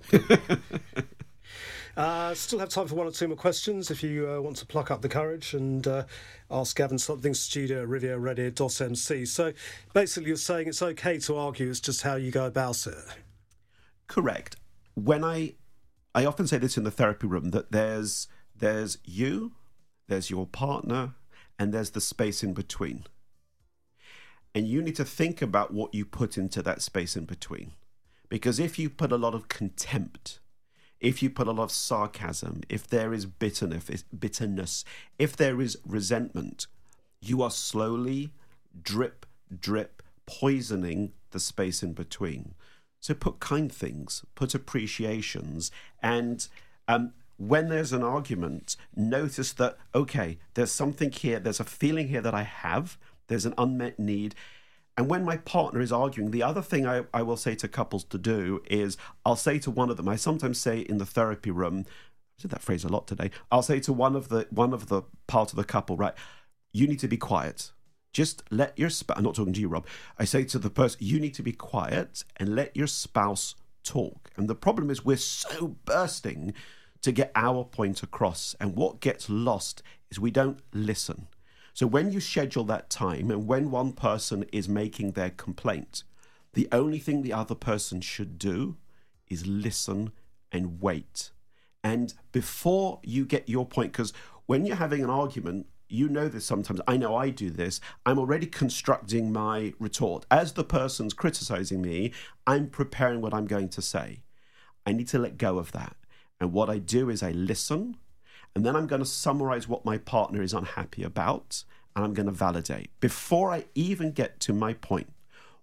uh, 1.96 2.34
still 2.34 2.58
have 2.58 2.70
time 2.70 2.88
for 2.88 2.96
one 2.96 3.06
or 3.06 3.12
two 3.12 3.28
more 3.28 3.36
questions 3.36 3.92
if 3.92 4.02
you 4.02 4.28
uh, 4.28 4.40
want 4.40 4.56
to 4.56 4.66
pluck 4.66 4.90
up 4.90 5.00
the 5.00 5.08
courage 5.08 5.54
and 5.54 5.86
uh, 5.86 6.02
ask 6.50 6.76
Gavin 6.76 6.98
something. 6.98 7.32
Studio 7.32 7.84
at 7.84 8.80
MC. 8.80 9.24
So 9.24 9.52
basically, 9.94 10.30
you're 10.30 10.36
saying 10.36 10.66
it's 10.66 10.82
okay 10.82 11.20
to 11.20 11.36
argue, 11.36 11.70
it's 11.70 11.78
just 11.78 12.02
how 12.02 12.16
you 12.16 12.32
go 12.32 12.46
about 12.46 12.84
it. 12.88 12.98
Correct. 14.08 14.56
When 14.94 15.22
I, 15.22 15.54
I 16.12 16.24
often 16.24 16.48
say 16.48 16.58
this 16.58 16.76
in 16.76 16.82
the 16.82 16.90
therapy 16.90 17.28
room 17.28 17.50
that 17.50 17.70
there's 17.70 18.26
there's 18.56 18.98
you, 19.04 19.52
there's 20.08 20.28
your 20.28 20.48
partner, 20.48 21.14
and 21.56 21.72
there's 21.72 21.90
the 21.90 22.00
space 22.00 22.42
in 22.42 22.52
between. 22.52 23.04
And 24.58 24.66
you 24.66 24.82
need 24.82 24.96
to 24.96 25.04
think 25.04 25.40
about 25.40 25.72
what 25.72 25.94
you 25.94 26.04
put 26.04 26.36
into 26.36 26.62
that 26.62 26.82
space 26.82 27.14
in 27.14 27.26
between. 27.26 27.74
Because 28.28 28.58
if 28.58 28.76
you 28.76 28.90
put 28.90 29.12
a 29.12 29.16
lot 29.16 29.32
of 29.32 29.46
contempt, 29.46 30.40
if 30.98 31.22
you 31.22 31.30
put 31.30 31.46
a 31.46 31.52
lot 31.52 31.62
of 31.62 31.70
sarcasm, 31.70 32.62
if 32.68 32.84
there 32.84 33.14
is 33.14 33.24
bitterness, 33.24 34.02
bitterness, 34.18 34.84
if 35.16 35.36
there 35.36 35.60
is 35.60 35.78
resentment, 35.86 36.66
you 37.20 37.40
are 37.40 37.52
slowly 37.52 38.32
drip, 38.82 39.26
drip, 39.60 40.02
poisoning 40.26 41.12
the 41.30 41.38
space 41.38 41.80
in 41.80 41.92
between. 41.92 42.56
So 42.98 43.14
put 43.14 43.38
kind 43.38 43.70
things, 43.70 44.24
put 44.34 44.56
appreciations, 44.56 45.70
and 46.02 46.48
um, 46.88 47.12
when 47.36 47.68
there's 47.68 47.92
an 47.92 48.02
argument, 48.02 48.74
notice 48.96 49.52
that, 49.52 49.78
okay, 49.94 50.38
there's 50.54 50.72
something 50.72 51.12
here, 51.12 51.38
there's 51.38 51.60
a 51.60 51.64
feeling 51.64 52.08
here 52.08 52.22
that 52.22 52.34
I 52.34 52.42
have, 52.42 52.98
there's 53.28 53.46
an 53.46 53.54
unmet 53.56 53.98
need. 53.98 54.34
And 54.96 55.08
when 55.08 55.24
my 55.24 55.36
partner 55.36 55.80
is 55.80 55.92
arguing, 55.92 56.32
the 56.32 56.42
other 56.42 56.60
thing 56.60 56.86
I, 56.86 57.04
I 57.14 57.22
will 57.22 57.36
say 57.36 57.54
to 57.56 57.68
couples 57.68 58.02
to 58.04 58.18
do 58.18 58.60
is 58.68 58.96
I'll 59.24 59.36
say 59.36 59.58
to 59.60 59.70
one 59.70 59.90
of 59.90 59.96
them, 59.96 60.08
I 60.08 60.16
sometimes 60.16 60.58
say 60.58 60.80
in 60.80 60.98
the 60.98 61.06
therapy 61.06 61.52
room, 61.52 61.84
I 61.86 62.42
said 62.42 62.50
that 62.50 62.62
phrase 62.62 62.84
a 62.84 62.88
lot 62.88 63.06
today. 63.06 63.30
I'll 63.52 63.62
say 63.62 63.78
to 63.80 63.92
one 63.92 64.16
of 64.16 64.28
the 64.28 64.48
one 64.50 64.72
of 64.72 64.88
the 64.88 65.02
part 65.28 65.50
of 65.50 65.56
the 65.56 65.64
couple, 65.64 65.96
right, 65.96 66.14
you 66.72 66.88
need 66.88 66.98
to 67.00 67.08
be 67.08 67.16
quiet. 67.16 67.70
Just 68.12 68.42
let 68.50 68.76
your 68.78 68.90
spouse, 68.90 69.18
I'm 69.18 69.24
not 69.24 69.36
talking 69.36 69.52
to 69.52 69.60
you, 69.60 69.68
Rob. 69.68 69.86
I 70.18 70.24
say 70.24 70.42
to 70.44 70.58
the 70.58 70.70
person, 70.70 70.98
you 71.00 71.20
need 71.20 71.34
to 71.34 71.42
be 71.42 71.52
quiet 71.52 72.24
and 72.36 72.56
let 72.56 72.76
your 72.76 72.86
spouse 72.86 73.54
talk. 73.84 74.30
And 74.36 74.48
the 74.48 74.54
problem 74.54 74.90
is 74.90 75.04
we're 75.04 75.16
so 75.16 75.76
bursting 75.84 76.54
to 77.02 77.12
get 77.12 77.30
our 77.36 77.64
point 77.64 78.02
across. 78.02 78.56
And 78.58 78.76
what 78.76 79.00
gets 79.00 79.30
lost 79.30 79.82
is 80.10 80.18
we 80.18 80.30
don't 80.30 80.60
listen. 80.72 81.28
So 81.78 81.86
when 81.86 82.10
you 82.10 82.18
schedule 82.18 82.64
that 82.64 82.90
time 82.90 83.30
and 83.30 83.46
when 83.46 83.70
one 83.70 83.92
person 83.92 84.44
is 84.52 84.68
making 84.68 85.12
their 85.12 85.30
complaint, 85.30 86.02
the 86.54 86.66
only 86.72 86.98
thing 86.98 87.22
the 87.22 87.32
other 87.32 87.54
person 87.54 88.00
should 88.00 88.36
do 88.36 88.78
is 89.28 89.46
listen 89.46 90.10
and 90.50 90.82
wait. 90.82 91.30
And 91.84 92.14
before 92.32 92.98
you 93.04 93.24
get 93.24 93.48
your 93.48 93.64
point, 93.64 93.92
because 93.92 94.12
when 94.46 94.66
you're 94.66 94.74
having 94.74 95.04
an 95.04 95.08
argument, 95.08 95.68
you 95.88 96.08
know 96.08 96.26
this 96.26 96.44
sometimes. 96.44 96.80
I 96.88 96.96
know 96.96 97.14
I 97.14 97.30
do 97.30 97.48
this. 97.48 97.80
I'm 98.04 98.18
already 98.18 98.46
constructing 98.46 99.32
my 99.32 99.72
retort. 99.78 100.26
As 100.32 100.54
the 100.54 100.64
person's 100.64 101.14
criticizing 101.14 101.80
me, 101.80 102.12
I'm 102.44 102.70
preparing 102.70 103.20
what 103.20 103.32
I'm 103.32 103.46
going 103.46 103.68
to 103.68 103.82
say. 103.82 104.24
I 104.84 104.90
need 104.90 105.06
to 105.10 105.18
let 105.20 105.38
go 105.38 105.58
of 105.58 105.70
that. 105.70 105.94
And 106.40 106.52
what 106.52 106.70
I 106.70 106.78
do 106.78 107.08
is 107.08 107.22
I 107.22 107.30
listen, 107.30 107.98
and 108.58 108.66
then 108.66 108.74
I'm 108.74 108.88
going 108.88 108.98
to 108.98 109.06
summarize 109.06 109.68
what 109.68 109.84
my 109.84 109.98
partner 109.98 110.42
is 110.42 110.52
unhappy 110.52 111.04
about, 111.04 111.62
and 111.94 112.04
I'm 112.04 112.12
going 112.12 112.26
to 112.26 112.32
validate. 112.32 112.90
Before 112.98 113.52
I 113.52 113.66
even 113.76 114.10
get 114.10 114.40
to 114.40 114.52
my 114.52 114.72
point, 114.72 115.12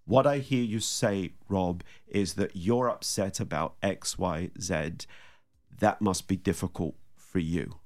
what 0.06 0.26
I 0.26 0.38
hear 0.38 0.64
you 0.64 0.80
say, 0.80 1.34
Rob, 1.50 1.84
is 2.08 2.36
that 2.36 2.52
you're 2.54 2.88
upset 2.88 3.42
about 3.42 3.76
X, 3.84 4.18
Y, 4.18 4.50
Z. 4.62 5.08
That 5.78 6.00
must 6.00 6.30
be 6.30 6.38
difficult 6.38 6.96
for 7.18 7.40
you. 7.40 7.80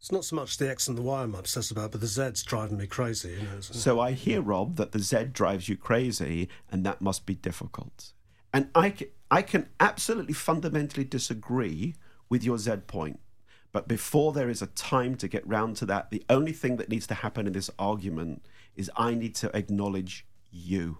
It's 0.00 0.10
not 0.10 0.24
so 0.24 0.36
much 0.36 0.56
the 0.56 0.70
X 0.70 0.88
and 0.88 0.96
the 0.96 1.02
Y 1.02 1.22
I'm 1.22 1.34
obsessed 1.34 1.70
about, 1.70 1.92
but 1.92 2.00
the 2.00 2.06
Z's 2.06 2.42
driving 2.44 2.78
me 2.78 2.86
crazy. 2.86 3.32
You 3.32 3.42
know, 3.42 3.60
so 3.60 4.00
I 4.00 4.12
hear, 4.12 4.40
Rob, 4.40 4.76
that 4.76 4.92
the 4.92 5.00
Z 5.00 5.32
drives 5.34 5.68
you 5.68 5.76
crazy, 5.76 6.48
and 6.72 6.82
that 6.86 7.02
must 7.02 7.26
be 7.26 7.34
difficult. 7.34 8.14
And 8.54 8.70
I 8.74 8.94
I 9.30 9.42
can 9.42 9.68
absolutely 9.80 10.32
fundamentally 10.32 11.04
disagree 11.04 11.94
with 12.30 12.42
your 12.42 12.56
Z 12.56 12.76
point. 12.86 13.20
But 13.74 13.86
before 13.86 14.32
there 14.32 14.48
is 14.48 14.62
a 14.62 14.68
time 14.68 15.16
to 15.16 15.28
get 15.28 15.46
round 15.46 15.76
to 15.76 15.86
that, 15.86 16.10
the 16.10 16.24
only 16.30 16.52
thing 16.52 16.76
that 16.76 16.88
needs 16.88 17.06
to 17.08 17.14
happen 17.14 17.46
in 17.46 17.52
this 17.52 17.70
argument 17.78 18.46
is 18.74 18.90
I 18.96 19.14
need 19.14 19.34
to 19.36 19.54
acknowledge 19.54 20.26
you. 20.50 20.98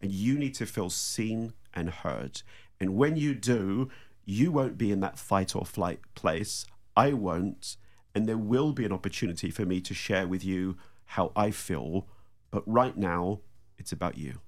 And 0.00 0.12
you 0.12 0.38
need 0.38 0.54
to 0.54 0.66
feel 0.66 0.90
seen 0.90 1.54
and 1.74 1.90
heard. 1.90 2.42
And 2.78 2.94
when 2.94 3.16
you 3.16 3.34
do, 3.34 3.90
you 4.24 4.52
won't 4.52 4.78
be 4.78 4.92
in 4.92 5.00
that 5.00 5.18
fight 5.18 5.56
or 5.56 5.66
flight 5.66 5.98
place. 6.14 6.64
I 6.96 7.12
won't 7.14 7.76
and 8.14 8.28
there 8.28 8.38
will 8.38 8.72
be 8.72 8.84
an 8.84 8.92
opportunity 8.92 9.50
for 9.50 9.64
me 9.64 9.80
to 9.80 9.94
share 9.94 10.26
with 10.26 10.44
you 10.44 10.76
how 11.04 11.32
I 11.36 11.50
feel. 11.50 12.06
But 12.50 12.62
right 12.66 12.96
now, 12.96 13.40
it's 13.78 13.92
about 13.92 14.18
you. 14.18 14.40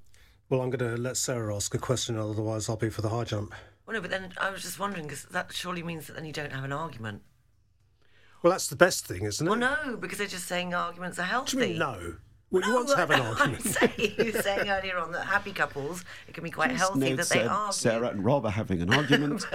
Well, 0.48 0.60
I'm 0.60 0.70
going 0.70 0.96
to 0.96 1.00
let 1.00 1.16
Sarah 1.16 1.54
ask 1.54 1.74
a 1.74 1.78
question, 1.78 2.18
otherwise, 2.18 2.68
I'll 2.68 2.76
be 2.76 2.90
for 2.90 3.02
the 3.02 3.08
high 3.08 3.24
jump. 3.24 3.54
Well, 3.86 3.94
no, 3.94 4.00
but 4.00 4.10
then 4.10 4.32
I 4.40 4.50
was 4.50 4.62
just 4.62 4.78
wondering 4.78 5.06
because 5.06 5.24
that 5.26 5.52
surely 5.52 5.82
means 5.82 6.06
that 6.06 6.14
then 6.14 6.24
you 6.24 6.32
don't 6.32 6.52
have 6.52 6.64
an 6.64 6.72
argument. 6.72 7.22
Well, 8.42 8.50
that's 8.50 8.66
the 8.66 8.76
best 8.76 9.06
thing, 9.06 9.22
isn't 9.22 9.46
it? 9.46 9.50
Well, 9.50 9.58
no, 9.58 9.96
because 9.96 10.18
they're 10.18 10.26
just 10.26 10.46
saying 10.46 10.74
arguments 10.74 11.18
are 11.18 11.22
healthy. 11.22 11.56
Do 11.56 11.62
you 11.62 11.68
mean, 11.70 11.78
no? 11.78 12.16
Well, 12.50 12.62
you 12.66 12.74
want 12.74 12.88
to 12.88 12.94
oh, 12.94 12.96
have 12.96 13.10
an 13.10 13.20
argument. 13.20 13.64
I'm 13.64 13.72
saying, 13.72 14.14
you 14.18 14.32
were 14.32 14.42
saying 14.42 14.68
earlier 14.68 14.98
on 14.98 15.12
that 15.12 15.24
happy 15.24 15.52
couples, 15.52 16.04
it 16.28 16.34
can 16.34 16.44
be 16.44 16.50
quite 16.50 16.72
healthy 16.72 17.14
that 17.14 17.28
they 17.28 17.44
argue. 17.44 17.72
Sarah 17.72 18.08
and 18.08 18.24
Rob 18.24 18.44
are 18.44 18.50
having 18.50 18.82
an 18.82 18.92
argument. 18.94 19.46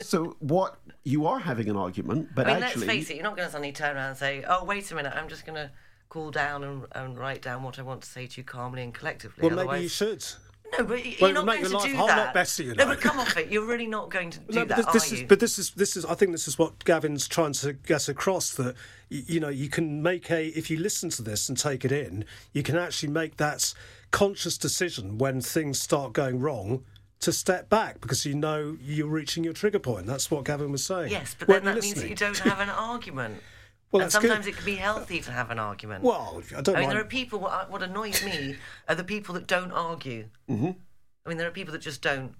so 0.00 0.36
what 0.38 0.78
you 1.02 1.26
are 1.26 1.40
having 1.40 1.68
an 1.68 1.76
argument, 1.76 2.28
but 2.34 2.46
I 2.46 2.54
mean, 2.54 2.62
actually, 2.62 2.86
let's 2.86 2.98
face 2.98 3.10
it, 3.10 3.14
you're 3.16 3.24
not 3.24 3.36
going 3.36 3.48
to 3.48 3.52
suddenly 3.52 3.72
turn 3.72 3.96
around 3.96 4.10
and 4.10 4.16
say, 4.16 4.44
"Oh, 4.46 4.64
wait 4.64 4.90
a 4.92 4.94
minute, 4.94 5.12
I'm 5.16 5.28
just 5.28 5.44
going 5.44 5.56
to 5.56 5.72
cool 6.10 6.30
down 6.30 6.62
and, 6.62 6.84
and 6.92 7.18
write 7.18 7.42
down 7.42 7.64
what 7.64 7.78
I 7.78 7.82
want 7.82 8.02
to 8.02 8.08
say 8.08 8.28
to 8.28 8.40
you 8.40 8.44
calmly 8.44 8.82
and 8.82 8.94
collectively." 8.94 9.42
Well, 9.42 9.58
Otherwise... 9.58 9.74
maybe 9.74 9.82
you 9.82 9.88
should. 9.88 10.24
No, 10.78 10.84
but 10.84 11.04
you're 11.04 11.32
well, 11.32 11.44
not 11.44 11.60
going 11.60 11.80
to 11.80 11.88
do 11.88 11.96
that. 11.96 12.34
Better, 12.34 12.62
you 12.62 12.74
know. 12.74 12.84
No, 12.84 12.90
but 12.90 13.00
come 13.00 13.18
off 13.18 13.36
it. 13.36 13.50
You're 13.50 13.66
really 13.66 13.86
not 13.86 14.10
going 14.10 14.30
to 14.30 14.38
do 14.40 14.60
no, 14.60 14.64
that, 14.64 14.76
this, 14.76 14.86
this 14.86 15.12
are 15.12 15.14
is, 15.14 15.20
you? 15.20 15.26
But 15.26 15.40
this 15.40 15.58
is 15.58 15.70
this 15.72 15.96
is. 15.96 16.04
I 16.04 16.14
think 16.14 16.32
this 16.32 16.48
is 16.48 16.58
what 16.58 16.84
Gavin's 16.84 17.28
trying 17.28 17.52
to 17.54 17.74
get 17.74 18.08
across. 18.08 18.52
That 18.54 18.74
you 19.08 19.40
know, 19.40 19.48
you 19.48 19.68
can 19.68 20.02
make 20.02 20.30
a. 20.30 20.46
If 20.48 20.70
you 20.70 20.78
listen 20.78 21.10
to 21.10 21.22
this 21.22 21.48
and 21.48 21.58
take 21.58 21.84
it 21.84 21.92
in, 21.92 22.24
you 22.52 22.62
can 22.62 22.76
actually 22.76 23.10
make 23.10 23.36
that 23.36 23.74
conscious 24.10 24.56
decision 24.56 25.18
when 25.18 25.40
things 25.40 25.80
start 25.80 26.12
going 26.12 26.40
wrong 26.40 26.84
to 27.20 27.32
step 27.32 27.68
back 27.68 28.00
because 28.00 28.26
you 28.26 28.34
know 28.34 28.76
you're 28.80 29.06
reaching 29.06 29.44
your 29.44 29.52
trigger 29.52 29.78
point. 29.78 30.06
That's 30.06 30.30
what 30.30 30.44
Gavin 30.44 30.72
was 30.72 30.84
saying. 30.84 31.10
Yes, 31.10 31.36
but 31.38 31.48
then 31.48 31.64
that 31.64 31.76
listening. 31.76 31.92
means 31.92 32.02
that 32.02 32.10
you 32.10 32.16
don't 32.16 32.38
have 32.38 32.60
an 32.60 32.70
argument. 32.70 33.42
Well, 33.92 34.02
and 34.02 34.10
sometimes 34.10 34.46
good. 34.46 34.54
it 34.54 34.56
can 34.56 34.64
be 34.64 34.76
healthy 34.76 35.20
to 35.20 35.30
have 35.30 35.50
an 35.50 35.58
argument. 35.58 36.02
Well, 36.02 36.42
I 36.56 36.62
don't. 36.62 36.74
I 36.74 36.80
mean, 36.80 36.88
mind. 36.88 36.96
there 36.96 37.04
are 37.04 37.08
people. 37.08 37.38
What, 37.40 37.70
what 37.70 37.82
annoys 37.82 38.24
me 38.24 38.56
are 38.88 38.94
the 38.94 39.04
people 39.04 39.34
that 39.34 39.46
don't 39.46 39.70
argue. 39.70 40.24
Mm-hmm. 40.48 40.70
I 41.24 41.28
mean, 41.28 41.38
there 41.38 41.46
are 41.46 41.52
people 41.52 41.72
that 41.72 41.82
just 41.82 42.02
don't 42.02 42.34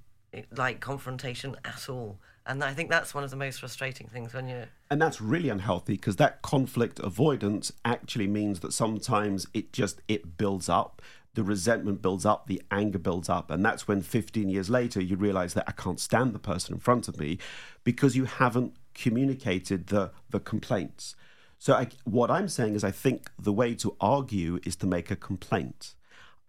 like 0.57 0.81
confrontation 0.81 1.57
at 1.65 1.89
all, 1.91 2.19
and 2.47 2.65
I 2.65 2.73
think 2.73 2.89
that's 2.89 3.15
one 3.15 3.23
of 3.23 3.31
the 3.31 3.37
most 3.37 3.61
frustrating 3.61 4.09
things 4.09 4.33
when 4.33 4.49
you're. 4.49 4.69
And 4.91 5.01
that's 5.01 5.21
really 5.21 5.51
unhealthy 5.51 5.95
because 5.95 6.17
that 6.17 6.41
conflict 6.41 6.99
avoidance 6.99 7.71
actually 7.85 8.27
means 8.27 8.61
that 8.61 8.73
sometimes 8.73 9.47
it 9.53 9.73
just 9.73 10.01
it 10.09 10.39
builds 10.39 10.71
up 10.71 11.03
the 11.35 11.43
resentment 11.43 12.03
builds 12.03 12.27
up, 12.27 12.47
the 12.47 12.63
anger 12.71 12.99
builds 12.99 13.29
up. 13.29 13.51
And 13.51 13.65
that's 13.65 13.89
when 13.89 14.03
15 14.03 14.49
years 14.49 14.69
later 14.69 15.01
you 15.01 15.17
realize 15.17 15.55
that 15.55 15.65
I 15.67 15.73
can't 15.73 15.99
stand 15.99 16.35
the 16.35 16.39
person 16.39 16.75
in 16.75 16.81
front 16.81 17.09
of 17.09 17.19
me 17.19 17.39
because 17.85 18.17
you 18.17 18.27
haven't 18.27 18.75
communicated 18.95 19.87
the, 19.87 20.11
the 20.31 20.41
complaints. 20.41 21.17
So, 21.65 21.75
I, 21.75 21.87
what 22.03 22.29
I'm 22.29 22.49
saying 22.49 22.75
is, 22.75 22.83
I 22.83 22.91
think 22.91 23.31
the 23.39 23.53
way 23.53 23.77
to 23.77 23.95
argue 24.01 24.59
is 24.65 24.75
to 24.75 24.87
make 24.89 25.13
a 25.13 25.15
complaint. 25.15 25.95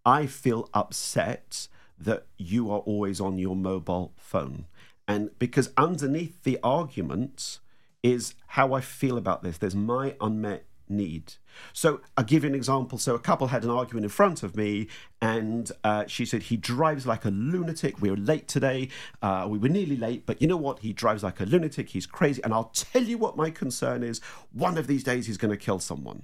I 0.03 0.25
feel 0.25 0.71
upset 0.73 1.67
that 1.99 2.25
you 2.39 2.71
are 2.71 2.79
always 2.79 3.21
on 3.21 3.37
your 3.37 3.55
mobile 3.55 4.13
phone. 4.17 4.65
And 5.07 5.29
because 5.37 5.69
underneath 5.77 6.41
the 6.41 6.57
argument 6.63 7.59
is 8.01 8.33
how 8.47 8.73
I 8.73 8.81
feel 8.81 9.15
about 9.15 9.43
this, 9.43 9.59
there's 9.59 9.75
my 9.75 10.15
unmet 10.19 10.65
need. 10.93 11.33
So 11.73 12.01
I'll 12.17 12.23
give 12.23 12.43
you 12.43 12.49
an 12.49 12.55
example. 12.55 12.97
So 12.97 13.15
a 13.15 13.19
couple 13.19 13.47
had 13.47 13.63
an 13.63 13.69
argument 13.69 14.05
in 14.05 14.09
front 14.09 14.43
of 14.43 14.55
me, 14.55 14.87
and 15.21 15.71
uh, 15.83 16.05
she 16.07 16.25
said 16.25 16.43
he 16.43 16.57
drives 16.57 17.05
like 17.05 17.25
a 17.25 17.29
lunatic. 17.29 18.01
We 18.01 18.09
were 18.09 18.17
late 18.17 18.47
today. 18.47 18.89
Uh, 19.21 19.47
we 19.49 19.57
were 19.57 19.69
nearly 19.69 19.97
late, 19.97 20.25
but 20.25 20.41
you 20.41 20.47
know 20.47 20.57
what? 20.57 20.79
He 20.79 20.93
drives 20.93 21.23
like 21.23 21.39
a 21.39 21.45
lunatic. 21.45 21.89
He's 21.89 22.05
crazy. 22.05 22.43
And 22.43 22.53
I'll 22.53 22.71
tell 22.73 23.03
you 23.03 23.17
what 23.17 23.37
my 23.37 23.49
concern 23.49 24.03
is. 24.03 24.19
One 24.51 24.77
of 24.77 24.87
these 24.87 25.03
days, 25.03 25.27
he's 25.27 25.37
going 25.37 25.51
to 25.51 25.57
kill 25.57 25.79
someone. 25.79 26.23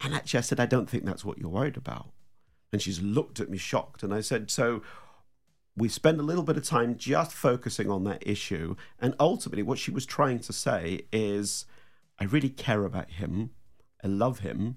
And 0.00 0.14
actually, 0.14 0.38
I 0.38 0.42
said, 0.42 0.60
I 0.60 0.66
don't 0.66 0.90
think 0.90 1.04
that's 1.04 1.24
what 1.24 1.38
you're 1.38 1.48
worried 1.48 1.76
about. 1.76 2.08
And 2.72 2.82
she's 2.82 3.00
looked 3.00 3.38
at 3.38 3.50
me 3.50 3.58
shocked. 3.58 4.02
And 4.02 4.12
I 4.12 4.20
said, 4.20 4.50
So 4.50 4.82
we 5.76 5.88
spend 5.88 6.20
a 6.20 6.24
little 6.24 6.42
bit 6.42 6.56
of 6.56 6.64
time 6.64 6.96
just 6.96 7.32
focusing 7.32 7.90
on 7.90 8.04
that 8.04 8.26
issue. 8.26 8.76
And 8.98 9.14
ultimately, 9.20 9.62
what 9.62 9.78
she 9.78 9.90
was 9.90 10.04
trying 10.04 10.40
to 10.40 10.52
say 10.52 11.02
is, 11.12 11.66
I 12.22 12.26
really 12.26 12.50
care 12.50 12.84
about 12.84 13.10
him. 13.10 13.50
I 14.04 14.06
love 14.06 14.38
him. 14.38 14.76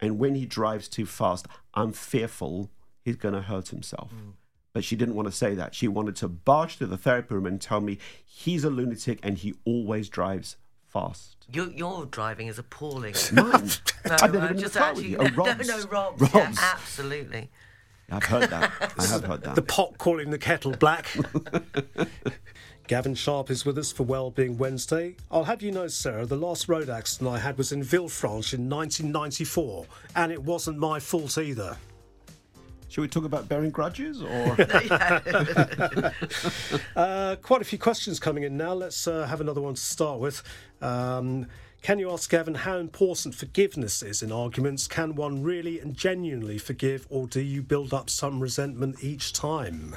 And 0.00 0.18
when 0.18 0.34
he 0.34 0.44
drives 0.44 0.86
too 0.86 1.06
fast, 1.06 1.46
I'm 1.72 1.92
fearful 1.92 2.70
he's 3.00 3.16
going 3.16 3.32
to 3.32 3.40
hurt 3.40 3.68
himself. 3.68 4.10
Mm. 4.10 4.32
But 4.74 4.84
she 4.84 4.94
didn't 4.94 5.14
want 5.14 5.26
to 5.26 5.32
say 5.32 5.54
that. 5.54 5.74
She 5.74 5.88
wanted 5.88 6.14
to 6.16 6.28
barge 6.28 6.76
to 6.76 6.86
the 6.86 6.98
therapy 6.98 7.36
room 7.36 7.46
and 7.46 7.58
tell 7.58 7.80
me 7.80 7.96
he's 8.22 8.64
a 8.64 8.68
lunatic 8.68 9.18
and 9.22 9.38
he 9.38 9.54
always 9.64 10.10
drives 10.10 10.58
fast. 10.86 11.46
Your, 11.50 11.70
your 11.70 12.04
driving 12.04 12.48
is 12.48 12.58
appalling. 12.58 13.14
Mine? 13.32 13.70
no, 14.06 14.16
I've 14.20 14.34
never 14.34 14.48
been 14.48 14.56
in 14.58 14.62
the 14.64 14.68
car 14.68 14.90
actually, 14.90 15.16
with 15.16 15.32
you. 15.32 15.38
Oh, 15.42 15.44
Rob's. 15.46 15.68
No, 15.68 15.78
no, 15.78 15.84
Rob's. 15.86 16.20
Rob's. 16.20 16.34
Yeah, 16.34 16.52
absolutely. 16.74 17.50
I've 18.10 18.24
heard 18.24 18.50
that. 18.50 18.70
I 18.98 19.06
have 19.06 19.24
heard 19.24 19.42
that. 19.44 19.54
The 19.54 19.62
pot 19.62 19.96
calling 19.96 20.28
the 20.28 20.38
kettle 20.38 20.72
black. 20.72 21.16
Gavin 22.86 23.14
Sharp 23.14 23.50
is 23.50 23.64
with 23.64 23.78
us 23.78 23.90
for 23.90 24.02
Wellbeing 24.02 24.58
Wednesday. 24.58 25.16
I'll 25.30 25.44
have 25.44 25.62
you 25.62 25.72
know, 25.72 25.88
Sarah, 25.88 26.26
the 26.26 26.36
last 26.36 26.68
road 26.68 26.90
accident 26.90 27.30
I 27.30 27.38
had 27.38 27.56
was 27.56 27.72
in 27.72 27.82
Villefranche 27.82 28.52
in 28.52 28.68
1994, 28.68 29.86
and 30.16 30.30
it 30.30 30.42
wasn't 30.42 30.76
my 30.76 31.00
fault 31.00 31.38
either. 31.38 31.78
Should 32.90 33.00
we 33.00 33.08
talk 33.08 33.24
about 33.24 33.48
bearing 33.48 33.70
grudges 33.70 34.20
or? 34.22 34.56
uh, 36.96 37.36
quite 37.40 37.62
a 37.62 37.64
few 37.64 37.78
questions 37.78 38.20
coming 38.20 38.42
in 38.42 38.58
now. 38.58 38.74
Let's 38.74 39.08
uh, 39.08 39.26
have 39.26 39.40
another 39.40 39.62
one 39.62 39.74
to 39.74 39.80
start 39.80 40.20
with. 40.20 40.42
Um, 40.82 41.46
can 41.80 41.98
you 41.98 42.10
ask 42.12 42.28
Gavin 42.28 42.54
how 42.54 42.76
important 42.76 43.34
forgiveness 43.34 44.02
is 44.02 44.22
in 44.22 44.30
arguments? 44.30 44.86
Can 44.86 45.14
one 45.14 45.42
really 45.42 45.80
and 45.80 45.96
genuinely 45.96 46.58
forgive, 46.58 47.06
or 47.08 47.26
do 47.26 47.40
you 47.40 47.62
build 47.62 47.94
up 47.94 48.10
some 48.10 48.40
resentment 48.40 49.02
each 49.02 49.32
time? 49.32 49.96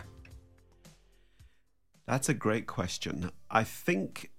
That's 2.08 2.30
a 2.30 2.34
great 2.34 2.68
question. 2.68 3.32
I 3.52 3.64
think 3.66 4.32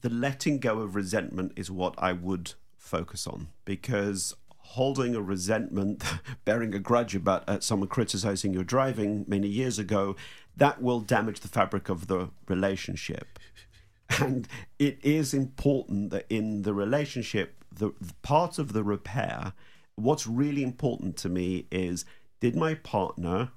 the 0.00 0.10
letting 0.10 0.58
go 0.58 0.80
of 0.80 0.96
resentment 0.96 1.52
is 1.54 1.70
what 1.70 1.94
I 1.98 2.12
would 2.12 2.54
focus 2.76 3.26
on 3.26 3.48
because 3.64 4.34
holding 4.58 5.14
a 5.14 5.22
resentment, 5.22 6.02
bearing 6.44 6.74
a 6.74 6.80
grudge 6.80 7.14
about 7.14 7.48
uh, 7.48 7.60
someone 7.60 7.88
criticizing 7.88 8.52
your 8.52 8.64
driving 8.64 9.24
many 9.28 9.46
years 9.46 9.78
ago, 9.78 10.16
that 10.56 10.82
will 10.82 11.00
damage 11.00 11.40
the 11.40 11.48
fabric 11.48 11.88
of 11.88 12.08
the 12.08 12.30
relationship. 12.48 13.38
And 14.18 14.48
it 14.80 14.98
is 15.04 15.32
important 15.32 16.10
that 16.10 16.26
in 16.28 16.62
the 16.62 16.74
relationship, 16.74 17.64
the, 17.72 17.92
the 18.00 18.12
part 18.22 18.58
of 18.58 18.72
the 18.72 18.82
repair, 18.82 19.52
what's 19.94 20.26
really 20.26 20.64
important 20.64 21.16
to 21.18 21.28
me 21.28 21.68
is 21.70 22.04
did 22.40 22.56
my 22.56 22.74
partner 22.74 23.52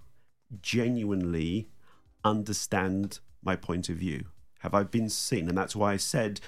genuinely 0.61 1.72
understand 2.23 3.19
my 3.43 3.55
point 3.55 3.89
of 3.89 3.97
view? 3.97 4.25
Have 4.59 4.73
I 4.73 4.83
been 4.83 5.09
seen? 5.09 5.49
And 5.49 5.57
that's 5.57 5.75
why 5.75 5.93
I 5.93 5.97
said 5.97 6.39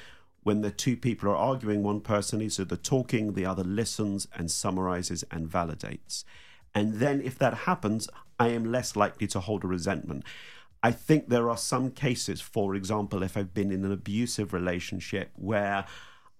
when 0.43 0.61
the 0.61 0.71
two 0.71 0.95
people 0.95 1.29
are 1.29 1.35
arguing, 1.35 1.81
one 1.81 2.01
person 2.01 2.39
is 2.39 2.57
the 2.57 2.77
talking, 2.77 3.33
the 3.33 3.45
other 3.45 3.63
listens 3.63 4.27
and 4.35 4.49
summarizes 4.51 5.23
and 5.31 5.49
validates. 5.49 6.23
And 6.73 6.95
then 6.95 7.21
if 7.21 7.37
that 7.39 7.53
happens, 7.53 8.07
I 8.39 8.49
am 8.49 8.71
less 8.71 8.95
likely 8.95 9.27
to 9.27 9.39
hold 9.39 9.63
a 9.63 9.67
resentment. 9.67 10.23
I 10.83 10.91
think 10.91 11.29
there 11.29 11.49
are 11.49 11.57
some 11.57 11.89
cases, 11.89 12.41
for 12.41 12.75
example, 12.75 13.23
if 13.23 13.35
I've 13.35 13.55
been 13.55 13.71
in 13.71 13.83
an 13.83 13.91
abusive 13.91 14.53
relationship 14.53 15.31
where 15.33 15.85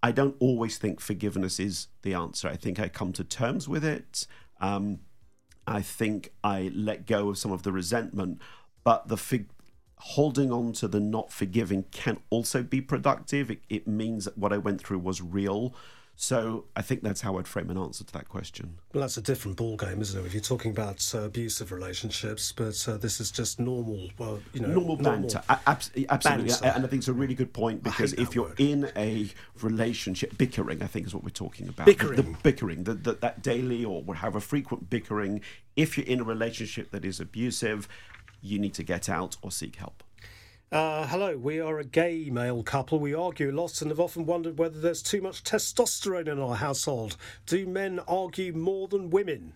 I 0.03 0.11
don't 0.11 0.35
always 0.39 0.77
think 0.77 0.99
forgiveness 0.99 1.59
is 1.59 1.87
the 2.03 2.13
answer. 2.13 2.47
I 2.47 2.57
think 2.57 2.79
I 2.79 2.89
come 2.89 3.11
to 3.13 3.23
terms 3.23 3.67
with 3.67 3.83
it. 3.83 4.27
Um, 4.61 4.99
I 5.65 5.81
think 5.81 6.31
I 6.43 6.71
let 6.75 7.07
go 7.07 7.29
of 7.29 7.39
some 7.39 7.51
of 7.51 7.63
the 7.63 7.71
resentment, 7.71 8.39
but 8.85 9.09
the 9.09 9.17
fig- 9.17 9.49
holding 9.97 10.51
on 10.51 10.71
to 10.71 10.87
the 10.87 11.01
not 11.01 11.31
forgiving 11.33 11.83
can 11.91 12.19
also 12.29 12.63
be 12.63 12.79
productive. 12.79 13.51
It, 13.51 13.61
it 13.69 13.87
means 13.87 14.23
that 14.23 14.37
what 14.37 14.53
I 14.53 14.57
went 14.57 14.79
through 14.79 14.99
was 14.99 15.21
real. 15.21 15.73
So 16.17 16.65
I 16.77 16.81
think 16.81 17.03
that's 17.03 17.21
how 17.21 17.37
I'd 17.37 17.47
frame 17.47 17.69
an 17.69 17.77
answer 17.77 18.05
to 18.05 18.13
that 18.13 18.29
question. 18.29 18.77
Well, 18.93 19.01
that's 19.01 19.17
a 19.17 19.21
different 19.21 19.57
ball 19.57 19.75
game, 19.75 19.99
isn't 19.99 20.17
it? 20.17 20.25
If 20.25 20.33
you're 20.33 20.41
talking 20.41 20.71
about 20.71 21.11
uh, 21.13 21.23
abusive 21.23 21.73
relationships, 21.73 22.53
but 22.53 22.87
uh, 22.87 22.95
this 22.95 23.19
is 23.19 23.31
just 23.31 23.59
normal, 23.59 24.09
well, 24.17 24.39
you 24.53 24.61
know, 24.61 24.69
normal 24.69 24.95
banter. 24.95 25.41
Abs- 25.49 25.91
absolutely, 26.07 26.51
Banter. 26.51 26.65
and 26.67 26.85
I 26.85 26.87
think 26.87 27.01
it's 27.01 27.09
a 27.09 27.13
really 27.13 27.35
good 27.35 27.51
point 27.51 27.83
because 27.83 28.13
if 28.13 28.33
you're 28.33 28.45
word. 28.45 28.59
in 28.59 28.89
a 28.95 29.29
relationship, 29.61 30.37
bickering, 30.37 30.81
I 30.81 30.87
think 30.87 31.05
is 31.05 31.13
what 31.13 31.23
we're 31.23 31.31
talking 31.31 31.67
about. 31.67 31.85
Bickering. 31.85 32.15
the, 32.15 32.21
the 32.21 32.37
bickering, 32.43 32.83
the, 32.85 32.93
the, 32.93 33.13
that 33.15 33.41
daily 33.41 33.83
or 33.83 34.01
however 34.15 34.39
frequent 34.39 34.89
bickering. 34.89 35.41
If 35.75 35.97
you're 35.97 36.07
in 36.07 36.21
a 36.21 36.23
relationship 36.23 36.91
that 36.91 37.03
is 37.03 37.19
abusive, 37.19 37.89
you 38.45 38.59
need 38.59 38.73
to 38.75 38.83
get 38.83 39.09
out 39.09 39.37
or 39.41 39.51
seek 39.51 39.75
help. 39.77 40.03
Uh, 40.71 41.05
hello, 41.07 41.37
we 41.37 41.59
are 41.59 41.79
a 41.79 41.83
gay 41.85 42.29
male 42.29 42.63
couple. 42.63 42.99
We 42.99 43.13
argue 43.13 43.51
a 43.51 43.53
lot 43.53 43.81
and 43.81 43.91
have 43.91 43.99
often 43.99 44.25
wondered 44.25 44.57
whether 44.57 44.79
there's 44.79 45.01
too 45.01 45.21
much 45.21 45.43
testosterone 45.43 46.27
in 46.27 46.39
our 46.39 46.55
household. 46.55 47.17
Do 47.45 47.65
men 47.67 47.99
argue 48.07 48.51
more 48.51 48.87
than 48.87 49.09
women? 49.09 49.53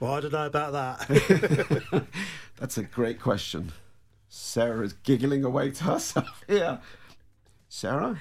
Well, 0.00 0.14
I 0.14 0.20
don't 0.20 0.32
know 0.32 0.46
about 0.46 0.72
that. 0.72 2.06
That's 2.56 2.78
a 2.78 2.82
great 2.82 3.20
question. 3.20 3.72
Sarah 4.28 4.84
is 4.84 4.94
giggling 4.94 5.44
away 5.44 5.70
to 5.70 5.84
herself 5.84 6.42
here. 6.48 6.80
Sarah? 7.68 8.18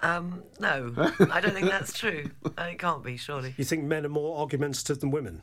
Um, 0.00 0.44
no, 0.60 0.92
I 1.30 1.40
don't 1.40 1.54
think 1.54 1.68
that's 1.68 1.98
true. 1.98 2.30
It 2.58 2.78
can't 2.78 3.02
be, 3.02 3.16
surely. 3.16 3.54
you 3.56 3.64
think 3.64 3.84
men 3.84 4.04
are 4.04 4.10
more 4.10 4.38
argumentative 4.38 5.00
than 5.00 5.10
women? 5.10 5.42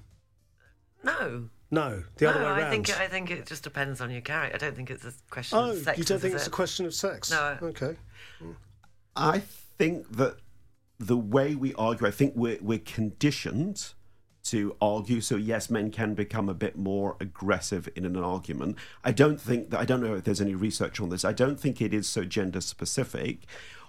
No. 1.03 1.49
No, 1.71 2.03
the 2.17 2.29
other 2.29 2.39
way 2.39 2.45
around. 2.45 2.61
I 2.61 2.69
think 2.69 2.99
I 2.99 3.07
think 3.07 3.31
it 3.31 3.45
just 3.47 3.63
depends 3.63 3.99
on 3.99 4.11
your 4.11 4.21
character. 4.21 4.55
I 4.55 4.59
don't 4.59 4.75
think 4.75 4.91
it's 4.91 5.05
a 5.05 5.13
question 5.29 5.57
oh, 5.57 5.71
of 5.71 5.77
sex. 5.79 5.97
you 5.97 6.03
don't 6.03 6.19
think 6.19 6.35
it's 6.35 6.43
it? 6.43 6.49
a 6.49 6.51
question 6.51 6.85
of 6.85 6.93
sex? 6.93 7.31
No. 7.31 7.57
Okay. 7.61 7.95
I 9.15 9.39
think 9.39 10.17
that 10.17 10.37
the 10.99 11.17
way 11.17 11.55
we 11.55 11.73
argue, 11.75 12.07
I 12.07 12.11
think 12.11 12.33
we're, 12.35 12.59
we're 12.61 12.79
conditioned 12.79 13.93
to 14.45 14.75
argue. 14.81 15.21
So, 15.21 15.35
yes, 15.35 15.69
men 15.69 15.91
can 15.91 16.13
become 16.13 16.49
a 16.49 16.53
bit 16.53 16.77
more 16.77 17.15
aggressive 17.19 17.89
in 17.95 18.05
an 18.05 18.17
argument. 18.17 18.77
I 19.03 19.11
don't 19.11 19.39
think 19.39 19.69
that, 19.71 19.79
I 19.79 19.85
don't 19.85 20.01
know 20.01 20.15
if 20.15 20.23
there's 20.23 20.41
any 20.41 20.55
research 20.55 20.99
on 20.99 21.09
this. 21.09 21.25
I 21.25 21.33
don't 21.33 21.59
think 21.59 21.81
it 21.81 21.93
is 21.93 22.07
so 22.07 22.23
gender 22.23 22.61
specific. 22.61 23.39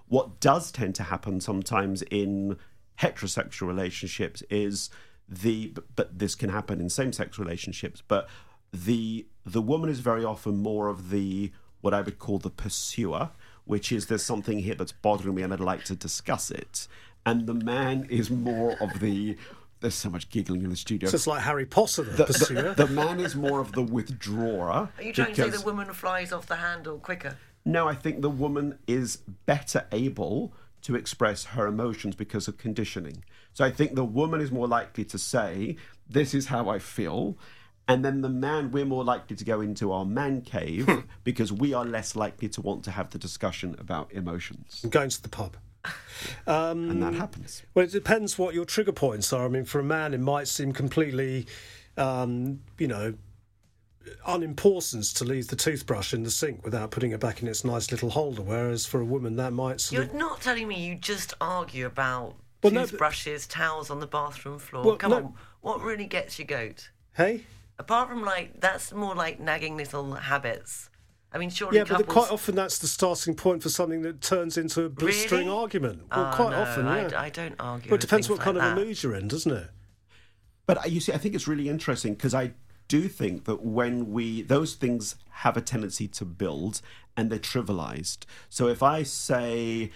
What 0.08 0.40
does 0.40 0.70
tend 0.70 0.94
to 0.96 1.04
happen 1.04 1.40
sometimes 1.40 2.02
in 2.02 2.56
heterosexual 3.00 3.66
relationships 3.66 4.42
is 4.50 4.90
the, 5.28 5.68
but, 5.68 5.84
but 5.96 6.18
this 6.18 6.34
can 6.34 6.50
happen 6.50 6.80
in 6.80 6.90
same 6.90 7.12
sex 7.12 7.38
relationships, 7.38 8.02
but 8.06 8.28
the 8.72 9.26
the 9.46 9.62
woman 9.62 9.88
is 9.88 10.00
very 10.00 10.24
often 10.24 10.56
more 10.56 10.88
of 10.88 11.10
the 11.10 11.52
what 11.80 11.94
I 11.94 12.00
would 12.00 12.18
call 12.18 12.38
the 12.38 12.50
pursuer, 12.50 13.30
which 13.64 13.92
is 13.92 14.06
there's 14.06 14.22
something 14.22 14.60
here 14.60 14.74
that's 14.74 14.92
bothering 14.92 15.34
me 15.34 15.42
and 15.42 15.52
I'd 15.52 15.60
like 15.60 15.84
to 15.84 15.94
discuss 15.94 16.50
it. 16.50 16.88
And 17.26 17.46
the 17.46 17.54
man 17.54 18.06
is 18.10 18.30
more 18.30 18.76
of 18.80 19.00
the 19.00 19.36
there's 19.80 19.94
so 19.94 20.08
much 20.08 20.30
giggling 20.30 20.62
in 20.62 20.70
the 20.70 20.76
studio. 20.76 21.10
It's 21.10 21.26
like 21.26 21.42
Harry 21.42 21.66
Potter, 21.66 22.02
the, 22.04 22.16
the, 22.16 22.24
pursuer. 22.24 22.74
the, 22.74 22.86
the 22.86 22.92
man 22.92 23.20
is 23.20 23.36
more 23.36 23.60
of 23.60 23.72
the 23.72 23.82
withdrawer. 23.82 24.70
Are 24.70 24.90
you 25.02 25.12
trying 25.12 25.34
to 25.34 25.42
say 25.42 25.50
the 25.50 25.60
woman 25.60 25.92
flies 25.92 26.32
off 26.32 26.46
the 26.46 26.56
handle 26.56 26.98
quicker? 26.98 27.36
no, 27.64 27.88
I 27.88 27.94
think 27.94 28.20
the 28.20 28.30
woman 28.30 28.78
is 28.86 29.16
better 29.46 29.86
able 29.90 30.52
to 30.82 30.94
express 30.94 31.44
her 31.44 31.66
emotions 31.66 32.14
because 32.14 32.46
of 32.46 32.58
conditioning. 32.58 33.24
So 33.54 33.64
I 33.64 33.70
think 33.70 33.94
the 33.94 34.04
woman 34.04 34.40
is 34.40 34.52
more 34.52 34.68
likely 34.68 35.04
to 35.06 35.18
say, 35.18 35.76
This 36.08 36.34
is 36.34 36.46
how 36.46 36.68
I 36.68 36.78
feel. 36.78 37.38
And 37.86 38.04
then 38.04 38.22
the 38.22 38.30
man, 38.30 38.70
we're 38.70 38.86
more 38.86 39.04
likely 39.04 39.36
to 39.36 39.44
go 39.44 39.60
into 39.60 39.92
our 39.92 40.04
man 40.04 40.40
cave 40.40 40.88
because 41.24 41.52
we 41.52 41.74
are 41.74 41.84
less 41.84 42.16
likely 42.16 42.48
to 42.50 42.60
want 42.62 42.82
to 42.84 42.90
have 42.90 43.10
the 43.10 43.18
discussion 43.18 43.76
about 43.78 44.10
emotions. 44.12 44.84
going 44.88 45.10
to 45.10 45.22
the 45.22 45.28
pub. 45.28 45.56
And 46.46 47.02
that 47.02 47.12
happens. 47.14 47.62
Well, 47.74 47.84
it 47.84 47.92
depends 47.92 48.38
what 48.38 48.54
your 48.54 48.64
trigger 48.64 48.92
points 48.92 49.32
are. 49.34 49.44
I 49.44 49.48
mean, 49.48 49.66
for 49.66 49.80
a 49.80 49.84
man, 49.84 50.14
it 50.14 50.20
might 50.20 50.48
seem 50.48 50.72
completely, 50.72 51.46
um, 51.98 52.60
you 52.78 52.88
know, 52.88 53.14
unimportant 54.26 55.04
to 55.16 55.24
leave 55.24 55.48
the 55.48 55.56
toothbrush 55.56 56.14
in 56.14 56.22
the 56.22 56.30
sink 56.30 56.64
without 56.64 56.90
putting 56.90 57.10
it 57.12 57.20
back 57.20 57.42
in 57.42 57.48
its 57.48 57.64
nice 57.64 57.90
little 57.90 58.10
holder. 58.10 58.42
Whereas 58.42 58.86
for 58.86 59.00
a 59.00 59.04
woman, 59.04 59.36
that 59.36 59.52
might 59.52 59.80
sort 59.80 59.92
You're 59.92 60.10
of. 60.10 60.14
not 60.14 60.40
telling 60.40 60.68
me 60.68 60.82
you 60.86 60.94
just 60.94 61.34
argue 61.40 61.84
about 61.84 62.36
Well, 62.64 62.72
no, 62.72 62.86
but- 62.86 63.46
towels 63.48 63.90
on 63.90 64.00
the 64.00 64.06
bathroom 64.06 64.58
floor. 64.58 64.84
Well, 64.84 64.96
Come 64.96 65.10
no. 65.10 65.16
on, 65.18 65.34
what 65.60 65.80
really 65.82 66.06
gets 66.06 66.38
you 66.38 66.44
goat? 66.44 66.90
Hey, 67.12 67.44
Apart 67.78 68.08
from 68.08 68.22
like 68.24 68.60
that's 68.60 68.92
more 68.92 69.14
like 69.16 69.40
nagging 69.40 69.76
little 69.76 70.14
habits. 70.14 70.88
I 71.32 71.38
mean, 71.38 71.50
surely 71.50 71.78
yeah, 71.78 71.84
but 71.84 72.06
quite 72.06 72.30
often 72.30 72.54
that's 72.54 72.78
the 72.78 72.86
starting 72.86 73.34
point 73.34 73.62
for 73.64 73.68
something 73.68 74.02
that 74.02 74.20
turns 74.20 74.56
into 74.56 74.84
a 74.84 74.88
blistering 74.88 75.46
Really? 75.48 75.58
argument. 75.58 76.02
Well, 76.10 76.30
Oh, 76.32 76.36
quite 76.36 76.50
no, 76.50 76.62
often, 76.62 76.86
yeah. 76.86 77.10
I 77.20 77.28
don't 77.30 77.56
argue. 77.58 77.90
well, 77.90 77.96
it 77.96 78.00
depends 78.00 78.28
with 78.28 78.38
what 78.38 78.44
kind 78.44 78.56
things 78.56 78.70
of 78.72 78.78
a 78.78 78.84
mood 78.84 79.02
you're 79.02 79.16
in, 79.16 79.26
doesn't 79.26 79.50
it? 79.50 79.70
But 80.66 80.78
uh, 80.78 80.86
you 80.86 81.00
see, 81.00 81.12
I 81.12 81.18
think 81.18 81.34
it's 81.34 81.48
really 81.48 81.68
interesting 81.68 82.14
because 82.14 82.32
I 82.34 82.52
do 82.86 83.08
think 83.08 83.44
that 83.46 83.64
when 83.64 84.12
we 84.12 84.42
those 84.42 84.74
things 84.74 85.16
have 85.30 85.56
a 85.56 85.60
tendency 85.60 86.06
to 86.06 86.24
build 86.24 86.80
and 87.16 87.30
they're 87.30 87.38
trivialized. 87.40 88.18
So 88.48 88.68
if 88.68 88.82
I 88.84 89.02
say 89.02 89.90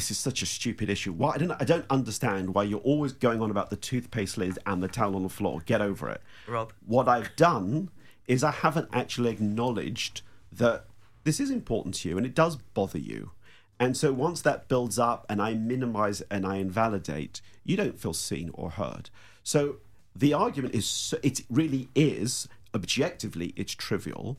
this 0.00 0.10
is 0.10 0.18
such 0.18 0.40
a 0.40 0.46
stupid 0.46 0.88
issue, 0.88 1.12
why 1.12 1.32
I 1.34 1.36
don't 1.36 1.52
I 1.60 1.64
don't 1.64 1.84
understand 1.90 2.54
why 2.54 2.62
you're 2.62 2.80
always 2.80 3.12
going 3.12 3.42
on 3.42 3.50
about 3.50 3.68
the 3.68 3.76
toothpaste 3.76 4.38
lid 4.38 4.58
and 4.64 4.82
the 4.82 4.88
towel 4.88 5.14
on 5.14 5.22
the 5.22 5.28
floor. 5.28 5.60
Get 5.66 5.82
over 5.82 6.08
it. 6.08 6.22
Rob. 6.46 6.72
What 6.86 7.06
I've 7.06 7.36
done 7.36 7.90
is 8.26 8.42
I 8.42 8.50
haven't 8.50 8.88
actually 8.94 9.28
acknowledged 9.28 10.22
that 10.50 10.86
this 11.24 11.38
is 11.38 11.50
important 11.50 11.96
to 11.96 12.08
you 12.08 12.16
and 12.16 12.24
it 12.24 12.34
does 12.34 12.56
bother 12.56 12.98
you. 12.98 13.32
And 13.78 13.94
so 13.94 14.10
once 14.10 14.40
that 14.40 14.68
builds 14.68 14.98
up 14.98 15.26
and 15.28 15.42
I 15.42 15.52
minimize 15.52 16.22
and 16.30 16.46
I 16.46 16.56
invalidate, 16.56 17.42
you 17.62 17.76
don't 17.76 18.00
feel 18.00 18.14
seen 18.14 18.50
or 18.54 18.70
heard. 18.70 19.10
So 19.42 19.76
the 20.16 20.32
argument 20.32 20.74
is 20.74 21.14
it 21.22 21.42
really 21.50 21.90
is 21.94 22.48
objectively 22.74 23.52
it's 23.54 23.74
trivial, 23.74 24.38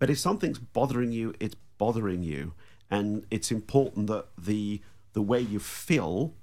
but 0.00 0.10
if 0.10 0.18
something's 0.18 0.58
bothering 0.58 1.12
you, 1.12 1.32
it's 1.38 1.54
bothering 1.78 2.24
you 2.24 2.54
and 2.90 3.24
it's 3.30 3.52
important 3.52 4.08
that 4.08 4.26
the 4.36 4.80
the 5.16 5.22
way 5.22 5.40
you 5.40 5.58
feel 5.58 6.34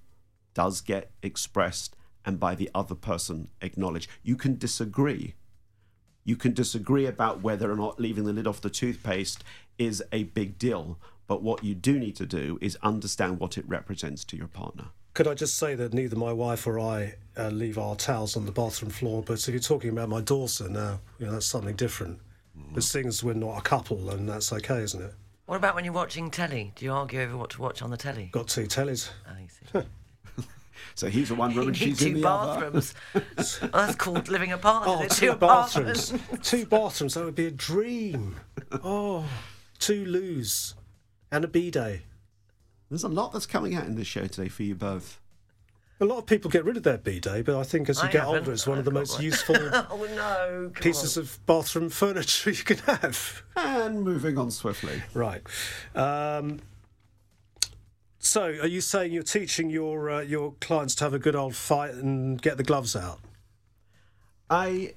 does 0.55 0.81
get 0.81 1.11
expressed 1.21 1.95
and 2.25 2.39
by 2.39 2.55
the 2.55 2.71
other 2.73 2.95
person 2.95 3.47
acknowledged. 3.61 4.09
You 4.23 4.35
can 4.35 4.57
disagree. 4.57 5.35
You 6.23 6.35
can 6.35 6.53
disagree 6.53 7.05
about 7.05 7.43
whether 7.43 7.71
or 7.71 7.75
not 7.75 7.99
leaving 7.99 8.23
the 8.23 8.33
lid 8.33 8.47
off 8.47 8.61
the 8.61 8.71
toothpaste 8.71 9.43
is 9.77 10.01
a 10.11 10.23
big 10.23 10.57
deal. 10.57 10.97
But 11.27 11.43
what 11.43 11.63
you 11.63 11.75
do 11.75 11.99
need 11.99 12.15
to 12.15 12.25
do 12.25 12.57
is 12.61 12.75
understand 12.81 13.39
what 13.39 13.59
it 13.59 13.65
represents 13.67 14.23
to 14.25 14.35
your 14.35 14.47
partner. 14.47 14.85
Could 15.13 15.27
I 15.27 15.35
just 15.35 15.55
say 15.55 15.75
that 15.75 15.93
neither 15.93 16.15
my 16.15 16.33
wife 16.33 16.65
or 16.65 16.79
I 16.79 17.13
uh, 17.37 17.49
leave 17.49 17.77
our 17.77 17.95
towels 17.95 18.35
on 18.35 18.47
the 18.47 18.51
bathroom 18.51 18.89
floor? 18.89 19.21
But 19.21 19.33
if 19.33 19.49
you're 19.49 19.59
talking 19.59 19.91
about 19.91 20.09
my 20.09 20.21
daughter 20.21 20.67
now, 20.67 20.99
you 21.19 21.27
know, 21.27 21.33
that's 21.33 21.45
something 21.45 21.75
different. 21.75 22.19
But 22.73 22.81
seeing 22.81 23.05
as 23.05 23.23
we're 23.23 23.33
not 23.35 23.59
a 23.59 23.61
couple, 23.61 24.09
and 24.09 24.27
that's 24.27 24.51
okay, 24.51 24.79
isn't 24.79 25.01
it? 25.01 25.13
What 25.53 25.57
about 25.57 25.75
when 25.75 25.85
you're 25.85 25.93
watching 25.93 26.31
telly? 26.31 26.71
Do 26.73 26.83
you 26.83 26.91
argue 26.91 27.21
over 27.21 27.37
what 27.37 27.51
to 27.51 27.61
watch 27.61 27.83
on 27.83 27.91
the 27.91 27.95
telly? 27.95 28.29
Got 28.31 28.47
two 28.47 28.63
tellies. 28.63 29.11
Oh, 29.29 29.33
I 29.37 29.81
see. 29.83 29.87
So 30.95 31.09
he's 31.09 31.29
in 31.31 31.37
one 31.37 31.55
room 31.55 31.67
and 31.67 31.79
You 31.79 31.85
need 31.89 31.97
she's 31.99 32.07
in 32.07 32.15
two 32.15 32.21
the 32.21 32.27
other. 32.27 32.71
bathrooms. 32.71 32.95
oh, 33.61 33.67
that's 33.71 33.93
called 33.93 34.29
living 34.29 34.51
apart. 34.51 34.85
Oh, 34.87 35.03
is 35.03 35.11
it? 35.11 35.27
two 35.27 35.35
bathrooms. 35.35 36.11
two 36.41 36.65
bathrooms. 36.65 37.13
That 37.13 37.25
would 37.25 37.35
be 37.35 37.45
a 37.45 37.51
dream. 37.51 38.37
Oh, 38.83 39.25
two 39.77 40.03
loos 40.05 40.73
and 41.31 41.43
a 41.43 41.47
bidet. 41.47 42.01
There's 42.89 43.03
a 43.03 43.07
lot 43.07 43.31
that's 43.31 43.45
coming 43.45 43.75
out 43.75 43.85
in 43.85 43.93
this 43.93 44.07
show 44.07 44.25
today 44.25 44.49
for 44.49 44.63
you 44.63 44.73
both. 44.73 45.19
A 46.03 46.05
lot 46.05 46.17
of 46.17 46.25
people 46.25 46.51
get 46.51 46.65
rid 46.65 46.75
of 46.75 46.83
their 46.83 46.97
bidet, 46.97 47.45
but 47.45 47.57
I 47.57 47.63
think 47.63 47.87
as 47.87 48.01
you 48.01 48.09
I 48.09 48.11
get 48.11 48.25
older, 48.25 48.51
it's 48.51 48.67
one 48.67 48.77
of 48.77 48.83
the 48.83 48.91
most 48.91 49.13
one. 49.13 49.23
useful 49.23 49.55
Oh 49.89 50.05
no! 50.13 50.69
pieces 50.81 51.15
on. 51.17 51.23
of 51.23 51.39
bathroom 51.45 51.89
furniture 52.01 52.49
you 52.51 52.63
can 52.63 52.77
have. 52.79 53.41
And 53.55 54.03
moving 54.03 54.37
on 54.37 54.51
swiftly. 54.51 55.01
Right. 55.13 55.41
Um, 55.95 56.59
so, 58.19 58.43
are 58.43 58.67
you 58.67 58.81
saying 58.81 59.13
you're 59.13 59.23
teaching 59.23 59.69
your 59.69 60.09
uh, 60.09 60.21
your 60.23 60.55
clients 60.59 60.93
to 60.95 61.05
have 61.05 61.13
a 61.13 61.19
good 61.19 61.37
old 61.37 61.55
fight 61.55 61.91
and 61.93 62.41
get 62.41 62.57
the 62.57 62.63
gloves 62.63 62.97
out? 62.97 63.21
I 64.49 64.95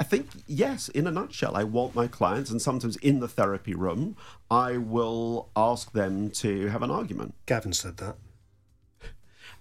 I 0.00 0.04
think 0.04 0.26
yes, 0.48 0.88
in 0.88 1.06
a 1.06 1.12
nutshell, 1.12 1.56
I 1.56 1.62
want 1.62 1.94
my 1.94 2.08
clients 2.08 2.50
and 2.50 2.60
sometimes 2.60 2.96
in 2.96 3.20
the 3.20 3.28
therapy 3.28 3.74
room, 3.76 4.16
I 4.50 4.76
will 4.76 5.50
ask 5.54 5.92
them 5.92 6.30
to 6.30 6.66
have 6.66 6.82
an 6.82 6.90
argument. 6.90 7.34
Gavin 7.46 7.72
said 7.72 7.98
that. 7.98 8.16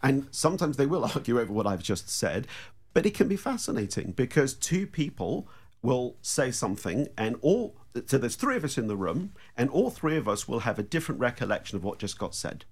And 0.03 0.27
sometimes 0.31 0.77
they 0.77 0.85
will 0.85 1.05
argue 1.15 1.39
over 1.39 1.53
what 1.53 1.67
I've 1.67 1.83
just 1.83 2.09
said, 2.09 2.47
but 2.93 3.05
it 3.05 3.13
can 3.13 3.27
be 3.27 3.37
fascinating 3.37 4.11
because 4.11 4.53
two 4.53 4.85
people 4.85 5.47
will 5.81 6.15
say 6.21 6.51
something 6.51 7.07
and 7.17 7.35
all 7.41 7.75
so 8.05 8.17
there's 8.17 8.35
three 8.35 8.55
of 8.55 8.63
us 8.63 8.77
in 8.77 8.87
the 8.87 8.95
room 8.95 9.33
and 9.57 9.69
all 9.69 9.89
three 9.89 10.15
of 10.15 10.27
us 10.27 10.47
will 10.47 10.61
have 10.61 10.79
a 10.79 10.83
different 10.83 11.19
recollection 11.19 11.75
of 11.75 11.83
what 11.83 11.99
just 11.99 12.17
got 12.17 12.33
said. 12.33 12.63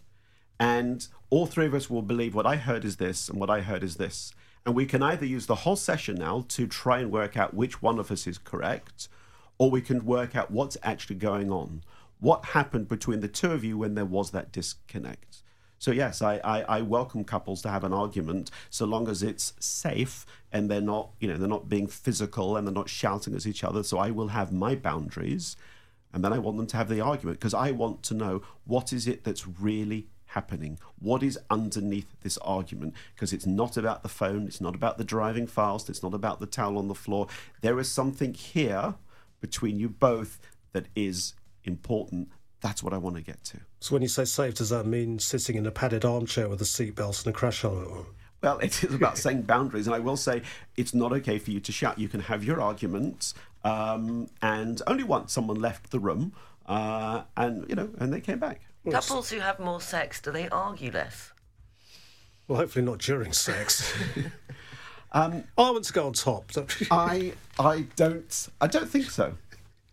And 0.59 1.05
all 1.30 1.45
three 1.45 1.65
of 1.65 1.73
us 1.73 1.89
will 1.89 2.01
believe 2.01 2.36
what 2.36 2.45
I 2.45 2.55
heard 2.55 2.86
is 2.86 2.97
this 2.97 3.27
and 3.27 3.39
what 3.39 3.49
I 3.49 3.61
heard 3.61 3.84
is 3.84 3.95
this. 3.95 4.34
And 4.65 4.75
we 4.75 4.86
can 4.86 5.01
either 5.01 5.25
use 5.25 5.45
the 5.45 5.55
whole 5.55 5.75
session 5.75 6.15
now 6.15 6.45
to 6.49 6.67
try 6.67 6.99
and 6.99 7.11
work 7.11 7.38
out 7.38 7.53
which 7.53 7.82
one 7.82 7.99
of 7.99 8.11
us 8.11 8.27
is 8.27 8.38
correct, 8.38 9.07
or 9.57 9.71
we 9.71 9.82
can 9.82 10.05
work 10.05 10.36
out 10.36 10.51
what's 10.51 10.77
actually 10.84 11.15
going 11.15 11.51
on. 11.51 11.84
What 12.19 12.45
happened 12.45 12.88
between 12.88 13.21
the 13.21 13.30
two 13.30 13.51
of 13.51 13.63
you 13.63 13.77
when 13.77 13.95
there 13.95 14.05
was 14.05 14.32
that 14.32 14.51
disconnect? 14.51 15.43
So 15.80 15.91
yes, 15.91 16.21
I, 16.21 16.41
I, 16.43 16.61
I, 16.61 16.82
welcome 16.82 17.23
couples 17.23 17.61
to 17.61 17.69
have 17.69 17.86
an 17.86 17.93
argument 17.93 18.51
so 18.69 18.86
long 18.86 19.07
as 19.07 19.23
it's 19.23 19.53
safe 19.59 20.25
and 20.51 20.69
they're 20.69 20.82
not, 20.82 21.11
you 21.21 21.27
know, 21.30 21.38
they're 21.38 21.47
not 21.47 21.69
being 21.69 21.88
physical 21.88 22.57
and 22.57 22.67
they're 22.67 22.73
not 22.73 22.89
shouting 22.89 23.34
at 23.34 23.45
each 23.45 23.63
other. 23.63 23.82
So 23.82 23.97
I 23.97 24.11
will 24.11 24.27
have 24.27 24.51
my 24.51 24.75
boundaries, 24.75 25.55
and 26.11 26.23
then 26.23 26.34
I 26.34 26.39
want 26.39 26.57
them 26.57 26.67
to 26.67 26.77
have 26.77 26.89
the 26.89 27.01
argument 27.01 27.39
because 27.39 27.53
I 27.53 27.71
want 27.71 28.03
to 28.03 28.13
know 28.13 28.41
what 28.65 28.91
is 28.91 29.07
it 29.07 29.23
that's 29.23 29.47
really 29.47 30.07
happening? 30.25 30.80
What 30.99 31.23
is 31.23 31.39
underneath 31.49 32.07
this 32.21 32.38
argument? 32.39 32.93
Because 33.15 33.32
it's 33.32 33.45
not 33.45 33.77
about 33.77 34.03
the 34.03 34.09
phone, 34.09 34.47
it's 34.47 34.61
not 34.61 34.75
about 34.75 34.97
the 34.97 35.03
driving 35.03 35.47
fast, 35.47 35.89
it's 35.89 36.03
not 36.03 36.13
about 36.13 36.39
the 36.39 36.45
towel 36.45 36.77
on 36.77 36.88
the 36.88 36.95
floor. 36.95 37.27
There 37.61 37.80
is 37.80 37.89
something 37.89 38.34
here 38.34 38.95
between 39.39 39.80
you 39.80 39.88
both 39.89 40.39
that 40.73 40.88
is 40.95 41.34
important. 41.63 42.30
That's 42.61 42.84
what 42.84 42.93
I 42.93 42.97
want 42.97 43.15
to 43.15 43.21
get 43.21 43.43
to. 43.45 43.59
So, 43.80 43.95
when 43.95 44.01
you 44.01 44.09
say 44.09 44.25
safe, 44.25 44.55
does 44.55 44.69
that 44.69 44.86
mean 44.86 45.19
sitting 45.19 45.55
in 45.55 45.65
a 45.65 45.71
padded 45.71 46.03
armchair 46.03 46.49
with 46.49 46.61
a 46.61 46.65
seatbelt 46.65 47.25
and 47.25 47.34
a 47.34 47.38
crash 47.38 47.61
helmet 47.61 47.88
on? 47.88 48.05
Well, 48.41 48.59
it 48.59 48.84
is 48.84 48.93
about 48.93 49.17
saying 49.17 49.43
boundaries, 49.43 49.88
and 49.88 49.95
I 49.95 49.99
will 49.99 50.17
say 50.17 50.41
it's 50.75 50.93
not 50.93 51.11
okay 51.13 51.39
for 51.39 51.51
you 51.51 51.59
to 51.61 51.71
shout. 51.71 51.97
You 51.97 52.09
can 52.09 52.21
have 52.21 52.43
your 52.43 52.61
arguments, 52.61 53.34
um, 53.63 54.30
and 54.41 54.82
only 54.88 55.03
once 55.03 55.34
someone 55.34 55.59
left 55.59 55.91
the 55.91 55.99
room, 55.99 56.34
uh, 56.65 57.23
and 57.38 57.67
you 57.69 57.75
know, 57.75 57.89
and 57.99 58.13
they 58.13 58.21
came 58.21 58.39
back. 58.39 58.61
Couples 58.89 59.30
who 59.30 59.39
have 59.39 59.59
more 59.59 59.82
sex, 59.82 60.21
do 60.21 60.32
they 60.32 60.47
argue 60.49 60.91
less? 60.91 61.32
Well, 62.47 62.59
hopefully 62.59 62.84
not 62.84 62.99
during 62.99 63.34
sex. 63.34 63.93
um, 65.11 65.43
I 65.57 65.71
want 65.71 65.84
to 65.86 65.93
go 65.93 66.07
on 66.07 66.13
top. 66.13 66.51
I 66.91 67.34
I 67.59 67.86
don't 67.95 68.47
I 68.59 68.67
don't 68.67 68.89
think 68.89 69.11
so. 69.11 69.36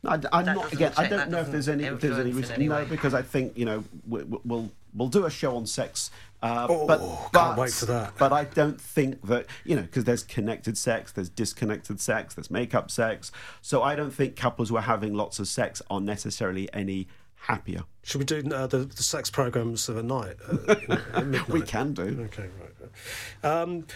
I, 0.08 0.40
am 0.40 0.46
not 0.46 0.72
again. 0.72 0.92
I 0.96 1.08
don't 1.08 1.30
know 1.30 1.40
if 1.40 1.50
there's 1.50 1.68
any 1.68 1.84
if 1.84 2.00
there's 2.00 2.18
any 2.18 2.32
reason. 2.32 2.66
No, 2.66 2.84
because 2.84 3.14
I 3.14 3.22
think 3.22 3.56
you 3.56 3.64
know 3.64 3.84
we, 4.08 4.22
will 4.24 4.70
we'll 4.94 5.08
do 5.08 5.24
a 5.24 5.30
show 5.30 5.56
on 5.56 5.66
sex. 5.66 6.10
Uh, 6.42 6.66
oh, 6.68 6.86
but, 6.86 6.98
can't 6.98 7.32
but, 7.32 7.58
wait 7.58 7.72
for 7.72 7.86
that. 7.86 8.12
But 8.18 8.32
I 8.32 8.44
don't 8.44 8.80
think 8.80 9.26
that 9.26 9.46
you 9.64 9.76
know 9.76 9.82
because 9.82 10.04
there's 10.04 10.22
connected 10.22 10.76
sex, 10.76 11.12
there's 11.12 11.28
disconnected 11.28 12.00
sex, 12.00 12.34
there's 12.34 12.50
makeup 12.50 12.90
sex. 12.90 13.32
So 13.62 13.82
I 13.82 13.96
don't 13.96 14.12
think 14.12 14.36
couples 14.36 14.68
who 14.68 14.76
are 14.76 14.82
having 14.82 15.14
lots 15.14 15.38
of 15.38 15.48
sex 15.48 15.82
are 15.90 16.00
necessarily 16.00 16.68
any 16.72 17.08
happier. 17.36 17.84
Should 18.02 18.18
we 18.18 18.24
do 18.24 18.42
uh, 18.52 18.66
the, 18.66 18.78
the, 18.78 19.02
sex 19.02 19.30
programs 19.30 19.88
of 19.88 19.96
a 19.96 20.02
night? 20.02 20.36
Uh, 20.46 21.42
we 21.48 21.62
can 21.62 21.92
do. 21.92 22.28
Okay, 22.32 22.48
right. 22.60 23.44
Um, 23.44 23.86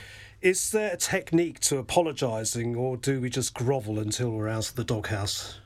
is 0.41 0.71
there 0.71 0.95
a 0.95 0.97
technique 0.97 1.61
to 1.61 1.79
apologising, 1.79 2.75
or 2.75 2.97
do 2.97 3.21
we 3.21 3.29
just 3.29 3.53
grovel 3.55 3.99
until 3.99 4.31
we're 4.31 4.49
out 4.49 4.71
of 4.71 4.75
the 4.75 4.85
doghouse? 4.85 5.61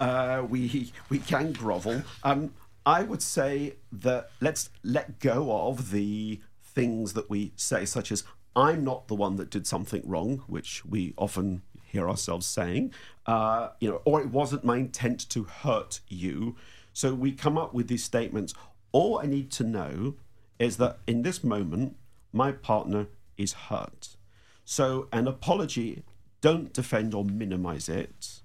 Uh, 0.00 0.44
we 0.48 0.92
we 1.08 1.18
can 1.18 1.52
grovel. 1.52 2.02
Um, 2.22 2.52
I 2.86 3.02
would 3.02 3.22
say 3.22 3.74
that 3.92 4.30
let's 4.40 4.70
let 4.82 5.18
go 5.18 5.68
of 5.68 5.90
the 5.90 6.40
things 6.62 7.12
that 7.14 7.28
we 7.28 7.52
say, 7.56 7.84
such 7.84 8.12
as 8.12 8.24
"I'm 8.54 8.84
not 8.84 9.08
the 9.08 9.14
one 9.14 9.36
that 9.36 9.50
did 9.50 9.66
something 9.66 10.02
wrong," 10.04 10.42
which 10.46 10.84
we 10.84 11.14
often 11.16 11.62
hear 11.84 12.08
ourselves 12.08 12.46
saying. 12.46 12.92
Uh, 13.26 13.70
you 13.80 13.90
know, 13.90 14.00
or 14.04 14.20
it 14.20 14.28
wasn't 14.28 14.64
my 14.64 14.76
intent 14.76 15.28
to 15.30 15.44
hurt 15.44 16.00
you. 16.08 16.56
So 16.92 17.14
we 17.14 17.32
come 17.32 17.58
up 17.58 17.74
with 17.74 17.88
these 17.88 18.04
statements. 18.04 18.54
All 18.92 19.18
I 19.18 19.26
need 19.26 19.50
to 19.52 19.64
know 19.64 20.14
is 20.58 20.76
that 20.78 20.98
in 21.06 21.22
this 21.22 21.44
moment, 21.44 21.96
my 22.32 22.52
partner 22.52 23.06
is 23.36 23.52
hurt. 23.52 24.16
So 24.64 25.08
an 25.12 25.28
apology, 25.28 26.02
don't 26.40 26.72
defend 26.72 27.14
or 27.14 27.24
minimize 27.24 27.88
it. 27.88 28.40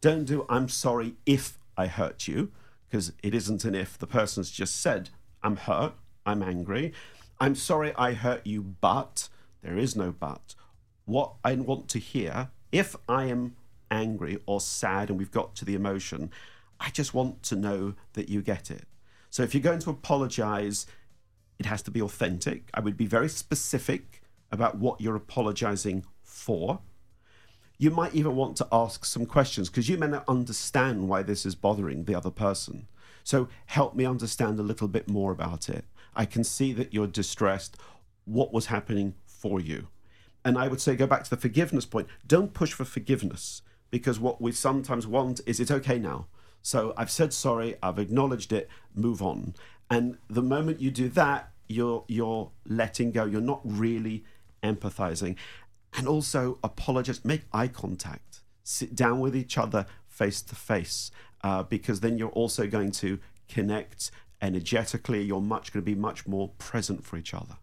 Don't 0.00 0.24
do, 0.24 0.46
I'm 0.48 0.68
sorry 0.68 1.14
if 1.26 1.58
I 1.76 1.86
hurt 1.86 2.28
you, 2.28 2.52
because 2.88 3.12
it 3.22 3.34
isn't 3.34 3.64
an 3.64 3.74
if. 3.74 3.98
The 3.98 4.06
person's 4.06 4.50
just 4.50 4.80
said, 4.80 5.10
I'm 5.42 5.56
hurt, 5.56 5.94
I'm 6.24 6.42
angry. 6.42 6.92
I'm 7.40 7.54
sorry 7.54 7.92
I 7.96 8.12
hurt 8.12 8.46
you, 8.46 8.62
but 8.62 9.28
there 9.62 9.76
is 9.76 9.96
no 9.96 10.12
but. 10.12 10.54
What 11.04 11.34
I 11.44 11.54
want 11.54 11.88
to 11.88 11.98
hear, 11.98 12.50
if 12.70 12.94
I 13.08 13.24
am 13.24 13.56
angry 13.90 14.38
or 14.46 14.60
sad 14.60 15.08
and 15.08 15.18
we've 15.18 15.30
got 15.30 15.56
to 15.56 15.64
the 15.64 15.74
emotion, 15.74 16.30
I 16.80 16.90
just 16.90 17.14
want 17.14 17.42
to 17.44 17.56
know 17.56 17.94
that 18.12 18.28
you 18.28 18.42
get 18.42 18.70
it. 18.70 18.84
So 19.30 19.42
if 19.42 19.54
you're 19.54 19.62
going 19.62 19.80
to 19.80 19.90
apologize, 19.90 20.86
it 21.58 21.66
has 21.66 21.82
to 21.82 21.90
be 21.90 22.00
authentic. 22.00 22.70
I 22.72 22.80
would 22.80 22.96
be 22.96 23.06
very 23.06 23.28
specific 23.28 24.22
about 24.50 24.78
what 24.78 25.00
you're 25.00 25.16
apologizing 25.16 26.04
for. 26.22 26.80
You 27.78 27.90
might 27.90 28.14
even 28.14 28.34
want 28.34 28.56
to 28.56 28.68
ask 28.72 29.04
some 29.04 29.24
questions 29.24 29.68
because 29.70 29.88
you 29.88 29.96
may 29.96 30.08
not 30.08 30.24
understand 30.28 31.08
why 31.08 31.22
this 31.22 31.46
is 31.46 31.54
bothering 31.54 32.04
the 32.04 32.14
other 32.14 32.30
person. 32.30 32.88
So 33.22 33.48
help 33.66 33.94
me 33.94 34.04
understand 34.04 34.58
a 34.58 34.64
little 34.64 34.88
bit 34.88 35.08
more 35.08 35.30
about 35.30 35.68
it. 35.68 35.84
I 36.16 36.24
can 36.24 36.42
see 36.42 36.72
that 36.72 36.92
you're 36.92 37.06
distressed. 37.06 37.76
What 38.24 38.52
was 38.52 38.66
happening 38.66 39.14
for 39.26 39.60
you? 39.60 39.86
And 40.44 40.58
I 40.58 40.66
would 40.66 40.80
say 40.80 40.96
go 40.96 41.06
back 41.06 41.24
to 41.24 41.30
the 41.30 41.36
forgiveness 41.36 41.84
point. 41.84 42.08
Don't 42.26 42.52
push 42.54 42.72
for 42.72 42.84
forgiveness 42.84 43.62
because 43.90 44.18
what 44.18 44.40
we 44.40 44.52
sometimes 44.52 45.06
want 45.06 45.40
is 45.46 45.60
it's 45.60 45.70
okay 45.70 45.98
now. 45.98 46.26
So 46.62 46.92
I've 46.96 47.10
said 47.10 47.32
sorry, 47.32 47.76
I've 47.82 47.98
acknowledged 47.98 48.52
it, 48.52 48.68
move 48.94 49.22
on. 49.22 49.54
And 49.90 50.18
the 50.28 50.42
moment 50.42 50.80
you 50.80 50.90
do 50.90 51.08
that, 51.10 51.52
you're 51.68 52.04
you're 52.08 52.50
letting 52.66 53.12
go. 53.12 53.24
You're 53.24 53.40
not 53.40 53.60
really 53.62 54.24
empathizing. 54.62 55.36
And 55.96 56.06
also 56.06 56.58
apologize, 56.62 57.24
make 57.24 57.42
eye 57.52 57.68
contact. 57.68 58.40
Sit 58.62 58.94
down 58.94 59.20
with 59.20 59.34
each 59.34 59.56
other 59.56 59.86
face 60.06 60.42
to 60.42 60.54
face. 60.54 61.10
Uh, 61.42 61.62
because 61.62 62.00
then 62.00 62.18
you're 62.18 62.30
also 62.30 62.66
going 62.66 62.90
to 62.90 63.18
connect 63.48 64.10
energetically. 64.42 65.22
You're 65.22 65.40
much 65.40 65.72
going 65.72 65.84
to 65.84 65.90
be 65.90 65.94
much 65.94 66.26
more 66.26 66.48
present 66.58 67.04
for 67.04 67.16
each 67.16 67.32
other. 67.32 67.56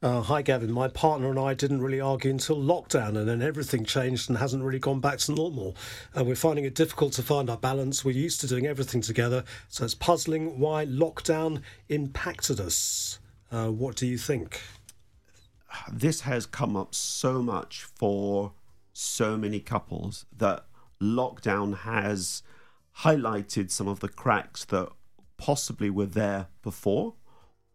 Uh, 0.00 0.20
hi, 0.20 0.42
Gavin. 0.42 0.70
My 0.70 0.86
partner 0.86 1.28
and 1.28 1.40
I 1.40 1.54
didn't 1.54 1.82
really 1.82 2.00
argue 2.00 2.30
until 2.30 2.56
lockdown, 2.56 3.16
and 3.18 3.28
then 3.28 3.42
everything 3.42 3.84
changed 3.84 4.28
and 4.28 4.38
hasn't 4.38 4.62
really 4.62 4.78
gone 4.78 5.00
back 5.00 5.18
to 5.18 5.32
normal. 5.32 5.76
And 6.14 6.24
we're 6.24 6.36
finding 6.36 6.64
it 6.64 6.76
difficult 6.76 7.14
to 7.14 7.22
find 7.22 7.50
our 7.50 7.56
balance. 7.56 8.04
We're 8.04 8.12
used 8.12 8.40
to 8.42 8.46
doing 8.46 8.66
everything 8.66 9.00
together, 9.00 9.42
so 9.68 9.84
it's 9.84 9.96
puzzling 9.96 10.60
why 10.60 10.86
lockdown 10.86 11.62
impacted 11.88 12.60
us. 12.60 13.18
Uh, 13.50 13.68
what 13.68 13.96
do 13.96 14.06
you 14.06 14.18
think? 14.18 14.62
This 15.92 16.22
has 16.22 16.46
come 16.46 16.76
up 16.76 16.94
so 16.94 17.42
much 17.42 17.82
for 17.82 18.52
so 18.92 19.36
many 19.36 19.60
couples 19.60 20.26
that 20.36 20.64
lockdown 21.00 21.78
has 21.78 22.42
highlighted 22.98 23.70
some 23.70 23.86
of 23.86 24.00
the 24.00 24.08
cracks 24.08 24.64
that 24.66 24.88
possibly 25.36 25.88
were 25.88 26.06
there 26.06 26.48
before 26.62 27.14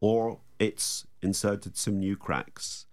or 0.02 0.40
it's 0.60 1.08
inserted 1.22 1.78
some 1.78 2.00
new 2.00 2.18
cracks. 2.18 2.86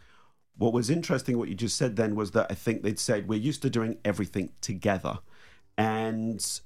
What 0.57 0.73
was 0.73 0.91
interesting, 0.91 1.39
what 1.39 1.49
you 1.49 1.55
just 1.55 1.77
said 1.77 1.97
then, 1.97 2.15
was 2.15 2.31
that 2.33 2.47
I 2.51 2.55
think 2.55 2.83
they'd 2.83 2.99
said 2.99 3.29
we're 3.29 3.39
used 3.39 3.63
to 3.63 3.71
doing 3.71 3.99
everything 4.05 4.51
together. 4.61 5.19
And 5.77 6.61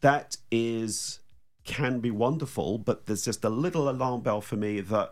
that 0.00 0.36
is 0.50 1.20
can 1.64 2.00
be 2.00 2.10
wonderful, 2.10 2.78
but 2.78 3.06
there's 3.06 3.24
just 3.24 3.44
a 3.44 3.48
little 3.48 3.88
alarm 3.88 4.20
bell 4.20 4.40
for 4.40 4.56
me 4.56 4.80
that, 4.80 5.10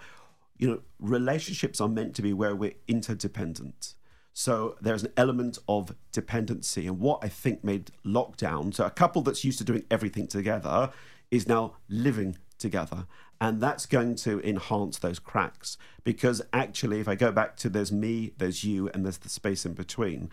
you 0.57 0.69
know, 0.69 0.81
relationships 0.99 1.81
are 1.81 1.89
meant 1.89 2.15
to 2.17 2.23
be 2.23 2.33
where 2.33 2.55
we're 2.55 2.75
interdependent. 2.87 3.95
So 4.33 4.77
there's 4.81 5.05
an 5.05 5.13
element 5.17 5.59
of 5.69 5.95
dependency. 6.13 6.87
And 6.87 6.99
what 6.99 7.21
I 7.23 7.29
think 7.29 7.63
made 7.63 7.93
lockdown, 8.05 8.75
so 8.75 8.85
a 8.85 8.91
couple 8.91 9.23
that's 9.23 9.45
used 9.45 9.59
to 9.59 9.65
doing 9.65 9.85
everything 9.91 10.27
together 10.27 10.91
is 11.31 11.47
now 11.47 11.77
living 11.89 12.37
together. 12.59 13.07
And 13.41 13.61
that's 13.61 13.87
going 13.87 14.17
to 14.17 14.41
enhance 14.41 14.99
those 14.99 15.19
cracks. 15.19 15.77
Because 16.03 16.43
actually, 16.53 17.01
if 17.01 17.09
I 17.09 17.15
go 17.15 17.31
back 17.31 17.57
to 17.59 17.69
there's 17.69 17.93
me, 17.93 18.33
there's 18.37 18.65
you, 18.65 18.89
and 18.91 19.05
there's 19.05 19.19
the 19.19 19.29
space 19.29 19.65
in 19.65 19.75
between, 19.75 20.31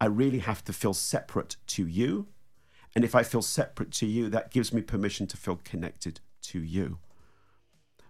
I 0.00 0.06
really 0.06 0.40
have 0.40 0.64
to 0.64 0.72
feel 0.72 0.94
separate 0.94 1.56
to 1.68 1.86
you. 1.86 2.26
And 2.94 3.04
if 3.04 3.14
I 3.14 3.22
feel 3.22 3.42
separate 3.42 3.92
to 3.92 4.06
you, 4.06 4.28
that 4.30 4.50
gives 4.50 4.72
me 4.72 4.82
permission 4.82 5.26
to 5.28 5.36
feel 5.36 5.60
connected 5.62 6.20
to 6.42 6.60
you. 6.60 6.98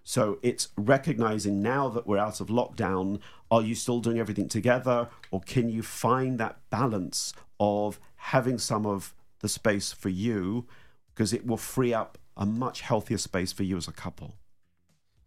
So 0.08 0.38
it's 0.40 0.68
recognizing 0.78 1.60
now 1.60 1.88
that 1.88 2.06
we're 2.06 2.16
out 2.16 2.40
of 2.40 2.46
lockdown, 2.46 3.18
are 3.50 3.60
you 3.60 3.74
still 3.74 3.98
doing 3.98 4.20
everything 4.20 4.46
together? 4.46 5.08
Or 5.32 5.40
can 5.40 5.68
you 5.68 5.82
find 5.82 6.38
that 6.38 6.58
balance 6.70 7.32
of 7.58 7.98
having 8.14 8.56
some 8.58 8.86
of 8.86 9.16
the 9.40 9.48
space 9.48 9.90
for 9.90 10.08
you? 10.08 10.68
Because 11.12 11.32
it 11.32 11.44
will 11.44 11.56
free 11.56 11.92
up 11.92 12.18
a 12.36 12.46
much 12.46 12.82
healthier 12.82 13.18
space 13.18 13.52
for 13.52 13.64
you 13.64 13.76
as 13.76 13.88
a 13.88 13.92
couple. 13.92 14.36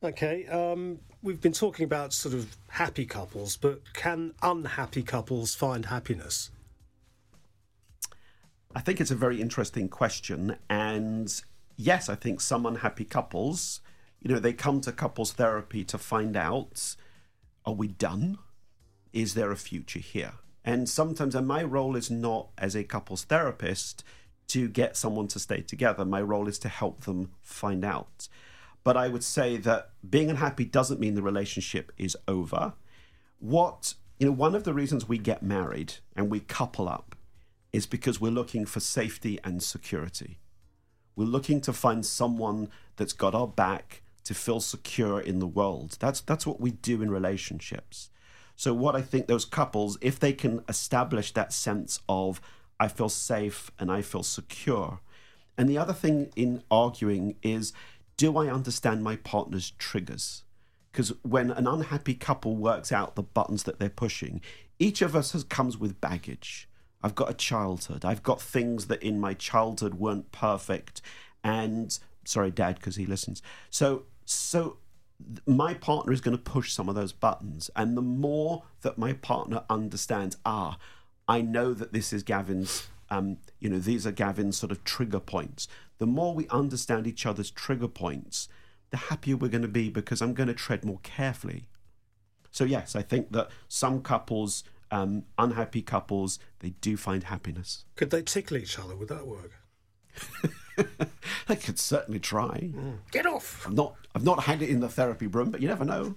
Okay, 0.02 0.46
um, 0.48 1.00
we've 1.22 1.42
been 1.42 1.52
talking 1.52 1.84
about 1.84 2.14
sort 2.14 2.34
of 2.34 2.56
happy 2.70 3.06
couples, 3.06 3.58
but 3.58 3.82
can 3.94 4.34
unhappy 4.42 5.04
couples 5.04 5.54
find 5.54 5.88
happiness? 5.88 6.52
I 8.74 8.80
think 8.80 9.02
it's 9.02 9.12
a 9.12 9.16
very 9.16 9.42
interesting 9.42 9.90
question. 9.90 10.56
And 10.70 11.30
yes, 11.76 12.08
I 12.08 12.16
think 12.16 12.40
some 12.40 12.66
unhappy 12.66 13.04
couples 13.04 13.82
you 14.22 14.34
know, 14.34 14.40
they 14.40 14.54
come 14.54 14.82
to 14.82 14.92
couples 14.92 15.32
therapy 15.32 15.84
to 15.86 15.98
find 15.98 16.36
out 16.36 16.96
are 17.66 17.74
we 17.74 17.88
done? 17.88 18.38
Is 19.14 19.34
there 19.34 19.52
a 19.52 19.58
future 19.58 20.00
here? 20.00 20.34
And 20.64 20.90
sometimes, 20.90 21.36
and 21.36 21.48
my 21.48 21.64
role 21.64 21.96
is 21.96 22.10
not 22.10 22.50
as 22.58 22.76
a 22.76 22.84
couples 22.84 23.24
therapist 23.24 24.04
to 24.48 24.68
get 24.68 24.98
someone 24.98 25.28
to 25.30 25.40
stay 25.40 25.62
together. 25.62 26.04
My 26.04 26.22
role 26.22 26.48
is 26.48 26.60
to 26.60 26.70
help 26.70 27.02
them 27.02 27.32
find 27.42 27.86
out. 27.86 28.28
But 28.84 28.98
I 28.98 29.08
would 29.08 29.24
say 29.24 29.58
that 29.58 29.92
being 30.08 30.30
unhappy 30.30 30.66
doesn't 30.66 31.00
mean 31.00 31.16
the 31.16 31.22
relationship 31.22 31.92
is 31.98 32.18
over. 32.28 32.74
What, 33.40 33.94
you 34.20 34.28
know, 34.28 34.32
one 34.32 34.56
of 34.56 34.64
the 34.64 34.74
reasons 34.74 35.08
we 35.08 35.18
get 35.18 35.44
married 35.44 35.96
and 36.16 36.30
we 36.30 36.40
couple 36.40 36.90
up 36.90 37.16
is 37.72 37.86
because 37.86 38.20
we're 38.20 38.32
looking 38.32 38.66
for 38.66 38.80
safety 38.80 39.40
and 39.44 39.62
security. 39.62 40.40
We're 41.16 41.26
looking 41.26 41.62
to 41.62 41.74
find 41.74 42.06
someone 42.06 42.70
that's 42.96 43.14
got 43.14 43.36
our 43.36 43.48
back 43.48 44.02
to 44.30 44.36
feel 44.36 44.60
secure 44.60 45.20
in 45.20 45.40
the 45.40 45.48
world. 45.48 45.98
That's 46.00 46.22
that's 46.22 46.46
what 46.46 46.62
we 46.62 46.70
do 46.70 47.02
in 47.02 47.10
relationships. 47.10 48.12
So 48.56 48.76
what 48.76 48.96
I 48.96 49.02
think 49.02 49.26
those 49.26 49.44
couples 49.44 49.98
if 50.02 50.20
they 50.20 50.34
can 50.34 50.64
establish 50.70 51.32
that 51.32 51.52
sense 51.52 52.00
of 52.08 52.40
I 52.80 52.90
feel 52.90 53.10
safe 53.10 53.72
and 53.80 53.92
I 53.92 54.04
feel 54.04 54.22
secure. 54.22 55.00
And 55.58 55.68
the 55.68 55.80
other 55.80 55.94
thing 55.94 56.32
in 56.36 56.62
arguing 56.70 57.38
is 57.42 57.74
do 58.18 58.38
I 58.38 58.54
understand 58.54 59.04
my 59.04 59.16
partner's 59.16 59.72
triggers? 59.80 60.44
Because 60.92 61.12
when 61.24 61.50
an 61.50 61.66
unhappy 61.66 62.14
couple 62.14 62.56
works 62.56 62.92
out 62.92 63.16
the 63.16 63.24
buttons 63.24 63.64
that 63.64 63.80
they're 63.80 63.90
pushing, 63.90 64.42
each 64.78 65.02
of 65.02 65.16
us 65.16 65.32
has 65.32 65.44
comes 65.44 65.76
with 65.80 66.00
baggage. 66.00 66.70
I've 67.02 67.16
got 67.16 67.32
a 67.32 67.34
childhood. 67.34 68.06
I've 68.06 68.22
got 68.22 68.40
things 68.40 68.86
that 68.90 69.02
in 69.02 69.20
my 69.20 69.34
childhood 69.34 69.96
weren't 69.96 70.32
perfect. 70.32 71.02
And 71.44 71.98
sorry, 72.26 72.52
dad, 72.52 72.76
because 72.76 72.96
he 72.96 73.06
listens. 73.06 73.42
So, 73.70 74.04
so 74.32 74.78
my 75.46 75.74
partner 75.74 76.14
is 76.14 76.22
going 76.22 76.38
to 76.38 76.44
push 76.44 76.72
some 76.72 76.88
of 76.88 76.96
those 76.96 77.12
buttons. 77.12 77.70
And 77.76 77.98
the 77.98 78.02
more 78.02 78.64
that 78.82 78.98
my 78.98 79.14
partner 79.14 79.64
understands, 79.70 80.38
ah, 80.46 80.78
I 81.28 81.42
know 81.42 81.74
that 81.74 81.94
this 81.94 82.14
is 82.14 82.24
Gavin's, 82.24 82.88
um, 83.10 83.38
you 83.60 83.70
know, 83.70 83.80
these 83.80 84.08
are 84.08 84.12
Gavin's 84.12 84.58
sort 84.58 84.72
of 84.72 84.84
trigger 84.84 85.20
points. 85.20 85.68
The 85.98 86.06
more 86.06 86.34
we 86.34 86.48
understand 86.50 87.08
each 87.08 87.26
other's 87.26 87.52
trigger 87.52 87.88
points, 87.88 88.48
the 88.92 88.98
happier 88.98 89.36
we're 89.36 89.50
going 89.50 89.62
to 89.62 89.68
be 89.68 89.90
because 89.90 90.22
I'm 90.22 90.34
going 90.34 90.48
to 90.48 90.54
tread 90.54 90.86
more 90.86 91.00
carefully. 91.04 91.66
So, 92.52 92.64
yes, 92.64 92.96
I 92.96 93.02
think 93.02 93.32
that 93.32 93.50
some 93.68 94.02
couples 94.02 94.64
um, 94.92 95.24
unhappy 95.38 95.82
couples, 95.82 96.40
they 96.60 96.72
do 96.82 96.98
find 96.98 97.24
happiness. 97.24 97.86
Could 97.96 98.10
they 98.10 98.22
tickle 98.22 98.58
each 98.58 98.80
other? 98.80 98.96
Would 98.96 99.10
that 99.10 99.28
work? 99.28 99.52
they 101.48 101.56
could 101.56 101.80
certainly 101.80 102.20
try. 102.20 102.72
Mm. 102.74 102.98
Get 103.12 103.26
off! 103.26 103.66
I've 103.66 103.74
not, 103.74 103.96
I've 104.16 104.24
not 104.24 104.44
had 104.44 104.62
it 104.62 104.70
in 104.70 104.80
the 104.80 104.90
therapy 104.90 105.28
room, 105.28 105.52
but 105.52 105.62
you 105.62 105.68
never 105.68 105.86
know. 105.86 106.16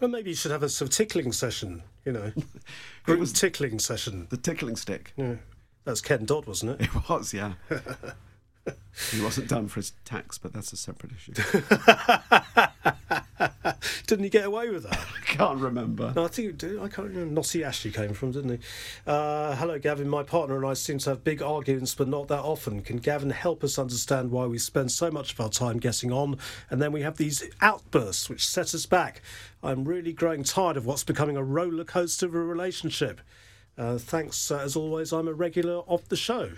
Well, 0.00 0.10
maybe 0.10 0.30
you 0.30 0.36
should 0.36 0.50
have 0.50 0.62
a 0.62 0.68
sort 0.68 0.90
of 0.90 0.96
tickling 0.96 1.32
session. 1.32 1.82
You 2.04 2.12
know, 2.12 2.32
it 3.08 3.18
was 3.18 3.32
tickling 3.32 3.78
session. 3.78 4.26
The 4.30 4.36
tickling 4.36 4.76
stick. 4.76 5.12
Yeah, 5.16 5.36
that's 5.84 6.00
Ken 6.00 6.24
Dodd, 6.24 6.46
wasn't 6.46 6.80
it? 6.80 6.88
It 6.94 7.08
was, 7.08 7.32
yeah. 7.32 7.54
he 9.12 9.20
wasn't 9.20 9.48
done 9.48 9.68
for 9.68 9.76
his 9.76 9.92
tax, 10.04 10.38
but 10.38 10.52
that's 10.52 10.72
a 10.72 10.76
separate 10.76 11.12
issue. 11.12 11.34
didn't 14.06 14.24
he 14.24 14.30
get 14.30 14.44
away 14.44 14.70
with 14.70 14.84
that? 14.84 14.98
I 14.98 15.20
can't 15.24 15.58
remember. 15.58 16.12
No, 16.14 16.24
I 16.24 16.28
think 16.28 16.46
he 16.46 16.52
did. 16.52 16.78
I 16.78 16.88
can't 16.88 17.08
remember. 17.08 17.32
Knotty 17.32 17.64
Ash 17.64 17.82
he 17.82 17.90
came 17.90 18.12
from, 18.12 18.32
didn't 18.32 18.50
he? 18.50 18.58
Uh, 19.06 19.56
hello, 19.56 19.78
Gavin. 19.78 20.08
My 20.08 20.22
partner 20.22 20.56
and 20.56 20.64
I 20.64 20.74
seem 20.74 20.98
to 20.98 21.10
have 21.10 21.24
big 21.24 21.42
arguments, 21.42 21.94
but 21.94 22.08
not 22.08 22.28
that 22.28 22.40
often. 22.40 22.82
Can 22.82 22.98
Gavin 22.98 23.30
help 23.30 23.64
us 23.64 23.78
understand 23.78 24.30
why 24.30 24.46
we 24.46 24.58
spend 24.58 24.92
so 24.92 25.10
much 25.10 25.32
of 25.32 25.40
our 25.40 25.48
time 25.50 25.78
getting 25.78 26.12
on, 26.12 26.38
and 26.70 26.80
then 26.80 26.92
we 26.92 27.02
have 27.02 27.16
these 27.16 27.42
outbursts 27.60 28.28
which 28.28 28.46
set 28.46 28.74
us 28.74 28.86
back? 28.86 29.20
I'm 29.62 29.84
really 29.84 30.12
growing 30.12 30.44
tired 30.44 30.76
of 30.76 30.86
what's 30.86 31.04
becoming 31.04 31.36
a 31.36 31.42
roller 31.42 31.84
coaster 31.84 32.26
of 32.26 32.34
a 32.34 32.38
relationship. 32.38 33.20
Uh, 33.76 33.98
thanks, 33.98 34.50
uh, 34.50 34.58
as 34.58 34.76
always. 34.76 35.12
I'm 35.12 35.26
a 35.26 35.34
regular 35.34 35.82
of 35.88 36.08
the 36.08 36.16
show. 36.16 36.50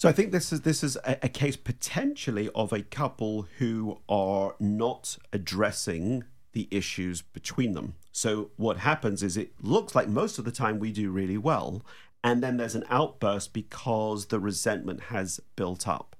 So 0.00 0.08
I 0.08 0.12
think 0.12 0.32
this 0.32 0.50
is 0.50 0.62
this 0.62 0.82
is 0.82 0.96
a, 1.04 1.18
a, 1.24 1.28
case 1.28 1.56
potentially 1.56 2.48
of 2.54 2.72
a 2.72 2.80
couple 2.80 3.46
who 3.58 3.98
are 4.08 4.54
not 4.58 5.18
addressing 5.30 6.24
the 6.52 6.68
issues 6.70 7.20
between 7.20 7.74
them. 7.74 7.96
So 8.10 8.50
what 8.56 8.78
happens 8.78 9.22
is 9.22 9.36
it 9.36 9.52
looks 9.60 9.94
like 9.94 10.08
most 10.08 10.38
of 10.38 10.46
the 10.46 10.52
time 10.52 10.78
we 10.78 10.90
do 10.90 11.10
really 11.10 11.36
well, 11.36 11.82
and 12.24 12.42
then 12.42 12.56
there's 12.56 12.74
an 12.74 12.86
outburst 12.88 13.52
because 13.52 14.28
the 14.28 14.40
resentment 14.40 15.02
has 15.12 15.38
built 15.54 15.86
up. 15.86 16.16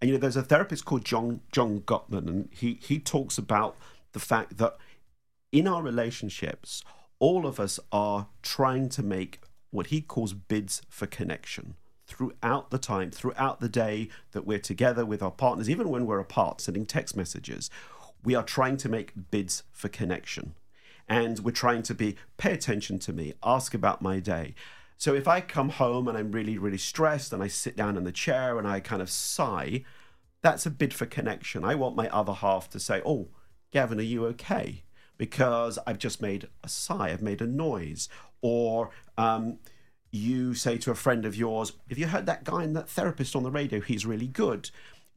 And 0.00 0.08
you 0.08 0.14
know, 0.14 0.20
there's 0.20 0.36
a 0.36 0.44
therapist 0.44 0.84
called 0.84 1.04
John 1.04 1.40
John 1.50 1.80
Gottman, 1.80 2.28
and 2.28 2.48
he 2.52 2.78
he 2.80 3.00
talks 3.00 3.38
about 3.38 3.76
the 4.12 4.20
fact 4.20 4.58
that 4.58 4.76
in 5.50 5.66
our 5.66 5.82
relationships, 5.82 6.84
all 7.18 7.44
of 7.44 7.58
us 7.58 7.80
are 7.90 8.28
trying 8.42 8.88
to 8.90 9.02
make 9.02 9.40
what 9.72 9.88
he 9.88 10.00
calls 10.00 10.32
bids 10.32 10.82
for 10.88 11.08
connection 11.08 11.74
throughout 12.06 12.70
the 12.70 12.78
time, 12.78 13.10
throughout 13.10 13.60
the 13.60 13.68
day 13.68 14.08
that 14.32 14.46
we're 14.46 14.58
together 14.58 15.04
with 15.04 15.22
our 15.22 15.30
partners, 15.30 15.68
even 15.68 15.88
when 15.88 16.06
we're 16.06 16.20
apart, 16.20 16.60
sending 16.60 16.86
text 16.86 17.16
messages, 17.16 17.70
we 18.22 18.34
are 18.34 18.42
trying 18.42 18.76
to 18.78 18.88
make 18.88 19.30
bids 19.30 19.64
for 19.72 19.88
connection. 19.88 20.54
And 21.08 21.40
we're 21.40 21.52
trying 21.52 21.82
to 21.82 21.94
be, 21.94 22.16
pay 22.36 22.52
attention 22.52 22.98
to 23.00 23.12
me, 23.12 23.34
ask 23.42 23.74
about 23.74 24.02
my 24.02 24.18
day. 24.18 24.54
So 24.96 25.14
if 25.14 25.28
I 25.28 25.40
come 25.40 25.68
home 25.68 26.08
and 26.08 26.16
I'm 26.16 26.32
really, 26.32 26.58
really 26.58 26.78
stressed 26.78 27.32
and 27.32 27.42
I 27.42 27.48
sit 27.48 27.76
down 27.76 27.96
in 27.96 28.04
the 28.04 28.12
chair 28.12 28.58
and 28.58 28.66
I 28.66 28.80
kind 28.80 29.02
of 29.02 29.10
sigh, 29.10 29.84
that's 30.42 30.66
a 30.66 30.70
bid 30.70 30.94
for 30.94 31.06
connection. 31.06 31.64
I 31.64 31.74
want 31.74 31.96
my 31.96 32.08
other 32.08 32.32
half 32.32 32.70
to 32.70 32.80
say, 32.80 33.02
Oh, 33.04 33.28
Gavin, 33.72 33.98
are 33.98 34.02
you 34.02 34.26
okay? 34.26 34.84
Because 35.18 35.78
I've 35.86 35.98
just 35.98 36.22
made 36.22 36.48
a 36.64 36.68
sigh, 36.68 37.10
I've 37.10 37.22
made 37.22 37.40
a 37.40 37.46
noise. 37.46 38.08
Or, 38.42 38.90
um, 39.18 39.58
you 40.16 40.54
say 40.54 40.78
to 40.78 40.90
a 40.90 40.94
friend 40.94 41.24
of 41.24 41.36
yours, 41.36 41.72
Have 41.88 41.98
you 41.98 42.06
heard 42.06 42.26
that 42.26 42.44
guy 42.44 42.64
and 42.64 42.74
that 42.76 42.88
therapist 42.88 43.36
on 43.36 43.42
the 43.42 43.50
radio? 43.50 43.80
He's 43.80 44.06
really 44.06 44.26
good. 44.26 44.70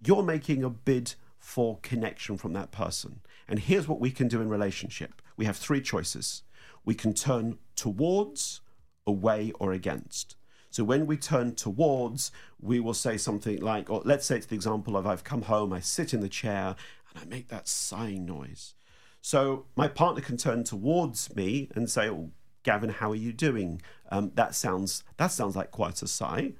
You're 0.06 0.24
making 0.24 0.64
a 0.64 0.70
bid 0.70 1.16
for 1.39 1.80
connection 1.82 2.38
from 2.38 2.54
that 2.54 2.72
person. 2.72 3.22
And 3.47 3.60
here's 3.60 3.88
what 3.88 4.00
we 4.00 4.12
can 4.12 4.28
do 4.28 4.41
in 4.41 4.50
relationship 4.50 5.22
we 5.38 5.45
have 5.45 5.58
three 5.58 5.82
choices 5.82 6.43
we 6.86 6.95
can 6.95 7.14
turn 7.14 7.58
towards, 7.76 8.62
away, 9.06 9.52
or 9.60 9.74
against. 9.74 10.36
So 10.72 10.84
when 10.84 11.08
we 11.08 11.18
turn 11.18 11.56
towards, 11.56 12.32
we 12.60 12.80
will 12.80 12.93
say 12.93 13.18
something 13.18 13.60
like, 13.60 13.89
or 13.89 14.02
let's 14.06 14.26
say 14.26 14.38
it's 14.38 14.45
the 14.45 14.56
example 14.56 14.95
of 14.95 15.08
I've 15.08 15.24
come 15.24 15.43
home, 15.43 15.74
I 15.74 15.80
sit 15.80 16.14
in 16.14 16.22
the 16.22 16.30
chair, 16.30 16.76
and 17.10 17.24
I 17.24 17.26
make 17.26 17.47
that 17.50 17.68
sighing 17.68 18.26
noise. 18.26 18.76
So 19.22 19.66
my 19.76 19.88
partner 19.88 20.22
can 20.22 20.38
turn 20.38 20.64
towards 20.64 21.36
me 21.36 21.70
and 21.76 21.89
say, 21.89 22.10
oh, 22.10 22.32
Gavin, 22.70 22.91
how 22.91 23.09
are 23.09 23.15
you 23.15 23.34
doing? 23.34 23.82
Um, 24.11 24.32
that 24.36 24.53
sounds 24.53 25.03
that 25.17 25.32
sounds 25.32 25.55
like 25.55 25.72
quite 25.72 26.03
a 26.03 26.07
sigh. 26.07 26.53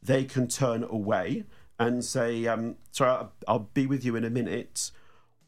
They 0.00 0.22
can 0.22 0.46
turn 0.46 0.84
away 0.84 1.46
and 1.80 2.04
say, 2.04 2.46
um, 2.46 2.76
"Sorry, 2.92 3.10
I'll, 3.10 3.32
I'll 3.48 3.68
be 3.74 3.84
with 3.84 4.04
you 4.04 4.14
in 4.14 4.22
a 4.22 4.30
minute," 4.30 4.92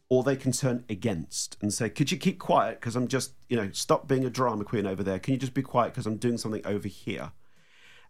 or 0.08 0.24
they 0.24 0.34
can 0.34 0.50
turn 0.50 0.84
against 0.88 1.56
and 1.62 1.72
say, 1.72 1.88
"Could 1.88 2.10
you 2.10 2.18
keep 2.18 2.40
quiet? 2.40 2.80
Because 2.80 2.96
I'm 2.96 3.06
just, 3.06 3.34
you 3.48 3.56
know, 3.56 3.70
stop 3.70 4.08
being 4.08 4.24
a 4.24 4.30
drama 4.30 4.64
queen 4.64 4.84
over 4.84 5.04
there. 5.04 5.20
Can 5.20 5.34
you 5.34 5.38
just 5.38 5.54
be 5.54 5.62
quiet? 5.62 5.92
Because 5.92 6.06
I'm 6.06 6.16
doing 6.16 6.38
something 6.38 6.66
over 6.66 6.88
here." 6.88 7.30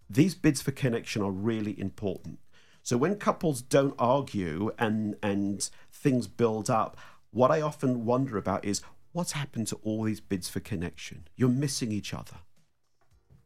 These 0.09 0.34
bids 0.34 0.62
for 0.62 0.70
connection 0.70 1.20
are 1.20 1.30
really 1.30 1.78
important. 1.78 2.38
So 2.82 2.96
when 2.96 3.16
couples 3.16 3.61
don't 3.61 3.94
argue 3.98 4.72
and 4.78 5.16
and 5.22 5.68
things 5.92 6.28
build 6.28 6.70
up, 6.70 6.96
what 7.30 7.51
I 7.51 7.61
often 7.61 8.07
wonder 8.07 8.38
about 8.38 8.64
is 8.64 8.80
what's 9.13 9.33
happened 9.33 9.67
to 9.69 9.77
all 9.77 10.05
these 10.05 10.21
bids 10.21 10.49
for 10.49 10.61
connection? 10.61 11.29
You're 11.37 11.49
missing 11.49 11.93
each 11.93 12.15
other. 12.15 12.37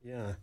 Yeah. 0.03 0.35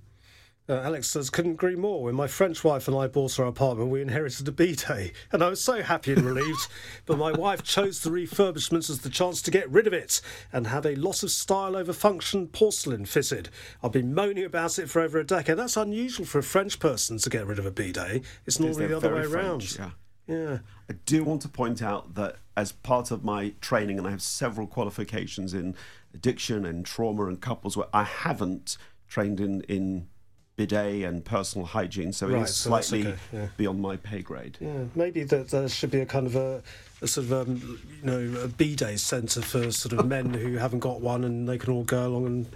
Uh, 0.70 0.80
Alex 0.84 1.10
says, 1.10 1.30
couldn't 1.30 1.54
agree 1.54 1.76
more. 1.76 2.04
When 2.04 2.16
my 2.16 2.28
French 2.28 2.64
wife 2.64 2.88
and 2.88 2.96
I 2.96 3.08
bought 3.08 3.40
our 3.40 3.48
apartment, 3.48 3.90
we 3.90 4.02
inherited 4.02 4.48
a 4.48 4.52
bidet, 4.52 5.12
and 5.32 5.44
I 5.44 5.50
was 5.50 5.62
so 5.62 5.82
happy 5.82 6.14
and 6.14 6.22
relieved. 6.22 6.68
but 7.06 7.18
my 7.18 7.32
wife 7.32 7.64
chose 7.64 8.00
the 8.00 8.10
refurbishments 8.10 8.90
as 8.90 9.00
the 9.00 9.10
chance 9.10 9.42
to 9.42 9.52
get 9.52 9.70
rid 9.70 9.88
of 9.88 9.94
it 9.94 10.22
and 10.54 10.68
have 10.68 10.86
a 10.86 10.96
loss 10.96 11.24
of 11.24 11.32
style 11.32 11.76
over 11.76 11.92
function 11.92 12.48
porcelain 12.48 13.06
fitted. 13.06 13.50
I've 13.84 13.92
been 13.92 14.14
moaning 14.14 14.46
about 14.46 14.80
it 14.80 14.90
for 14.90 15.02
over 15.02 15.20
a 15.20 15.26
decade. 15.26 15.58
That's 15.58 15.78
unusual 15.78 16.26
for 16.26 16.40
a 16.40 16.44
French 16.44 16.80
person 16.80 17.18
to 17.18 17.30
get 17.30 17.48
rid 17.48 17.60
of 17.60 17.66
a 17.66 17.72
bidet. 17.72 18.24
It's 18.46 18.60
normally 18.60 18.88
the 18.88 18.98
other 18.98 19.14
way 19.14 19.24
French, 19.24 19.78
around. 19.78 19.78
Yeah. 19.78 19.92
Yeah. 20.28 20.60
I 20.90 20.94
do 21.06 21.24
want 21.24 21.42
to 21.44 21.50
point 21.50 21.82
out 21.82 22.16
that 22.16 22.38
as 22.56 22.72
part 22.72 23.12
of 23.12 23.24
my 23.24 23.54
training, 23.62 23.98
and 23.98 24.08
I 24.08 24.12
have 24.12 24.22
several 24.22 24.68
qualifications 24.68 25.54
in 25.54 25.76
addiction 26.14 26.66
and 26.66 26.86
trauma 26.86 27.26
and 27.26 27.40
couples, 27.40 27.78
where 27.78 27.88
I 27.94 28.04
haven't 28.04 28.78
trained 29.08 29.40
in 29.40 29.62
in 29.62 30.08
bidet 30.56 31.04
and 31.04 31.24
personal 31.24 31.66
hygiene, 31.66 32.14
so 32.14 32.28
right, 32.28 32.42
it's 32.42 32.56
so 32.56 32.70
slightly 32.70 33.08
okay, 33.08 33.18
yeah. 33.34 33.48
beyond 33.58 33.82
my 33.82 33.98
pay 33.98 34.22
grade. 34.22 34.58
Yeah, 34.60 34.84
maybe 34.96 35.24
that 35.24 35.50
there 35.50 35.68
should 35.70 35.92
be 35.92 36.02
a 36.02 36.06
kind 36.06 36.28
of 36.28 36.36
a, 36.36 36.62
a 37.02 37.08
sort 37.08 37.28
of 37.28 37.34
um, 37.34 37.80
you 38.02 38.06
know 38.06 38.42
a 38.42 38.48
bidet 38.48 39.00
centre 39.00 39.42
for 39.42 39.72
sort 39.72 39.94
of 39.98 40.08
men 40.16 40.34
who 40.34 40.58
haven't 40.58 40.80
got 40.80 41.02
one, 41.02 41.24
and 41.24 41.48
they 41.48 41.58
can 41.58 41.74
all 41.74 41.84
go 41.84 42.08
along 42.08 42.26
and 42.26 42.56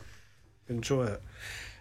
enjoy 0.69 1.05
it. 1.05 1.21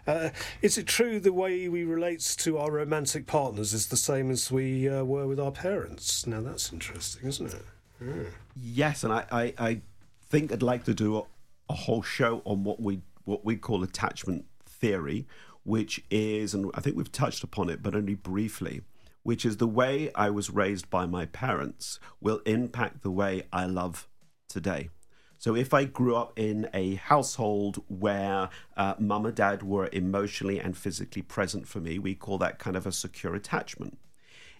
Uh, 0.07 0.29
is 0.61 0.77
it 0.77 0.85
true 0.85 1.19
the 1.19 1.33
way 1.33 1.67
we 1.67 1.83
relate 1.83 2.21
to 2.37 2.57
our 2.57 2.71
romantic 2.71 3.25
partners 3.25 3.73
is 3.73 3.87
the 3.87 3.97
same 3.97 4.29
as 4.29 4.51
we 4.51 4.87
uh, 4.87 5.03
were 5.03 5.27
with 5.27 5.39
our 5.39 5.51
parents? 5.51 6.27
Now 6.27 6.41
that's 6.41 6.71
interesting, 6.71 7.27
isn't 7.27 7.53
it? 7.53 7.65
Mm. 8.03 8.27
Yes, 8.55 9.03
and 9.03 9.13
I, 9.13 9.25
I, 9.31 9.53
I, 9.57 9.81
think 10.27 10.51
I'd 10.51 10.63
like 10.63 10.83
to 10.85 10.93
do 10.93 11.17
a, 11.17 11.23
a 11.69 11.73
whole 11.73 12.01
show 12.01 12.41
on 12.45 12.63
what 12.63 12.81
we 12.81 13.01
what 13.25 13.45
we 13.45 13.55
call 13.55 13.83
attachment 13.83 14.45
theory, 14.65 15.25
which 15.63 16.03
is, 16.11 16.53
and 16.53 16.69
I 16.75 16.81
think 16.81 16.95
we've 16.95 17.11
touched 17.11 17.43
upon 17.43 17.69
it, 17.69 17.81
but 17.81 17.95
only 17.95 18.15
briefly, 18.15 18.81
which 19.23 19.45
is 19.45 19.57
the 19.57 19.67
way 19.67 20.11
I 20.13 20.29
was 20.29 20.49
raised 20.49 20.89
by 20.89 21.05
my 21.05 21.25
parents 21.25 21.99
will 22.21 22.41
impact 22.45 23.01
the 23.01 23.11
way 23.11 23.43
I 23.51 23.65
love 23.65 24.07
today. 24.47 24.89
So 25.37 25.55
if 25.55 25.73
I 25.73 25.85
grew 25.85 26.15
up 26.15 26.33
in 26.37 26.69
a 26.73 26.95
household 26.95 27.83
where 27.87 28.49
uh, 28.77 28.95
mum 28.97 29.25
and 29.25 29.35
dad 29.35 29.63
were 29.63 29.89
emotionally 29.91 30.59
and 30.59 30.77
physically 30.77 31.21
present 31.21 31.67
for 31.67 31.79
me, 31.79 31.99
we 31.99 32.15
call 32.15 32.37
that 32.39 32.59
kind 32.59 32.75
of 32.75 32.87
a 32.87 32.91
secure 32.91 33.35
attachment. 33.35 33.97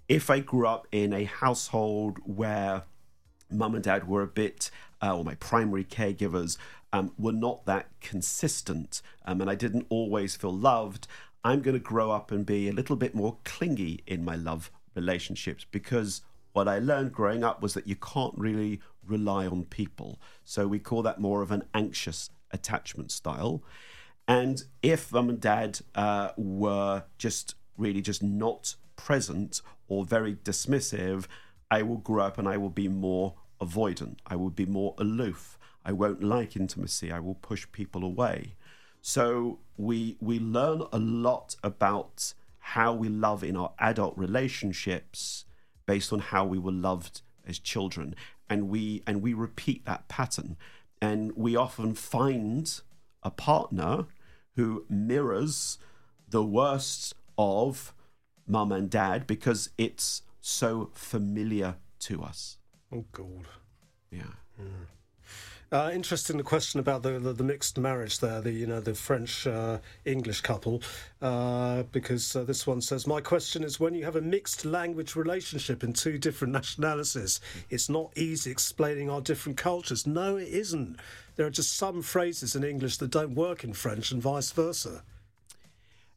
If 0.07 0.29
I 0.29 0.39
grew 0.39 0.67
up 0.67 0.87
in 0.91 1.13
a 1.13 1.23
household 1.23 2.19
where 2.23 2.83
mum 3.49 3.75
and 3.75 3.83
dad 3.83 4.07
were 4.07 4.21
a 4.21 4.27
bit, 4.27 4.69
uh, 5.01 5.17
or 5.17 5.23
my 5.23 5.35
primary 5.35 5.83
caregivers 5.83 6.57
um, 6.93 7.11
were 7.17 7.31
not 7.31 7.65
that 7.65 7.87
consistent, 8.01 9.01
um, 9.25 9.41
and 9.41 9.49
I 9.49 9.55
didn't 9.55 9.87
always 9.89 10.35
feel 10.35 10.53
loved, 10.53 11.07
I'm 11.43 11.61
going 11.61 11.75
to 11.75 11.79
grow 11.79 12.11
up 12.11 12.31
and 12.31 12.45
be 12.45 12.67
a 12.67 12.73
little 12.73 12.95
bit 12.95 13.15
more 13.15 13.37
clingy 13.43 14.03
in 14.07 14.25
my 14.25 14.35
love 14.35 14.71
relationships 14.95 15.65
because 15.69 16.21
what 16.53 16.67
I 16.67 16.79
learned 16.79 17.11
growing 17.11 17.43
up 17.43 17.61
was 17.61 17.73
that 17.73 17.85
you 17.85 17.95
can't 17.97 18.33
really 18.37 18.79
rely 19.07 19.45
on 19.47 19.65
people. 19.65 20.19
So 20.43 20.67
we 20.67 20.79
call 20.79 21.01
that 21.03 21.19
more 21.19 21.41
of 21.41 21.51
an 21.51 21.63
anxious 21.73 22.29
attachment 22.51 23.11
style. 23.11 23.63
And 24.27 24.63
if 24.81 25.11
mum 25.11 25.29
and 25.29 25.39
dad 25.39 25.79
uh, 25.93 26.29
were 26.37 27.03
just 27.17 27.55
really 27.77 28.01
just 28.01 28.23
not 28.23 28.75
present 28.95 29.61
or 29.87 30.05
very 30.05 30.35
dismissive, 30.35 31.27
I 31.69 31.83
will 31.83 31.97
grow 31.97 32.25
up 32.25 32.37
and 32.37 32.47
I 32.47 32.57
will 32.57 32.69
be 32.69 32.87
more 32.87 33.35
avoidant. 33.61 34.17
I 34.25 34.35
will 34.35 34.49
be 34.49 34.65
more 34.65 34.95
aloof. 34.97 35.57
I 35.83 35.91
won't 35.91 36.23
like 36.23 36.55
intimacy. 36.55 37.11
I 37.11 37.19
will 37.19 37.35
push 37.35 37.67
people 37.71 38.03
away. 38.03 38.55
So 39.01 39.59
we 39.77 40.17
we 40.19 40.39
learn 40.39 40.81
a 40.91 40.97
lot 40.97 41.55
about 41.63 42.33
how 42.57 42.93
we 42.93 43.07
love 43.07 43.43
in 43.43 43.55
our 43.55 43.71
adult 43.77 44.17
relationships 44.17 45.45
based 45.85 46.11
on 46.11 46.19
how 46.19 46.43
we 46.43 46.57
were 46.57 46.71
loved 46.71 47.21
as 47.47 47.59
children 47.59 48.15
and 48.49 48.69
we 48.69 49.03
and 49.07 49.21
we 49.21 49.33
repeat 49.33 49.85
that 49.85 50.07
pattern. 50.07 50.57
And 51.01 51.33
we 51.35 51.55
often 51.55 51.93
find 51.93 52.81
a 53.21 53.31
partner 53.31 54.05
who 54.55 54.85
mirrors 54.89 55.77
the 56.27 56.43
worst 56.43 57.13
of 57.37 57.93
mum 58.47 58.71
and 58.71 58.89
dad 58.89 59.27
because 59.27 59.69
it's 59.77 60.21
so 60.39 60.89
familiar 60.93 61.75
to 61.99 62.23
us. 62.23 62.57
Oh 62.91 63.05
god. 63.11 63.47
Yeah. 64.11 64.35
Mm. 64.61 64.87
Uh, 65.75 65.91
interesting 65.91 66.37
the 66.37 66.43
question 66.43 66.79
about 66.79 67.03
the, 67.03 67.19
the, 67.19 67.33
the 67.33 67.43
mixed 67.43 67.77
marriage 67.77 68.19
there, 68.19 68.39
the 68.39 68.53
you 68.53 68.65
know 68.65 68.79
the 68.79 68.95
French 68.95 69.45
uh, 69.45 69.77
English 70.05 70.39
couple, 70.39 70.81
uh, 71.21 71.83
because 71.91 72.33
uh, 72.33 72.45
this 72.45 72.65
one 72.65 72.79
says 72.79 73.05
my 73.05 73.19
question 73.19 73.61
is 73.61 73.77
when 73.77 73.93
you 73.93 74.05
have 74.05 74.15
a 74.15 74.21
mixed 74.21 74.63
language 74.63 75.17
relationship 75.17 75.83
in 75.83 75.91
two 75.91 76.17
different 76.17 76.53
nationalities, 76.53 77.41
it's 77.69 77.89
not 77.89 78.09
easy 78.17 78.49
explaining 78.49 79.09
our 79.09 79.19
different 79.19 79.57
cultures. 79.57 80.07
No, 80.07 80.37
it 80.37 80.47
isn't. 80.47 80.95
There 81.35 81.45
are 81.45 81.49
just 81.49 81.75
some 81.75 82.01
phrases 82.01 82.55
in 82.55 82.63
English 82.63 82.95
that 82.99 83.11
don't 83.11 83.35
work 83.35 83.65
in 83.65 83.73
French, 83.73 84.13
and 84.13 84.21
vice 84.21 84.51
versa. 84.51 85.03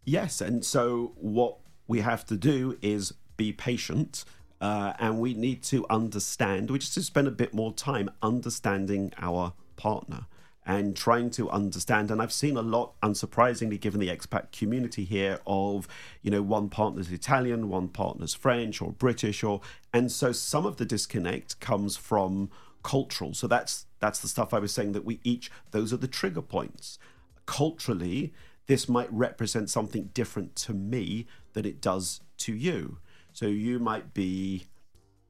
Yes, 0.04 0.40
and 0.40 0.64
so 0.64 1.14
what 1.16 1.56
we 1.88 1.98
have 1.98 2.24
to 2.26 2.36
do 2.36 2.78
is 2.80 3.12
be 3.36 3.52
patient 3.52 4.24
uh, 4.60 4.92
and 4.98 5.20
we 5.20 5.34
need 5.34 5.62
to 5.64 5.86
understand, 5.88 6.70
we 6.70 6.78
just 6.78 6.94
to 6.94 7.02
spend 7.02 7.28
a 7.28 7.32
bit 7.32 7.54
more 7.54 7.72
time 7.72 8.10
understanding 8.22 9.12
our 9.18 9.52
partner 9.76 10.26
and 10.68 10.94
trying 10.94 11.30
to 11.30 11.48
understand. 11.48 12.10
And 12.10 12.20
I've 12.20 12.32
seen 12.32 12.56
a 12.56 12.62
lot, 12.62 13.00
unsurprisingly, 13.00 13.80
given 13.80 14.00
the 14.00 14.08
expat 14.08 14.52
community 14.52 15.04
here, 15.04 15.40
of 15.46 15.88
you 16.22 16.30
know 16.30 16.42
one 16.42 16.68
partner's 16.68 17.10
Italian, 17.10 17.68
one 17.68 17.88
partner's 17.88 18.34
French 18.34 18.82
or 18.82 18.92
British, 18.92 19.42
or 19.42 19.62
and 19.92 20.12
so 20.12 20.30
some 20.30 20.66
of 20.66 20.76
the 20.76 20.84
disconnect 20.84 21.58
comes 21.60 21.96
from 21.96 22.50
cultural. 22.82 23.32
So 23.34 23.46
that's 23.46 23.86
that's 23.98 24.20
the 24.20 24.28
stuff 24.28 24.52
I 24.52 24.58
was 24.58 24.72
saying 24.72 24.92
that 24.92 25.04
we 25.04 25.20
each 25.24 25.50
those 25.70 25.92
are 25.92 25.96
the 25.96 26.06
trigger 26.06 26.42
points. 26.42 26.98
Culturally, 27.46 28.34
this 28.66 28.88
might 28.88 29.10
represent 29.10 29.70
something 29.70 30.10
different 30.12 30.54
to 30.56 30.74
me 30.74 31.26
than 31.54 31.64
it 31.64 31.80
does 31.80 32.20
to 32.38 32.52
you. 32.52 32.98
So 33.38 33.46
you 33.46 33.78
might 33.78 34.14
be 34.14 34.66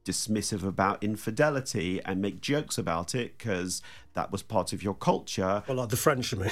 dismissive 0.03 0.63
about 0.63 1.03
infidelity 1.03 2.01
and 2.03 2.19
make 2.19 2.41
jokes 2.41 2.79
about 2.79 3.13
it 3.13 3.37
because 3.37 3.83
that 4.15 4.31
was 4.31 4.41
part 4.41 4.73
of 4.73 4.81
your 4.81 4.95
culture. 4.95 5.61
Well, 5.67 5.77
like 5.77 5.89
the 5.89 5.95
French, 5.95 6.33
I 6.33 6.37
mean. 6.37 6.51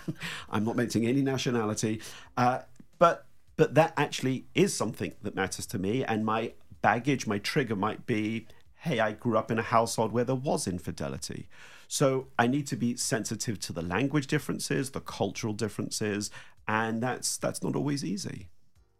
I'm 0.50 0.64
not 0.64 0.74
mentioning 0.74 1.06
any 1.06 1.22
nationality, 1.22 2.00
uh, 2.36 2.62
but 2.98 3.28
but 3.54 3.76
that 3.76 3.94
actually 3.96 4.46
is 4.56 4.76
something 4.76 5.12
that 5.22 5.36
matters 5.36 5.64
to 5.66 5.78
me. 5.78 6.02
And 6.04 6.26
my 6.26 6.54
baggage, 6.82 7.24
my 7.24 7.38
trigger 7.38 7.76
might 7.76 8.04
be, 8.06 8.48
hey, 8.74 8.98
I 8.98 9.12
grew 9.12 9.38
up 9.38 9.52
in 9.52 9.60
a 9.60 9.62
household 9.62 10.10
where 10.10 10.24
there 10.24 10.34
was 10.34 10.66
infidelity. 10.66 11.48
So 11.86 12.26
I 12.36 12.48
need 12.48 12.66
to 12.66 12.76
be 12.76 12.96
sensitive 12.96 13.60
to 13.60 13.72
the 13.72 13.80
language 13.80 14.26
differences, 14.26 14.90
the 14.90 15.00
cultural 15.00 15.52
differences, 15.52 16.32
and 16.66 17.00
that's 17.00 17.36
that's 17.36 17.62
not 17.62 17.76
always 17.76 18.04
easy. 18.04 18.48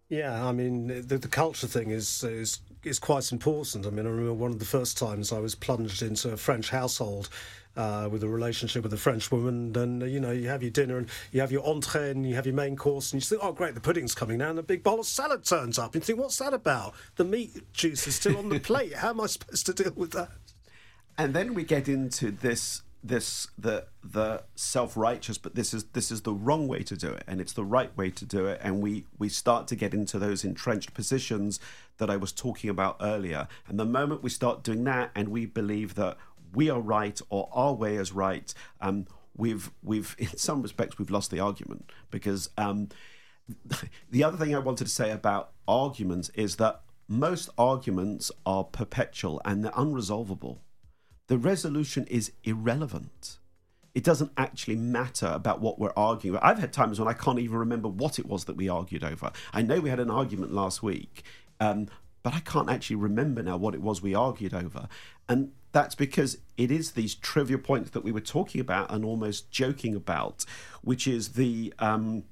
Yeah, 0.09 0.47
I 0.47 0.53
mean 0.53 0.87
the, 0.87 1.19
the 1.19 1.29
culture 1.29 1.67
thing 1.67 1.91
is 1.91 2.23
is 2.23 2.61
is 2.85 2.99
quite 2.99 3.33
important. 3.33 3.87
I 3.87 3.91
mean, 3.91 4.07
I 4.07 4.11
remember 4.11 4.35
one 4.35 4.53
of 4.53 4.61
the 4.61 4.65
first 4.65 4.97
times 4.97 5.33
I 5.33 5.41
was 5.41 5.57
plunged 5.57 6.03
into 6.03 6.31
a 6.31 6.37
French 6.37 6.71
household 6.71 7.29
uh, 7.77 8.09
with 8.11 8.23
a 8.23 8.29
relationship 8.29 8.85
with 8.85 8.93
a 8.93 8.99
French 8.99 9.33
woman, 9.33 9.77
and 9.77 10.03
uh, 10.03 10.07
you 10.07 10.21
know 10.21 10.31
you 10.31 10.49
have 10.49 10.63
your 10.63 10.71
dinner 10.71 10.99
and 10.99 11.09
you 11.33 11.41
have 11.41 11.51
your 11.51 11.67
entree 11.67 12.11
and 12.11 12.25
you 12.25 12.37
have 12.37 12.47
your 12.47 12.55
main 12.55 12.77
course, 12.77 13.13
and 13.13 13.21
you 13.21 13.27
think, 13.27 13.43
oh 13.43 13.53
great, 13.53 13.75
the 13.75 13.81
pudding's 13.81 14.15
coming 14.15 14.39
now, 14.39 14.51
and 14.51 14.59
a 14.61 14.63
big 14.63 14.85
bowl 14.85 15.01
of 15.01 15.07
salad 15.07 15.45
turns 15.45 15.77
up, 15.79 15.95
and 15.95 16.03
you 16.03 16.07
think, 16.07 16.21
what's 16.21 16.39
that 16.39 16.55
about? 16.55 16.95
The 17.17 17.25
meat 17.25 17.73
juice 17.73 18.07
is 18.07 18.15
still 18.15 18.37
on 18.37 18.49
the 18.49 18.61
plate. 18.71 18.95
How 18.95 19.11
am 19.11 19.21
I 19.21 19.27
supposed 19.27 19.67
to 19.67 19.75
deal 19.75 19.93
with 19.97 20.13
that? 20.13 20.31
And 21.19 21.35
then 21.35 21.55
we 21.55 21.65
get 21.65 21.89
into 21.89 22.31
this 22.31 22.83
this 23.09 23.49
the 23.59 23.87
the 24.03 24.43
self-righteous 24.55 25.39
but 25.39 25.55
this 25.55 25.75
is 25.75 25.85
this 25.93 26.11
is 26.11 26.23
the 26.23 26.33
wrong 26.33 26.67
way 26.67 26.83
to 26.83 26.97
do 26.97 27.11
it 27.13 27.23
and 27.27 27.41
it's 27.41 27.53
the 27.53 27.65
right 27.65 27.97
way 27.97 28.11
to 28.11 28.25
do 28.25 28.47
it 28.47 28.61
and 28.63 28.81
we 28.81 29.05
we 29.19 29.29
start 29.29 29.69
to 29.69 29.77
get 29.77 29.95
into 29.95 30.19
those 30.19 30.45
entrenched 30.45 30.95
positions 30.95 31.61
that 31.99 32.11
I 32.11 32.17
was 32.17 32.33
talking 32.33 32.71
about 32.71 32.97
earlier. 33.01 33.49
And 33.69 33.79
the 33.79 33.85
moment 33.85 34.23
we 34.23 34.31
start 34.31 34.63
doing 34.63 34.85
that 34.85 35.11
and 35.15 35.29
we 35.29 35.47
believe 35.47 35.95
that 35.95 36.17
we 36.55 36.71
are 36.71 36.81
right 36.81 37.21
or 37.29 37.49
our 37.53 37.73
way 37.73 37.97
is 37.97 38.13
right 38.13 38.53
um, 38.81 39.07
we've 39.37 39.71
we've 39.83 40.15
in 40.19 40.37
some 40.37 40.63
respects 40.63 40.99
we've 40.99 41.11
lost 41.11 41.31
the 41.31 41.41
argument 41.41 41.91
because 42.11 42.51
um, 42.57 42.89
the 44.11 44.25
other 44.25 44.37
thing 44.37 44.55
I 44.55 44.59
wanted 44.59 44.85
to 44.85 44.91
say 44.91 45.11
about 45.11 45.53
arguments 45.69 46.31
is 46.35 46.57
that 46.57 46.83
most 47.09 47.51
arguments 47.57 48.33
are 48.45 48.65
perpetual 48.65 49.41
and 49.45 49.65
they're 49.65 49.73
unresolvable 49.73 50.59
the 51.29 51.39
resolution 51.39 52.07
is 52.07 52.33
irrelevant. 52.45 53.39
It 53.95 54.05
doesn't 54.05 54.33
actually 54.37 54.77
matter 54.77 55.27
about 55.27 55.61
what 55.61 55.79
we're 55.79 55.93
arguing 55.97 56.37
about. 56.37 56.47
I've 56.47 56.59
had 56.59 56.73
times 56.73 56.99
when 57.01 57.09
I 57.09 57.15
can't 57.15 57.39
even 57.39 57.57
remember 57.57 57.89
what 57.89 58.19
it 58.19 58.27
was 58.27 58.45
that 58.45 58.57
we 58.57 58.69
argued 58.69 59.03
over. 59.03 59.33
I 59.53 59.63
know 59.63 59.81
we 59.81 59.89
had 59.89 60.01
an 60.01 60.11
argument 60.11 60.53
last 60.53 60.83
week, 60.83 61.23
um, 61.61 61.89
but 62.23 62.35
I 62.35 62.41
can't 62.41 62.69
actually 62.69 62.97
remember 62.97 63.43
now 63.43 63.57
what 63.57 63.75
it 63.75 63.81
was 63.81 64.03
we 64.03 64.15
argued 64.15 64.53
over. 64.53 64.89
And 65.29 65.53
that's 65.73 65.95
because 65.95 66.39
it 66.57 66.71
is 66.71 66.93
these 66.93 67.15
trivial 67.15 67.61
points 67.61 67.91
that 67.91 68.05
we 68.05 68.13
were 68.13 68.21
talking 68.21 68.61
about 68.61 68.91
and 68.91 69.05
almost 69.05 69.51
joking 69.51 69.95
about, 69.95 70.45
which 70.83 71.07
is 71.07 71.31
the 71.31 71.73
um, 71.79 72.25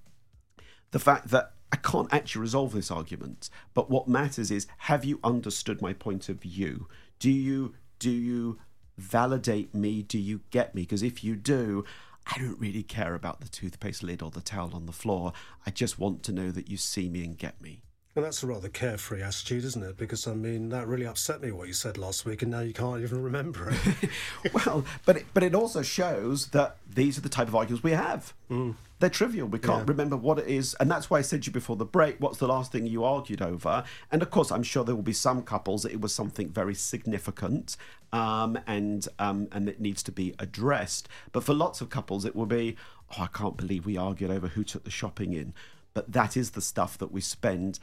the 0.93 0.99
fact 0.99 1.29
that 1.29 1.55
I 1.73 1.77
can't 1.77 2.13
actually 2.13 2.43
resolve 2.43 2.73
this 2.73 2.91
argument. 2.91 3.51
But 3.73 3.91
what 3.91 4.07
matters 4.07 4.51
is 4.51 4.67
have 4.79 5.05
you 5.05 5.19
understood 5.25 5.83
my 5.83 5.93
point 5.93 6.29
of 6.29 6.41
view? 6.41 6.89
Do 7.19 7.31
you 7.31 7.75
do 7.99 8.11
you 8.11 8.59
validate 8.97 9.75
me. 9.75 10.03
Do 10.03 10.19
you 10.19 10.41
get 10.51 10.75
me? 10.75 10.83
Because 10.83 11.03
if 11.03 11.25
you 11.25 11.37
do, 11.37 11.85
I 12.27 12.39
don't 12.39 12.59
really 12.59 12.83
care 12.83 13.15
about 13.15 13.41
the 13.41 13.49
toothpaste 13.49 14.03
lid 14.03 14.23
or 14.23 14.31
the 14.31 14.41
towel 14.41 14.75
on 14.75 14.87
the 14.87 14.93
floor. 14.93 15.33
I 15.67 15.71
just 15.71 15.99
want 15.99 16.23
to 16.25 16.33
know 16.33 16.51
that 16.51 16.69
you 16.69 16.77
see 16.77 17.09
me 17.09 17.25
and 17.25 17.37
get 17.37 17.61
me. 17.61 17.83
Well, 18.15 18.25
that's 18.25 18.45
a 18.45 18.47
rather 18.47 18.69
carefree 18.69 19.23
attitude, 19.23 19.65
isn't 19.65 19.83
it? 19.83 19.97
Because 19.97 20.29
I 20.29 20.35
mean, 20.35 20.69
that 20.69 20.87
really 20.87 21.05
upset 21.05 21.43
me 21.43 21.51
what 21.51 21.67
you 21.67 21.75
said 21.75 21.99
last 21.99 22.25
week, 22.25 22.43
and 22.43 22.51
now 22.53 22.61
you 22.61 22.73
can't 22.73 23.03
even 23.03 23.21
remember 23.21 23.71
it. 23.73 24.11
well, 24.53 24.85
but 25.05 25.17
it, 25.17 25.27
but 25.35 25.43
it 25.43 25.53
also 25.53 25.83
shows 25.83 26.49
that 26.49 26.77
these 26.89 27.19
are 27.19 27.23
the 27.23 27.29
type 27.29 27.49
of 27.49 27.57
arguments 27.57 27.83
we 27.83 27.91
have. 27.91 28.33
Mm. 28.49 28.77
They're 29.01 29.11
trivial. 29.11 29.49
We 29.49 29.59
can't 29.59 29.81
yeah. 29.81 29.91
remember 29.91 30.17
what 30.17 30.39
it 30.39 30.47
is, 30.47 30.75
and 30.75 30.89
that's 30.89 31.11
why 31.11 31.19
I 31.19 31.23
said 31.23 31.43
to 31.43 31.47
you 31.49 31.53
before 31.53 31.75
the 31.75 31.85
break. 31.85 32.21
What's 32.21 32.39
the 32.39 32.47
last 32.47 32.71
thing 32.71 32.87
you 32.87 33.03
argued 33.03 33.43
over? 33.43 33.83
And 34.13 34.23
of 34.23 34.31
course, 34.31 34.53
I'm 34.53 34.63
sure 34.63 34.85
there 34.85 34.95
will 34.95 35.03
be 35.03 35.13
some 35.13 35.43
couples 35.43 35.83
that 35.83 35.91
it 35.91 36.01
was 36.01 36.15
something 36.15 36.51
very 36.51 36.77
significant, 36.77 37.77
um, 38.13 38.57
and 38.69 39.09
um, 39.19 39.49
and 39.51 39.69
it 39.69 39.81
needs 39.81 40.05
to 40.05 40.13
be 40.13 40.37
addressed. 40.39 41.09
But 41.33 41.43
for 41.43 41.53
lots 41.53 41.81
of 41.81 41.91
couples, 41.91 42.25
it 42.25 42.37
will 42.37 42.47
be, 42.47 42.77
oh, 43.19 43.25
I 43.25 43.27
can't 43.27 43.57
believe 43.57 43.85
we 43.85 43.97
argued 43.97 44.31
over 44.31 44.47
who 44.47 44.63
took 44.63 44.85
the 44.85 44.91
shopping 44.91 45.33
in. 45.33 45.53
But 45.95 46.13
that 46.13 46.37
is 46.37 46.51
the 46.51 46.61
stuff 46.61 46.99
that 46.99 47.13
we 47.13 47.21
spend 47.21 47.79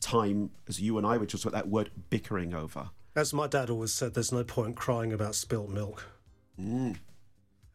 time, 0.00 0.50
as 0.68 0.80
you 0.80 0.98
and 0.98 1.06
I 1.06 1.16
were 1.16 1.26
just 1.26 1.44
with 1.44 1.54
that 1.54 1.68
word, 1.68 1.90
bickering 2.10 2.54
over. 2.54 2.90
As 3.16 3.32
my 3.32 3.46
dad 3.46 3.70
always 3.70 3.92
said, 3.92 4.14
there's 4.14 4.32
no 4.32 4.44
point 4.44 4.76
crying 4.76 5.12
about 5.12 5.34
spilt 5.34 5.70
milk. 5.70 6.06
Mm. 6.60 6.96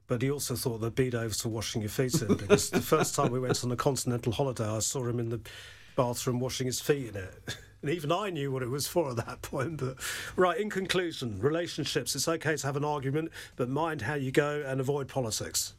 But 0.07 0.21
he 0.21 0.29
also 0.29 0.55
thought 0.55 0.79
that 0.81 0.95
beat-overs 0.95 1.41
for 1.41 1.49
washing 1.49 1.81
your 1.81 1.89
feet 1.89 2.21
in 2.21 2.35
because 2.35 2.69
the 2.69 2.81
first 2.81 3.15
time 3.15 3.31
we 3.31 3.39
went 3.39 3.63
on 3.63 3.71
a 3.71 3.75
continental 3.75 4.31
holiday, 4.31 4.67
I 4.67 4.79
saw 4.79 5.05
him 5.07 5.19
in 5.19 5.29
the 5.29 5.41
bathroom 5.95 6.39
washing 6.39 6.67
his 6.67 6.79
feet 6.79 7.09
in 7.09 7.15
it. 7.15 7.55
And 7.83 7.91
even 7.91 8.13
I 8.13 8.29
knew 8.29 8.49
what 8.49 8.63
it 8.63 8.69
was 8.69 8.87
for 8.87 9.09
at 9.09 9.17
that 9.17 9.41
point. 9.41 9.75
But 9.75 9.97
right, 10.37 10.57
in 10.57 10.69
conclusion, 10.69 11.41
relationships, 11.41 12.15
it's 12.15 12.29
okay 12.29 12.55
to 12.55 12.65
have 12.65 12.77
an 12.77 12.85
argument, 12.85 13.29
but 13.57 13.67
mind 13.67 14.03
how 14.03 14.13
you 14.13 14.31
go 14.31 14.63
and 14.65 14.79
avoid 14.79 15.09
politics. 15.09 15.73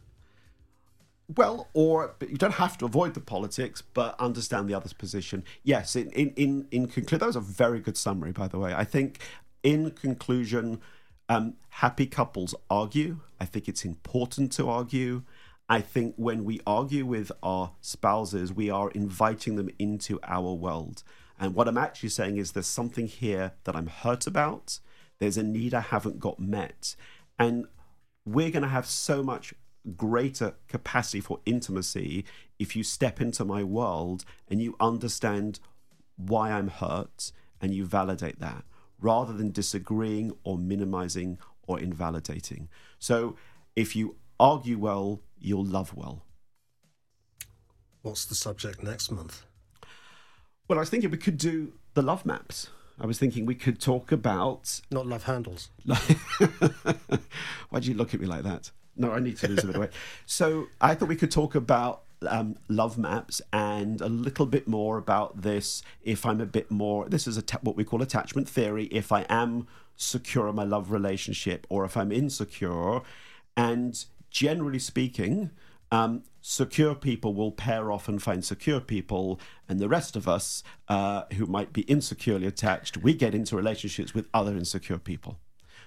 Well, 1.37 1.68
or 1.72 2.14
you 2.20 2.37
don't 2.37 2.55
have 2.55 2.78
to 2.78 2.85
avoid 2.85 3.14
the 3.14 3.20
politics, 3.20 3.82
but 3.82 4.18
understand 4.20 4.68
the 4.68 4.74
other's 4.74 4.93
position. 4.93 5.45
Yes, 5.62 5.97
in 5.97 6.11
in 6.11 6.32
in, 6.37 6.68
in 6.70 6.87
conclude, 6.89 7.20
that 7.20 7.26
was 7.26 7.37
a 7.37 7.41
very 7.41 7.80
good 7.80 7.97
summary, 7.97 8.32
by 8.32 8.49
the 8.49 8.59
way. 8.59 8.74
I 8.74 8.85
think 8.85 9.18
in 9.62 9.91
conclusion, 9.91 10.80
um, 11.28 11.55
happy 11.70 12.07
couples 12.07 12.55
argue. 12.70 13.20
I 13.41 13.47
think 13.47 13.68
it's 13.68 13.85
important 13.85 14.53
to 14.53 14.68
argue. 14.68 15.22
I 15.68 15.80
think 15.80 16.14
when 16.16 16.45
we 16.45 16.61
argue 16.66 17.07
with 17.07 17.32
our 17.43 17.72
spouses, 17.80 18.53
we 18.53 18.68
are 18.68 18.91
inviting 18.91 19.57
them 19.57 19.70
into 19.78 20.20
our 20.22 20.53
world. 20.53 21.03
And 21.39 21.55
what 21.55 21.66
I'm 21.66 21.78
actually 21.78 22.11
saying 22.11 22.37
is 22.37 22.53
there's 22.53 22.66
something 22.66 23.07
here 23.07 23.53
that 23.64 23.74
I'm 23.74 23.87
hurt 23.87 24.26
about. 24.26 24.78
There's 25.18 25.39
a 25.39 25.43
need 25.43 25.72
I 25.72 25.80
haven't 25.80 26.20
got 26.20 26.39
met. 26.39 26.95
And 27.39 27.66
we're 28.26 28.51
going 28.51 28.62
to 28.62 28.68
have 28.68 28.87
so 28.87 29.22
much 29.22 29.55
greater 29.97 30.55
capacity 30.68 31.20
for 31.20 31.41
intimacy 31.45 32.24
if 32.59 32.74
you 32.74 32.82
step 32.82 33.20
into 33.20 33.45
my 33.45 33.62
world 33.62 34.24
and 34.49 34.62
you 34.62 34.76
understand 34.80 35.61
why 36.16 36.51
I'm 36.51 36.68
hurt 36.68 37.32
and 37.61 37.74
you 37.74 37.85
validate 37.85 38.41
that 38.41 38.64
rather 39.01 39.32
than 39.32 39.51
disagreeing 39.51 40.32
or 40.45 40.57
minimizing 40.57 41.39
or 41.66 41.78
invalidating. 41.78 42.68
So 42.99 43.37
if 43.76 43.95
you 43.95 44.16
argue 44.39 44.78
well, 44.78 45.20
you'll 45.39 45.64
love 45.64 45.95
well. 45.95 46.22
What's 48.03 48.24
the 48.24 48.35
subject 48.35 48.82
next 48.82 49.11
month? 49.11 49.45
Well, 50.68 50.78
I 50.78 50.80
was 50.80 50.91
thinking 50.91 51.11
we 51.11 51.18
could 51.18 51.39
do 51.39 51.72
the 51.95 52.03
love 52.03 52.24
maps. 52.24 52.68
I 53.01 53.07
was 53.07 53.18
thinking 53.18 53.45
we 53.45 53.55
could 53.55 53.80
talk 53.80 54.12
about. 54.12 54.80
Not 54.91 55.07
love 55.07 55.24
handles. 55.24 55.70
Why 55.85 57.80
do 57.80 57.89
you 57.89 57.95
look 57.95 58.14
at 58.14 58.20
me 58.20 58.26
like 58.26 58.45
that? 58.45 58.70
No, 58.97 59.13
I 59.13 59.21
need 59.21 59.37
to 59.39 59.49
lose 59.49 59.65
a 59.65 59.67
bit 59.67 59.77
of 59.77 59.81
weight. 59.81 59.91
So 60.27 60.67
I 60.81 60.95
thought 60.95 61.09
we 61.09 61.17
could 61.17 61.31
talk 61.31 61.55
about 61.55 62.03
um, 62.27 62.57
love 62.69 62.97
maps 62.97 63.41
and 63.53 64.01
a 64.01 64.09
little 64.09 64.47
bit 64.47 64.67
more 64.69 64.99
about 64.99 65.43
this. 65.43 65.83
If 66.03 66.25
I'm 66.25 66.41
a 66.41 66.47
bit 66.47 66.71
more, 66.71 67.09
this 67.09 67.27
is 67.27 67.43
ta- 67.43 67.59
what 67.63 67.77
we 67.77 67.85
call 67.85 68.03
attachment 68.03 68.49
theory. 68.49 68.85
If 68.87 69.13
I 69.13 69.27
am 69.29 69.67
secure 69.97 70.49
in 70.49 70.55
my 70.55 70.65
love 70.65 70.91
relationship, 70.91 71.67
or 71.69 71.85
if 71.85 71.97
I'm 71.97 72.13
insecure, 72.13 73.01
and 73.57 74.05
generally 74.31 74.79
speaking, 74.79 75.51
um, 75.93 76.25
secure 76.41 76.95
people 76.95 77.35
will 77.35 77.53
pair 77.53 77.93
off 77.93 78.09
and 78.09 78.23
find 78.23 78.45
secure 78.45 78.81
people, 78.81 79.41
and 79.69 79.79
the 79.79 79.89
rest 79.89 80.17
of 80.17 80.29
us 80.29 80.63
uh, 80.89 81.23
who 81.35 81.47
might 81.47 81.73
be 81.73 81.83
insecurely 81.83 82.47
attached, 82.47 82.97
we 82.97 83.15
get 83.15 83.35
into 83.35 83.57
relationships 83.57 84.15
with 84.15 84.29
other 84.35 84.57
insecure 84.57 84.99
people. 84.99 85.39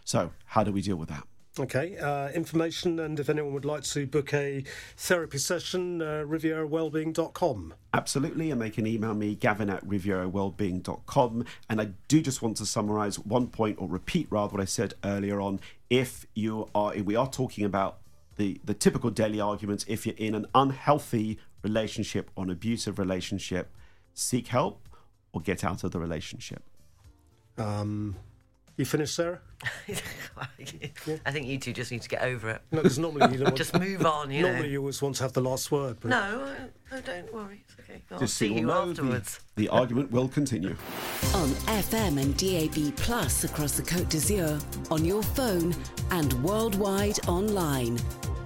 So, 0.05 0.31
how 0.45 0.63
do 0.63 0.71
we 0.71 0.81
deal 0.81 0.95
with 0.95 1.09
that? 1.09 1.27
Okay, 1.59 1.97
uh, 1.97 2.29
information 2.29 2.99
and 2.99 3.19
if 3.19 3.29
anyone 3.29 3.53
would 3.53 3.65
like 3.65 3.83
to 3.83 4.05
book 4.05 4.33
a 4.33 4.63
therapy 4.95 5.39
session, 5.39 6.01
uh, 6.01 6.23
rivierawellbeing.com. 6.27 7.73
Absolutely, 7.93 8.51
and 8.51 8.61
they 8.61 8.69
can 8.69 8.85
email 8.85 9.15
me, 9.15 9.33
gavin 9.33 9.69
at 9.69 9.83
rivierawellbeing.com. 9.87 11.45
And 11.69 11.81
I 11.81 11.89
do 12.07 12.21
just 12.21 12.41
want 12.41 12.57
to 12.57 12.65
summarize 12.65 13.17
one 13.17 13.47
point 13.47 13.77
or 13.79 13.87
repeat 13.87 14.27
rather 14.29 14.53
what 14.53 14.61
I 14.61 14.65
said 14.65 14.93
earlier 15.03 15.41
on. 15.41 15.59
If 15.89 16.27
you 16.35 16.69
are, 16.75 16.93
if 16.93 17.05
we 17.05 17.15
are 17.15 17.29
talking 17.29 17.65
about 17.65 17.99
the, 18.35 18.61
the 18.63 18.75
typical 18.75 19.09
daily 19.09 19.41
arguments, 19.41 19.83
if 19.87 20.05
you're 20.05 20.15
in 20.17 20.35
an 20.35 20.45
unhealthy 20.53 21.39
relationship 21.63 22.29
or 22.35 22.43
an 22.43 22.51
abusive 22.51 22.99
relationship, 22.99 23.71
seek 24.13 24.47
help 24.47 24.87
or 25.33 25.41
get 25.41 25.63
out 25.63 25.83
of 25.83 25.91
the 25.91 25.99
relationship. 25.99 26.63
Um, 27.57 28.15
you 28.77 28.85
finished, 28.85 29.15
Sarah? 29.15 29.39
I 31.25 31.31
think 31.31 31.47
you 31.47 31.57
two 31.57 31.73
just 31.73 31.91
need 31.91 32.03
to 32.03 32.09
get 32.09 32.21
over 32.21 32.51
it. 32.51 32.61
No, 32.71 32.83
because 32.83 32.99
normally 32.99 33.31
you 33.31 33.37
don't 33.39 33.45
want 33.45 33.57
just 33.57 33.77
move 33.77 34.05
on. 34.05 34.29
You 34.29 34.43
normally 34.43 34.61
know. 34.63 34.67
you 34.69 34.79
always 34.79 35.01
want 35.01 35.15
to 35.15 35.23
have 35.23 35.33
the 35.33 35.41
last 35.41 35.71
word. 35.71 35.97
But 35.99 36.09
No, 36.09 36.55
oh, 36.91 37.01
don't 37.01 37.33
worry. 37.33 37.63
It's 37.67 37.75
okay. 37.79 38.01
I'll 38.11 38.19
Just 38.19 38.37
see 38.37 38.49
so 38.49 38.53
you 38.55 38.65
know, 38.67 38.89
afterwards. 38.91 39.39
The, 39.55 39.63
the 39.63 39.69
argument 39.69 40.11
will 40.11 40.27
continue. 40.27 40.75
On 41.33 41.49
FM 41.81 42.21
and 42.21 42.37
DAB 42.37 42.95
Plus 42.97 43.43
across 43.43 43.75
the 43.75 43.83
Côte 43.83 44.09
d'Azur, 44.09 44.61
on 44.91 45.03
your 45.03 45.23
phone 45.23 45.75
and 46.11 46.31
worldwide 46.43 47.27
online. 47.27 47.99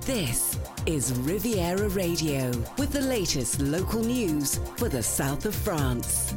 This 0.05 0.57
is 0.85 1.11
Riviera 1.19 1.89
Radio 1.89 2.51
with 2.77 2.91
the 2.91 3.01
latest 3.01 3.61
local 3.61 4.01
news 4.01 4.59
for 4.77 4.87
the 4.89 5.03
south 5.03 5.45
of 5.45 5.53
France. 5.53 6.33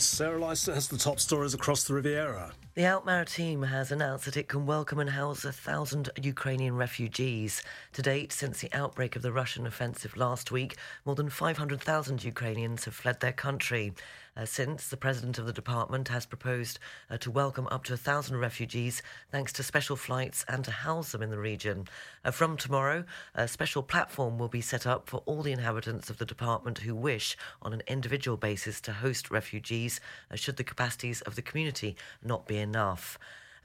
Sarah 0.00 0.38
Lyster 0.38 0.74
has 0.74 0.88
the 0.88 0.98
top 0.98 1.20
stories 1.20 1.54
across 1.54 1.84
the 1.84 1.94
Riviera. 1.94 2.52
The 2.74 2.84
Alpes-Maritimes 2.84 3.68
has 3.68 3.90
announced 3.90 4.26
that 4.26 4.36
it 4.36 4.48
can 4.48 4.66
welcome 4.66 4.98
and 4.98 5.10
house 5.10 5.44
a 5.44 5.52
thousand 5.52 6.10
Ukrainian 6.20 6.76
refugees. 6.76 7.62
To 7.94 8.02
date, 8.02 8.32
since 8.32 8.60
the 8.60 8.72
outbreak 8.74 9.16
of 9.16 9.22
the 9.22 9.32
Russian 9.32 9.66
offensive 9.66 10.16
last 10.16 10.50
week, 10.50 10.76
more 11.04 11.14
than 11.14 11.30
500,000 11.30 12.24
Ukrainians 12.24 12.84
have 12.84 12.94
fled 12.94 13.20
their 13.20 13.32
country. 13.32 13.94
Uh, 14.36 14.44
since, 14.44 14.88
the 14.88 14.96
president 14.96 15.38
of 15.38 15.46
the 15.46 15.52
department 15.52 16.08
has 16.08 16.26
proposed 16.26 16.78
uh, 17.10 17.16
to 17.16 17.30
welcome 17.30 17.66
up 17.70 17.84
to 17.84 17.94
a 17.94 17.96
thousand 17.96 18.36
refugees 18.36 19.02
thanks 19.30 19.50
to 19.50 19.62
special 19.62 19.96
flights 19.96 20.44
and 20.46 20.62
to 20.62 20.70
house 20.70 21.12
them 21.12 21.22
in 21.22 21.30
the 21.30 21.38
region. 21.38 21.86
Uh, 22.22 22.30
from 22.30 22.56
tomorrow, 22.56 23.04
a 23.34 23.48
special 23.48 23.82
platform 23.82 24.36
will 24.38 24.48
be 24.48 24.60
set 24.60 24.86
up 24.86 25.08
for 25.08 25.22
all 25.24 25.42
the 25.42 25.52
inhabitants 25.52 26.10
of 26.10 26.18
the 26.18 26.26
department 26.26 26.78
who 26.78 26.94
wish, 26.94 27.36
on 27.62 27.72
an 27.72 27.82
individual 27.86 28.36
basis, 28.36 28.80
to 28.80 28.92
host 28.92 29.30
refugees 29.30 30.00
should 30.34 30.56
the 30.56 30.64
capacities 30.64 31.22
of 31.22 31.34
the 31.34 31.42
community 31.42 31.96
not 32.22 32.46
be 32.46 32.58
enough. 32.58 33.18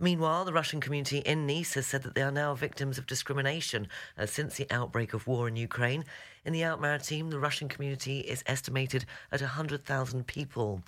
Meanwhile, 0.04 0.46
the 0.46 0.54
Russian 0.54 0.82
community 0.82 1.20
in 1.20 1.46
Nice 1.46 1.76
has 1.76 1.86
said 1.86 2.02
that 2.02 2.16
they 2.16 2.24
are 2.24 2.32
now 2.32 2.56
victims 2.56 2.98
of 2.98 3.06
discrimination 3.06 3.88
uh, 4.18 4.26
since 4.26 4.58
the 4.58 4.66
outbreak 4.72 5.14
of 5.14 5.28
war 5.28 5.48
in 5.48 5.56
Ukraine. 5.56 6.06
In 6.44 6.54
the 6.54 6.64
Alpes-Maritimes, 6.64 7.30
the 7.30 7.38
Russian 7.38 7.70
community 7.70 8.22
is 8.22 8.44
estimated 8.48 9.06
at 9.32 9.42
100,000 9.42 10.26
people. 10.26 10.82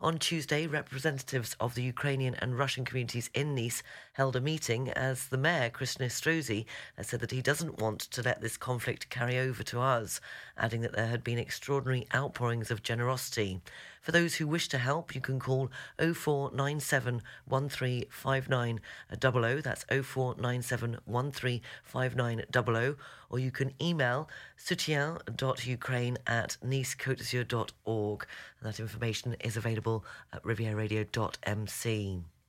On 0.00 0.18
Tuesday, 0.18 0.68
representatives 0.68 1.56
of 1.58 1.74
the 1.74 1.82
Ukrainian 1.82 2.36
and 2.36 2.56
Russian 2.56 2.84
communities 2.84 3.28
in 3.34 3.56
Nice 3.56 3.82
held 4.12 4.36
a 4.36 4.40
meeting 4.40 4.88
as 4.90 5.26
the 5.26 5.36
mayor, 5.36 5.68
Christian 5.68 6.06
Estrosi, 6.06 6.64
said 7.02 7.18
that 7.20 7.32
he 7.32 7.42
doesn't 7.42 7.80
want 7.80 8.00
to 8.02 8.22
let 8.22 8.40
this 8.40 8.56
conflict 8.56 9.10
carry 9.10 9.36
over 9.36 9.64
to 9.64 9.80
us, 9.80 10.20
adding 10.56 10.80
that 10.82 10.92
there 10.92 11.08
had 11.08 11.24
been 11.24 11.38
extraordinary 11.38 12.06
outpourings 12.14 12.70
of 12.70 12.84
generosity. 12.84 13.60
For 14.00 14.12
those 14.12 14.36
who 14.36 14.46
wish 14.46 14.68
to 14.68 14.78
help, 14.78 15.14
you 15.14 15.20
can 15.20 15.38
call 15.38 15.70
0497 15.98 17.22
1359 17.44 18.80
00, 19.20 19.60
that's 19.60 19.84
0497 19.84 20.98
1359 21.04 22.96
or 23.28 23.38
you 23.38 23.50
can 23.50 23.72
email 23.80 24.28
soutien.ukraine 24.58 26.18
at 26.26 26.56
nicecoteazur.org. 26.64 28.26
And 28.60 28.68
that 28.68 28.80
information 28.80 29.36
is 29.40 29.56
available 29.56 30.04
at 30.32 30.42
rivieraradio.mc. 30.42 32.39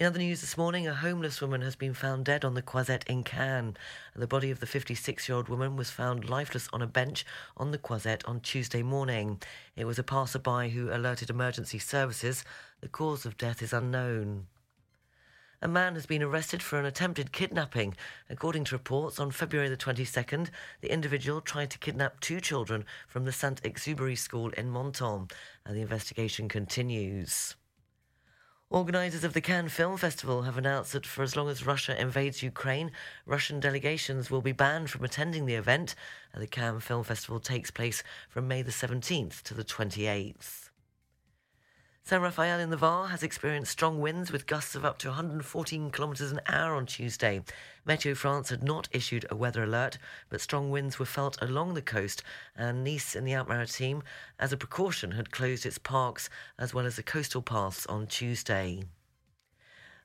In 0.00 0.06
other 0.06 0.18
news 0.18 0.40
this 0.40 0.56
morning, 0.56 0.88
a 0.88 0.94
homeless 0.94 1.42
woman 1.42 1.60
has 1.60 1.76
been 1.76 1.92
found 1.92 2.24
dead 2.24 2.42
on 2.42 2.54
the 2.54 2.62
Croisette 2.62 3.04
in 3.06 3.22
Cannes. 3.22 3.76
The 4.16 4.26
body 4.26 4.50
of 4.50 4.58
the 4.58 4.66
56 4.66 5.28
year 5.28 5.36
old 5.36 5.50
woman 5.50 5.76
was 5.76 5.90
found 5.90 6.26
lifeless 6.26 6.70
on 6.72 6.80
a 6.80 6.86
bench 6.86 7.26
on 7.58 7.70
the 7.70 7.76
Croisette 7.76 8.24
on 8.24 8.40
Tuesday 8.40 8.82
morning. 8.82 9.42
It 9.76 9.84
was 9.84 9.98
a 9.98 10.02
passerby 10.02 10.70
who 10.70 10.90
alerted 10.90 11.28
emergency 11.28 11.78
services. 11.78 12.46
The 12.80 12.88
cause 12.88 13.26
of 13.26 13.36
death 13.36 13.60
is 13.60 13.74
unknown. 13.74 14.46
A 15.60 15.68
man 15.68 15.96
has 15.96 16.06
been 16.06 16.22
arrested 16.22 16.62
for 16.62 16.78
an 16.78 16.86
attempted 16.86 17.30
kidnapping. 17.30 17.94
According 18.30 18.64
to 18.64 18.76
reports, 18.76 19.20
on 19.20 19.30
February 19.30 19.68
the 19.68 19.76
22nd, 19.76 20.48
the 20.80 20.90
individual 20.90 21.42
tried 21.42 21.68
to 21.72 21.78
kidnap 21.78 22.20
two 22.20 22.40
children 22.40 22.86
from 23.06 23.26
the 23.26 23.32
Saint 23.32 23.62
Exupery 23.64 24.16
School 24.16 24.48
in 24.52 24.72
Menton, 24.72 25.28
and 25.66 25.76
the 25.76 25.82
investigation 25.82 26.48
continues. 26.48 27.54
Organisers 28.72 29.24
of 29.24 29.32
the 29.32 29.40
Cannes 29.40 29.70
Film 29.70 29.96
Festival 29.96 30.42
have 30.42 30.56
announced 30.56 30.92
that 30.92 31.04
for 31.04 31.24
as 31.24 31.34
long 31.34 31.48
as 31.48 31.66
Russia 31.66 32.00
invades 32.00 32.40
Ukraine, 32.40 32.92
Russian 33.26 33.58
delegations 33.58 34.30
will 34.30 34.42
be 34.42 34.52
banned 34.52 34.90
from 34.90 35.04
attending 35.04 35.44
the 35.44 35.56
event. 35.56 35.96
The 36.36 36.46
Cannes 36.46 36.78
Film 36.78 37.02
Festival 37.02 37.40
takes 37.40 37.72
place 37.72 38.04
from 38.28 38.46
May 38.46 38.62
the 38.62 38.70
17th 38.70 39.42
to 39.42 39.54
the 39.54 39.64
28th. 39.64 40.69
Saint-Raphaël 42.02 42.58
in 42.58 42.70
the 42.70 42.76
Var 42.76 43.08
has 43.08 43.22
experienced 43.22 43.70
strong 43.70 44.00
winds 44.00 44.32
with 44.32 44.46
gusts 44.46 44.74
of 44.74 44.84
up 44.84 44.98
to 44.98 45.08
114 45.08 45.90
kilometres 45.90 46.32
an 46.32 46.40
hour 46.48 46.74
on 46.74 46.86
Tuesday. 46.86 47.42
Meteo 47.86 48.16
France 48.16 48.48
had 48.48 48.64
not 48.64 48.88
issued 48.90 49.26
a 49.30 49.36
weather 49.36 49.62
alert, 49.62 49.98
but 50.28 50.40
strong 50.40 50.70
winds 50.70 50.98
were 50.98 51.04
felt 51.04 51.40
along 51.40 51.74
the 51.74 51.82
coast, 51.82 52.22
and 52.56 52.82
Nice 52.82 53.14
in 53.14 53.24
the 53.24 53.34
Alpes-Maritimes, 53.34 54.02
as 54.38 54.52
a 54.52 54.56
precaution, 54.56 55.12
had 55.12 55.30
closed 55.30 55.64
its 55.64 55.78
parks 55.78 56.28
as 56.58 56.74
well 56.74 56.86
as 56.86 56.96
the 56.96 57.02
coastal 57.02 57.42
paths 57.42 57.86
on 57.86 58.06
Tuesday. 58.06 58.82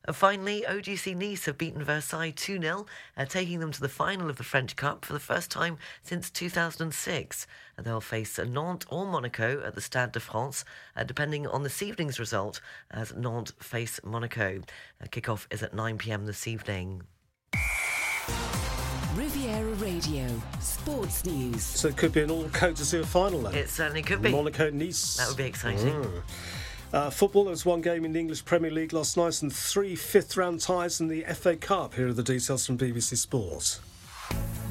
And 0.05 0.15
finally, 0.15 0.63
OGC 0.67 1.15
Nice 1.15 1.45
have 1.45 1.57
beaten 1.57 1.83
Versailles 1.83 2.31
2 2.31 2.61
0, 2.61 2.85
uh, 3.17 3.25
taking 3.25 3.59
them 3.59 3.71
to 3.71 3.81
the 3.81 3.89
final 3.89 4.29
of 4.29 4.37
the 4.37 4.43
French 4.43 4.75
Cup 4.75 5.03
for 5.03 5.13
the 5.13 5.19
first 5.19 5.49
time 5.49 5.77
since 6.03 6.29
2006. 6.29 7.47
And 7.77 7.85
they'll 7.85 8.01
face 8.01 8.37
Nantes 8.37 8.85
or 8.89 9.05
Monaco 9.05 9.63
at 9.65 9.75
the 9.75 9.81
Stade 9.81 10.11
de 10.11 10.19
France, 10.19 10.63
uh, 10.95 11.03
depending 11.03 11.47
on 11.47 11.63
this 11.63 11.81
evening's 11.81 12.19
result, 12.19 12.61
as 12.91 13.13
Nantes 13.15 13.53
face 13.59 13.99
Monaco. 14.03 14.61
Uh, 15.01 15.07
Kick-off 15.09 15.47
is 15.49 15.63
at 15.63 15.73
9 15.73 15.97
pm 15.97 16.25
this 16.25 16.47
evening. 16.47 17.01
Riviera 19.15 19.73
Radio, 19.75 20.27
sports 20.59 21.25
news. 21.25 21.63
So 21.63 21.87
it 21.87 21.95
could 21.95 22.11
be 22.11 22.21
an 22.21 22.29
all 22.29 22.43
Côte 22.45 22.75
d'Azur 22.75 23.05
final 23.05 23.41
then. 23.41 23.55
It 23.55 23.69
certainly 23.69 24.01
could 24.01 24.21
be. 24.21 24.29
Monaco 24.29 24.69
Nice. 24.69 25.15
That 25.15 25.29
would 25.29 25.37
be 25.37 25.45
exciting. 25.45 25.93
Mm. 25.93 26.21
Uh, 26.95 27.09
football, 27.09 27.43
there 27.43 27.51
was 27.51 27.65
one 27.65 27.81
game 27.81 28.05
in 28.05 28.13
the 28.13 28.19
English 28.21 28.45
Premier 28.45 28.71
League 28.71 28.93
last 28.93 29.17
night 29.17 29.41
and 29.41 29.51
three 29.51 29.97
fifth 29.97 30.37
round 30.37 30.61
ties 30.61 31.01
in 31.01 31.09
the 31.09 31.23
FA 31.23 31.57
Cup. 31.57 31.93
Here 31.93 32.07
are 32.07 32.13
the 32.13 32.23
details 32.23 32.65
from 32.65 32.77
BBC 32.77 33.17
Sport. 33.17 33.81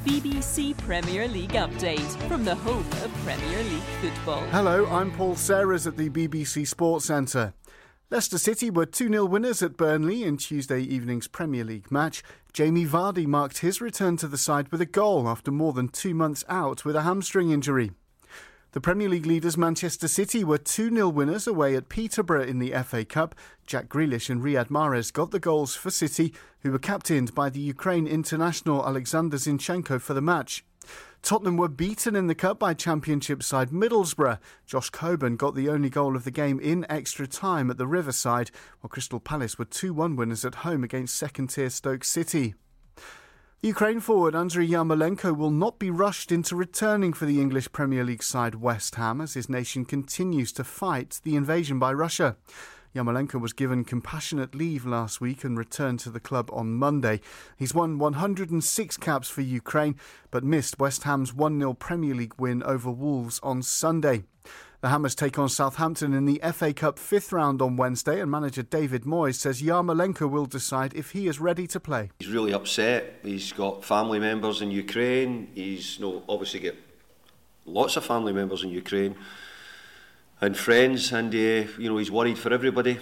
BBC 0.03 0.75
Premier 0.79 1.27
League 1.27 1.51
update 1.51 2.27
from 2.27 2.43
the 2.43 2.55
home 2.55 2.87
of 3.03 3.13
Premier 3.23 3.63
League 3.65 3.83
football. 4.01 4.41
Hello, 4.47 4.87
I'm 4.87 5.11
Paul 5.11 5.35
Serres 5.35 5.85
at 5.85 5.97
the 5.97 6.09
BBC 6.09 6.65
Sports 6.65 7.05
Centre. 7.05 7.53
Leicester 8.09 8.39
City 8.39 8.71
were 8.71 8.87
2 8.87 9.07
0 9.07 9.25
winners 9.25 9.61
at 9.61 9.77
Burnley 9.77 10.23
in 10.23 10.37
Tuesday 10.37 10.81
evening's 10.81 11.27
Premier 11.27 11.63
League 11.63 11.91
match. 11.91 12.23
Jamie 12.51 12.87
Vardy 12.87 13.27
marked 13.27 13.59
his 13.59 13.81
return 13.81 14.17
to 14.17 14.27
the 14.27 14.39
side 14.39 14.71
with 14.71 14.81
a 14.81 14.87
goal 14.87 15.29
after 15.29 15.51
more 15.51 15.73
than 15.73 15.89
two 15.89 16.15
months 16.15 16.43
out 16.49 16.85
with 16.85 16.95
a 16.95 17.03
hamstring 17.03 17.51
injury. 17.51 17.91
The 18.75 18.81
Premier 18.81 19.07
League 19.07 19.25
leaders 19.25 19.57
Manchester 19.57 20.09
City 20.09 20.43
were 20.43 20.57
2 20.57 20.93
0 20.93 21.07
winners 21.07 21.47
away 21.47 21.77
at 21.77 21.87
Peterborough 21.87 22.43
in 22.43 22.59
the 22.59 22.73
FA 22.83 23.05
Cup. 23.05 23.33
Jack 23.65 23.87
Grealish 23.87 24.29
and 24.29 24.43
Riyad 24.43 24.67
Mahrez 24.67 25.13
got 25.13 25.31
the 25.31 25.39
goals 25.39 25.77
for 25.77 25.89
City, 25.89 26.33
who 26.59 26.73
were 26.73 26.77
captained 26.77 27.33
by 27.33 27.49
the 27.49 27.61
Ukraine 27.61 28.05
international 28.05 28.85
Alexander 28.85 29.37
Zinchenko 29.37 30.01
for 30.01 30.13
the 30.13 30.19
match. 30.19 30.65
Tottenham 31.21 31.55
were 31.55 31.69
beaten 31.69 32.17
in 32.17 32.27
the 32.27 32.35
cup 32.35 32.59
by 32.59 32.73
Championship 32.73 33.43
side 33.43 33.69
Middlesbrough. 33.69 34.39
Josh 34.65 34.89
Coburn 34.89 35.37
got 35.37 35.55
the 35.55 35.69
only 35.69 35.89
goal 35.89 36.17
of 36.17 36.25
the 36.25 36.29
game 36.29 36.59
in 36.59 36.85
extra 36.89 37.27
time 37.27 37.71
at 37.71 37.77
the 37.77 37.87
Riverside, 37.87 38.51
while 38.81 38.89
Crystal 38.89 39.21
Palace 39.21 39.57
were 39.57 39.63
2 39.63 39.93
1 39.93 40.17
winners 40.17 40.43
at 40.43 40.55
home 40.55 40.83
against 40.83 41.15
second 41.15 41.47
tier 41.47 41.69
Stoke 41.69 42.03
City. 42.03 42.55
Ukraine 43.65 43.99
forward 43.99 44.35
Andriy 44.35 44.69
Yarmolenko 44.69 45.35
will 45.35 45.49
not 45.49 45.79
be 45.79 45.89
rushed 45.89 46.31
into 46.31 46.55
returning 46.55 47.13
for 47.13 47.25
the 47.25 47.41
English 47.41 47.71
Premier 47.71 48.03
League 48.03 48.21
side 48.21 48.53
West 48.53 48.93
Ham 48.93 49.19
as 49.19 49.33
his 49.33 49.49
nation 49.49 49.85
continues 49.85 50.51
to 50.51 50.63
fight 50.63 51.19
the 51.23 51.35
invasion 51.35 51.79
by 51.79 51.91
Russia. 51.91 52.37
Yarmolenko 52.95 53.41
was 53.41 53.53
given 53.53 53.83
compassionate 53.83 54.53
leave 54.53 54.85
last 54.85 55.19
week 55.19 55.43
and 55.43 55.57
returned 55.57 55.99
to 56.01 56.11
the 56.11 56.19
club 56.19 56.51
on 56.53 56.75
Monday. 56.75 57.21
He's 57.57 57.73
won 57.73 57.97
106 57.97 58.97
caps 58.97 59.29
for 59.29 59.41
Ukraine, 59.41 59.95
but 60.29 60.43
missed 60.43 60.77
West 60.77 61.01
Ham's 61.01 61.33
1 61.33 61.57
0 61.57 61.73
Premier 61.73 62.13
League 62.13 62.35
win 62.37 62.61
over 62.61 62.91
Wolves 62.91 63.39
on 63.41 63.63
Sunday. 63.63 64.25
The 64.81 64.89
Hammers 64.89 65.15
take 65.15 65.39
on 65.39 65.49
Southampton 65.49 66.13
in 66.13 66.25
the 66.25 66.41
FA 66.53 66.73
Cup 66.73 66.99
fifth 66.99 67.31
round 67.31 67.61
on 67.61 67.77
Wednesday, 67.77 68.19
and 68.19 68.29
manager 68.29 68.61
David 68.61 69.03
Moyes 69.03 69.35
says 69.35 69.61
Yarmolenko 69.61 70.29
will 70.29 70.45
decide 70.45 70.93
if 70.93 71.11
he 71.11 71.27
is 71.27 71.39
ready 71.39 71.65
to 71.67 71.79
play. 71.79 72.11
He's 72.19 72.29
really 72.29 72.53
upset. 72.53 73.19
He's 73.23 73.53
got 73.53 73.85
family 73.85 74.19
members 74.19 74.61
in 74.61 74.71
Ukraine. 74.71 75.49
He's 75.55 75.97
you 75.97 76.05
know, 76.05 76.23
obviously 76.27 76.59
got 76.59 76.75
lots 77.65 77.95
of 77.95 78.05
family 78.05 78.33
members 78.33 78.63
in 78.63 78.69
Ukraine 78.69 79.15
and 80.41 80.57
friends, 80.57 81.11
and 81.13 81.33
uh, 81.33 81.71
you 81.79 81.89
know 81.89 81.97
he's 81.97 82.11
worried 82.11 82.37
for 82.37 82.53
everybody, 82.53 82.99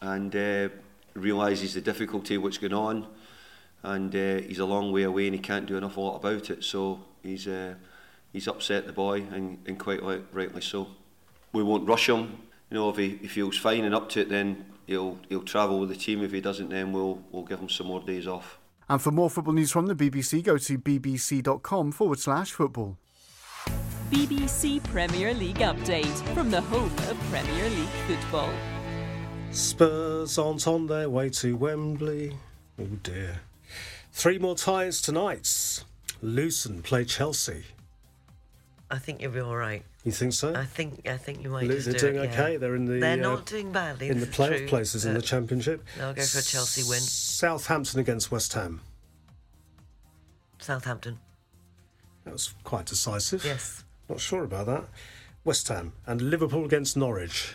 and 0.00 0.34
uh, 0.34 0.68
realises 1.14 1.74
the 1.74 1.82
difficulty 1.82 2.38
what's 2.38 2.58
going 2.58 2.72
on, 2.72 3.06
and 3.82 4.14
uh, 4.16 4.40
he's 4.46 4.58
a 4.58 4.64
long 4.64 4.90
way 4.90 5.02
away 5.02 5.26
and 5.26 5.34
he 5.34 5.40
can't 5.40 5.66
do 5.66 5.76
enough 5.76 5.98
a 5.98 6.00
lot 6.00 6.16
about 6.16 6.48
it. 6.48 6.64
So 6.64 7.00
he's 7.22 7.46
uh, 7.46 7.74
he's 8.32 8.48
upset 8.48 8.86
the 8.86 8.92
boy, 8.92 9.24
and, 9.30 9.58
and 9.66 9.78
quite 9.78 10.02
rightly 10.32 10.62
so 10.62 10.88
we 11.52 11.62
won't 11.62 11.88
rush 11.88 12.08
him. 12.08 12.38
You 12.70 12.76
know, 12.76 12.90
if 12.90 12.96
he, 12.96 13.16
he 13.16 13.26
feels 13.26 13.56
fine 13.56 13.84
and 13.84 13.94
up 13.94 14.08
to 14.10 14.20
it, 14.20 14.28
then 14.28 14.64
he'll 14.86 15.18
he'll 15.28 15.42
travel 15.42 15.80
with 15.80 15.88
the 15.88 15.96
team. 15.96 16.22
If 16.22 16.32
he 16.32 16.40
doesn't, 16.40 16.70
then 16.70 16.92
we'll 16.92 17.22
we'll 17.30 17.44
give 17.44 17.60
him 17.60 17.68
some 17.68 17.86
more 17.86 18.00
days 18.00 18.26
off. 18.26 18.58
And 18.88 19.00
for 19.00 19.12
more 19.12 19.30
football 19.30 19.54
news 19.54 19.70
from 19.70 19.86
the 19.86 19.94
BBC, 19.94 20.42
go 20.42 20.58
to 20.58 20.78
bbc.com 20.78 21.92
forward 21.92 22.18
slash 22.18 22.52
football. 22.52 22.98
BBC 24.10 24.82
Premier 24.84 25.32
League 25.32 25.58
update 25.58 26.34
from 26.34 26.50
the 26.50 26.60
home 26.60 26.92
of 27.08 27.16
Premier 27.30 27.70
League 27.70 27.88
football. 28.08 28.52
Spurs 29.52 30.38
aren't 30.38 30.66
on 30.66 30.88
their 30.88 31.08
way 31.08 31.30
to 31.30 31.56
Wembley. 31.56 32.36
Oh 32.80 32.86
dear. 33.04 33.42
Three 34.12 34.38
more 34.38 34.56
ties 34.56 35.00
tonight. 35.00 35.84
Luton 36.20 36.82
play 36.82 37.04
Chelsea. 37.04 37.64
I 38.90 38.98
think 38.98 39.22
you'll 39.22 39.32
be 39.32 39.40
all 39.40 39.56
right. 39.56 39.84
You 40.04 40.12
think 40.12 40.32
so? 40.32 40.54
I 40.54 40.64
think 40.64 41.08
I 41.08 41.16
think 41.16 41.42
you 41.42 41.50
might. 41.50 41.68
They're 41.68 41.78
just 41.78 41.98
doing 41.98 42.16
it, 42.16 42.30
okay. 42.30 42.52
Yeah. 42.52 42.58
They're 42.58 42.74
in 42.74 42.86
the. 42.86 42.98
They're 42.98 43.12
uh, 43.12 43.16
not 43.36 43.46
doing 43.46 43.70
badly 43.70 44.08
in 44.08 44.18
the 44.18 44.26
playoff 44.26 44.58
true, 44.58 44.68
places 44.68 45.04
in 45.04 45.14
the 45.14 45.22
championship. 45.22 45.84
They'll 45.96 46.14
go 46.14 46.22
for 46.22 46.38
a 46.38 46.42
Chelsea 46.42 46.82
win. 46.82 47.00
Southampton 47.00 48.00
against 48.00 48.30
West 48.30 48.52
Ham. 48.54 48.80
Southampton. 50.58 51.18
That 52.24 52.32
was 52.32 52.54
quite 52.64 52.86
decisive. 52.86 53.44
Yes. 53.44 53.84
Not 54.08 54.20
sure 54.20 54.44
about 54.44 54.66
that. 54.66 54.84
West 55.44 55.68
Ham 55.68 55.92
and 56.06 56.20
Liverpool 56.20 56.64
against 56.64 56.96
Norwich. 56.96 57.54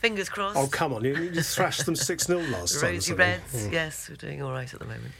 Fingers 0.00 0.30
crossed. 0.30 0.56
Oh 0.56 0.66
come 0.66 0.94
on! 0.94 1.04
You, 1.04 1.14
you 1.14 1.42
thrashed 1.42 1.84
them 1.84 1.94
six 1.94 2.24
0 2.24 2.40
last 2.50 2.80
time. 2.80 2.94
Rosy 2.94 3.12
Reds. 3.12 3.66
Mm. 3.66 3.72
Yes, 3.72 4.08
we're 4.08 4.16
doing 4.16 4.42
all 4.42 4.52
right 4.52 4.72
at 4.72 4.80
the 4.80 4.86
moment. 4.86 5.12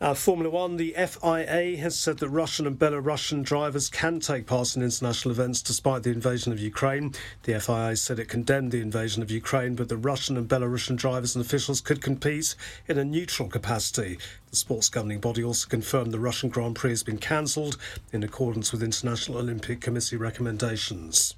Uh, 0.00 0.14
Formula 0.14 0.48
One, 0.48 0.76
the 0.76 0.94
FIA 0.96 1.76
has 1.78 1.98
said 1.98 2.18
that 2.18 2.28
Russian 2.28 2.68
and 2.68 2.78
Belarusian 2.78 3.42
drivers 3.42 3.88
can 3.88 4.20
take 4.20 4.46
part 4.46 4.76
in 4.76 4.82
international 4.82 5.32
events 5.32 5.60
despite 5.60 6.04
the 6.04 6.10
invasion 6.10 6.52
of 6.52 6.60
Ukraine. 6.60 7.14
The 7.42 7.58
FIA 7.58 7.96
said 7.96 8.20
it 8.20 8.28
condemned 8.28 8.70
the 8.70 8.80
invasion 8.80 9.24
of 9.24 9.30
Ukraine, 9.32 9.74
but 9.74 9.88
the 9.88 9.96
Russian 9.96 10.36
and 10.36 10.48
Belarusian 10.48 10.94
drivers 10.94 11.34
and 11.34 11.44
officials 11.44 11.80
could 11.80 12.00
compete 12.00 12.54
in 12.86 12.96
a 12.96 13.04
neutral 13.04 13.48
capacity. 13.48 14.20
The 14.50 14.56
sports 14.56 14.88
governing 14.88 15.18
body 15.18 15.42
also 15.42 15.68
confirmed 15.68 16.12
the 16.12 16.20
Russian 16.20 16.48
Grand 16.48 16.76
Prix 16.76 16.90
has 16.90 17.02
been 17.02 17.18
cancelled 17.18 17.76
in 18.12 18.22
accordance 18.22 18.70
with 18.70 18.84
International 18.84 19.38
Olympic 19.38 19.80
Committee 19.80 20.16
recommendations. 20.16 21.34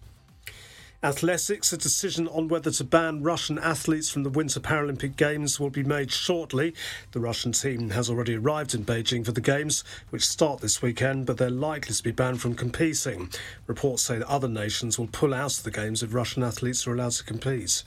Athletics, 1.02 1.72
a 1.72 1.78
decision 1.78 2.28
on 2.28 2.48
whether 2.48 2.70
to 2.70 2.84
ban 2.84 3.22
Russian 3.22 3.58
athletes 3.58 4.10
from 4.10 4.22
the 4.22 4.28
Winter 4.28 4.60
Paralympic 4.60 5.16
Games 5.16 5.58
will 5.58 5.70
be 5.70 5.82
made 5.82 6.12
shortly. 6.12 6.74
The 7.12 7.20
Russian 7.20 7.52
team 7.52 7.88
has 7.88 8.10
already 8.10 8.36
arrived 8.36 8.74
in 8.74 8.84
Beijing 8.84 9.24
for 9.24 9.32
the 9.32 9.40
Games, 9.40 9.82
which 10.10 10.26
start 10.26 10.60
this 10.60 10.82
weekend, 10.82 11.24
but 11.24 11.38
they're 11.38 11.48
likely 11.48 11.94
to 11.94 12.02
be 12.02 12.10
banned 12.10 12.42
from 12.42 12.54
competing. 12.54 13.30
Reports 13.66 14.02
say 14.02 14.18
that 14.18 14.28
other 14.28 14.46
nations 14.46 14.98
will 14.98 15.06
pull 15.06 15.32
out 15.32 15.56
of 15.56 15.64
the 15.64 15.70
Games 15.70 16.02
if 16.02 16.12
Russian 16.12 16.42
athletes 16.42 16.86
are 16.86 16.92
allowed 16.92 17.12
to 17.12 17.24
compete. 17.24 17.82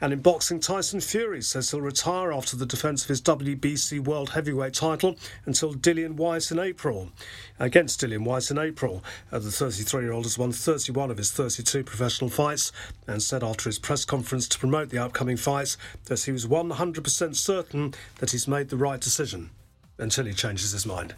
And 0.00 0.12
in 0.12 0.20
boxing, 0.20 0.60
Tyson 0.60 1.00
Fury 1.00 1.42
says 1.42 1.70
he'll 1.70 1.80
retire 1.80 2.32
after 2.32 2.56
the 2.56 2.66
defence 2.66 3.02
of 3.02 3.08
his 3.08 3.22
WBC 3.22 4.00
World 4.00 4.30
Heavyweight 4.30 4.74
title 4.74 5.16
until 5.44 5.74
Dillian 5.74 6.14
Whyte 6.16 6.50
in 6.50 6.58
April. 6.58 7.10
Against 7.58 8.00
Dillian 8.00 8.24
Whyte 8.24 8.50
in 8.50 8.58
April, 8.58 9.02
uh, 9.32 9.38
the 9.38 9.50
33 9.50 10.02
year 10.02 10.12
old 10.12 10.24
has 10.24 10.38
won 10.38 10.52
31 10.52 11.10
of 11.10 11.18
his 11.18 11.30
32 11.30 11.84
professional 11.84 12.30
fights 12.30 12.72
and 13.06 13.22
said 13.22 13.42
after 13.42 13.68
his 13.68 13.78
press 13.78 14.04
conference 14.04 14.48
to 14.48 14.58
promote 14.58 14.90
the 14.90 15.02
upcoming 15.02 15.36
fights 15.36 15.76
that 16.04 16.22
he 16.22 16.32
was 16.32 16.46
100% 16.46 17.36
certain 17.36 17.94
that 18.18 18.30
he's 18.30 18.48
made 18.48 18.68
the 18.68 18.76
right 18.76 19.00
decision 19.00 19.50
until 19.98 20.26
he 20.26 20.32
changes 20.32 20.72
his 20.72 20.86
mind. 20.86 21.14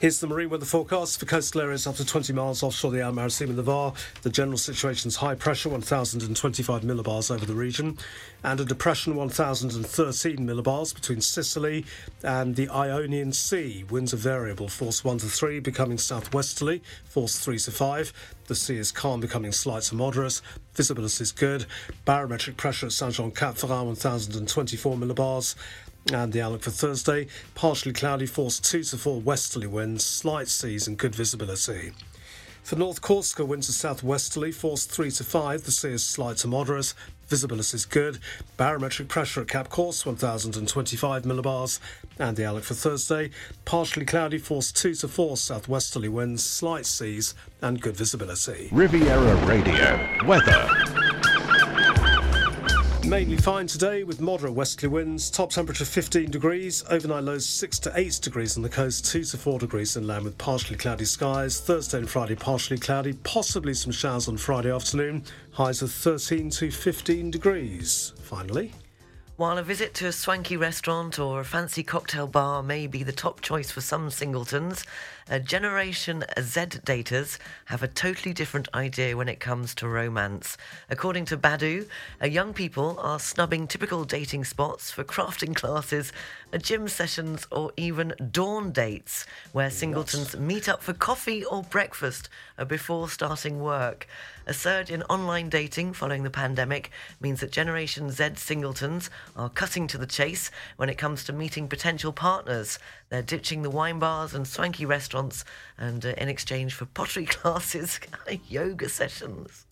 Here's 0.00 0.18
the 0.18 0.26
marine 0.26 0.48
weather 0.48 0.64
forecast 0.64 1.20
for 1.20 1.26
coastal 1.26 1.60
areas 1.60 1.86
up 1.86 1.96
to 1.96 2.06
20 2.06 2.32
miles 2.32 2.62
offshore 2.62 2.90
the 2.90 3.02
Alpes-Maritimes 3.02 3.50
and 3.50 3.58
the 3.58 3.62
Var. 3.62 3.92
The 4.22 4.30
general 4.30 4.56
situation 4.56 5.08
is 5.08 5.16
high 5.16 5.34
pressure, 5.34 5.68
1,025 5.68 6.80
millibars 6.80 7.30
over 7.30 7.44
the 7.44 7.52
region, 7.52 7.98
and 8.42 8.58
a 8.58 8.64
depression, 8.64 9.14
1,013 9.14 10.38
millibars 10.38 10.94
between 10.94 11.20
Sicily 11.20 11.84
and 12.22 12.56
the 12.56 12.70
Ionian 12.70 13.34
Sea. 13.34 13.84
Winds 13.90 14.14
are 14.14 14.16
variable, 14.16 14.68
force 14.68 15.04
1 15.04 15.18
to 15.18 15.26
3, 15.26 15.60
becoming 15.60 15.98
southwesterly, 15.98 16.82
force 17.04 17.38
3 17.38 17.58
to 17.58 17.70
5. 17.70 18.12
The 18.46 18.54
sea 18.54 18.78
is 18.78 18.90
calm, 18.92 19.20
becoming 19.20 19.52
slight 19.52 19.82
to 19.82 19.96
moderate. 19.96 20.40
Visibility 20.72 21.22
is 21.22 21.30
good. 21.30 21.66
Barometric 22.06 22.56
pressure 22.56 22.86
at 22.86 22.92
Saint-Jean-Cap-Ferrat, 22.92 23.84
1,024 23.84 24.96
millibars. 24.96 25.56
And 26.12 26.32
the 26.32 26.40
outlook 26.42 26.62
for 26.62 26.70
Thursday 26.70 27.28
partially 27.54 27.92
cloudy, 27.92 28.26
force 28.26 28.58
2 28.58 28.82
to 28.84 28.96
4 28.96 29.20
westerly 29.20 29.66
winds, 29.66 30.04
slight 30.04 30.48
seas, 30.48 30.86
and 30.86 30.98
good 30.98 31.14
visibility. 31.14 31.92
For 32.62 32.76
North 32.76 33.00
Corsica, 33.00 33.44
winds 33.44 33.68
are 33.68 33.72
southwesterly, 33.72 34.52
force 34.52 34.84
3 34.84 35.10
to 35.12 35.24
5. 35.24 35.64
The 35.64 35.70
sea 35.72 35.88
is 35.90 36.04
slight 36.04 36.36
to 36.38 36.48
moderate. 36.48 36.94
Visibility 37.28 37.76
is 37.76 37.86
good. 37.86 38.18
Barometric 38.56 39.08
pressure 39.08 39.40
at 39.40 39.48
Cap 39.48 39.68
Corse, 39.70 40.04
1025 40.04 41.22
millibars. 41.22 41.80
And 42.18 42.36
the 42.36 42.44
outlook 42.44 42.64
for 42.64 42.74
Thursday, 42.74 43.30
partially 43.64 44.04
cloudy, 44.04 44.38
force 44.38 44.72
2 44.72 44.94
to 44.96 45.08
4. 45.08 45.36
Southwesterly 45.36 46.08
winds, 46.08 46.44
slight 46.44 46.86
seas, 46.86 47.34
and 47.62 47.80
good 47.80 47.96
visibility. 47.96 48.68
Riviera 48.72 49.34
Radio. 49.46 50.26
Weather. 50.26 51.09
Mainly 53.10 53.38
fine 53.38 53.66
today 53.66 54.04
with 54.04 54.20
moderate 54.20 54.52
westerly 54.52 54.86
winds. 54.86 55.30
Top 55.30 55.50
temperature 55.50 55.84
15 55.84 56.30
degrees. 56.30 56.84
Overnight 56.88 57.24
lows 57.24 57.44
6 57.44 57.80
to 57.80 57.92
8 57.92 58.20
degrees 58.22 58.56
on 58.56 58.62
the 58.62 58.68
coast, 58.68 59.04
2 59.06 59.24
to 59.24 59.36
4 59.36 59.58
degrees 59.58 59.96
inland 59.96 60.22
with 60.22 60.38
partially 60.38 60.76
cloudy 60.76 61.04
skies. 61.04 61.58
Thursday 61.58 61.98
and 61.98 62.08
Friday 62.08 62.36
partially 62.36 62.78
cloudy, 62.78 63.14
possibly 63.24 63.74
some 63.74 63.90
showers 63.90 64.28
on 64.28 64.36
Friday 64.36 64.70
afternoon. 64.70 65.24
Highs 65.50 65.82
of 65.82 65.90
13 65.90 66.50
to 66.50 66.70
15 66.70 67.32
degrees. 67.32 68.12
Finally, 68.22 68.70
While 69.36 69.58
a 69.58 69.64
visit 69.64 69.92
to 69.94 70.06
a 70.06 70.12
swanky 70.12 70.56
restaurant 70.56 71.18
or 71.18 71.40
a 71.40 71.44
fancy 71.44 71.82
cocktail 71.82 72.28
bar 72.28 72.62
may 72.62 72.86
be 72.86 73.02
the 73.02 73.10
top 73.10 73.40
choice 73.40 73.72
for 73.72 73.80
some 73.80 74.10
singletons, 74.10 74.84
uh, 75.30 75.38
Generation 75.38 76.24
Z 76.40 76.60
daters 76.84 77.38
have 77.66 77.82
a 77.82 77.88
totally 77.88 78.34
different 78.34 78.68
idea 78.74 79.16
when 79.16 79.28
it 79.28 79.40
comes 79.40 79.74
to 79.76 79.88
romance. 79.88 80.58
According 80.90 81.26
to 81.26 81.36
Badoo, 81.36 81.86
uh, 82.20 82.26
young 82.26 82.52
people 82.52 82.98
are 82.98 83.20
snubbing 83.20 83.66
typical 83.68 84.04
dating 84.04 84.44
spots 84.44 84.90
for 84.90 85.04
crafting 85.04 85.54
classes, 85.54 86.12
uh, 86.52 86.58
gym 86.58 86.88
sessions, 86.88 87.46
or 87.52 87.72
even 87.76 88.12
dawn 88.32 88.72
dates, 88.72 89.24
where 89.52 89.70
singletons 89.70 90.36
meet 90.36 90.68
up 90.68 90.82
for 90.82 90.92
coffee 90.92 91.44
or 91.44 91.62
breakfast 91.62 92.28
before 92.66 93.08
starting 93.08 93.60
work. 93.60 94.06
A 94.46 94.52
surge 94.52 94.90
in 94.90 95.02
online 95.04 95.48
dating 95.48 95.92
following 95.92 96.24
the 96.24 96.30
pandemic 96.30 96.90
means 97.20 97.40
that 97.40 97.52
Generation 97.52 98.10
Z 98.10 98.30
singletons 98.34 99.08
are 99.36 99.48
cutting 99.48 99.86
to 99.86 99.98
the 99.98 100.06
chase 100.06 100.50
when 100.76 100.88
it 100.88 100.98
comes 100.98 101.22
to 101.24 101.32
meeting 101.32 101.68
potential 101.68 102.12
partners. 102.12 102.78
They're 103.10 103.22
ditching 103.22 103.62
the 103.62 103.70
wine 103.70 103.98
bars 103.98 104.34
and 104.34 104.46
swanky 104.46 104.86
restaurants, 104.86 105.44
and 105.76 106.06
uh, 106.06 106.14
in 106.16 106.28
exchange 106.28 106.74
for 106.74 106.86
pottery 106.86 107.26
classes, 107.26 107.98
yoga 108.48 108.88
sessions. 108.88 109.66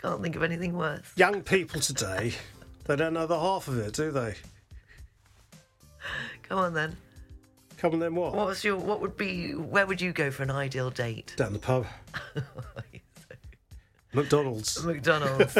Can't 0.00 0.22
think 0.22 0.36
of 0.36 0.42
anything 0.42 0.76
worse. 0.76 1.10
young 1.16 1.42
people 1.42 1.80
today, 1.80 2.34
they 2.84 2.96
don't 2.96 3.14
know 3.14 3.26
the 3.26 3.38
half 3.38 3.66
of 3.68 3.78
it, 3.78 3.94
do 3.94 4.10
they? 4.10 4.34
Come 6.42 6.58
on 6.58 6.74
then. 6.74 6.96
Come 7.78 7.94
on 7.94 7.98
then, 8.00 8.14
what? 8.14 8.34
What 8.34 8.46
was 8.46 8.62
your? 8.62 8.76
What 8.76 9.00
would 9.00 9.16
be? 9.16 9.52
Where 9.52 9.86
would 9.86 10.00
you 10.00 10.12
go 10.12 10.30
for 10.30 10.42
an 10.42 10.50
ideal 10.50 10.90
date? 10.90 11.34
Down 11.36 11.52
the 11.54 11.58
pub. 11.58 11.86
McDonald's. 14.12 14.84
McDonald's. 14.84 15.56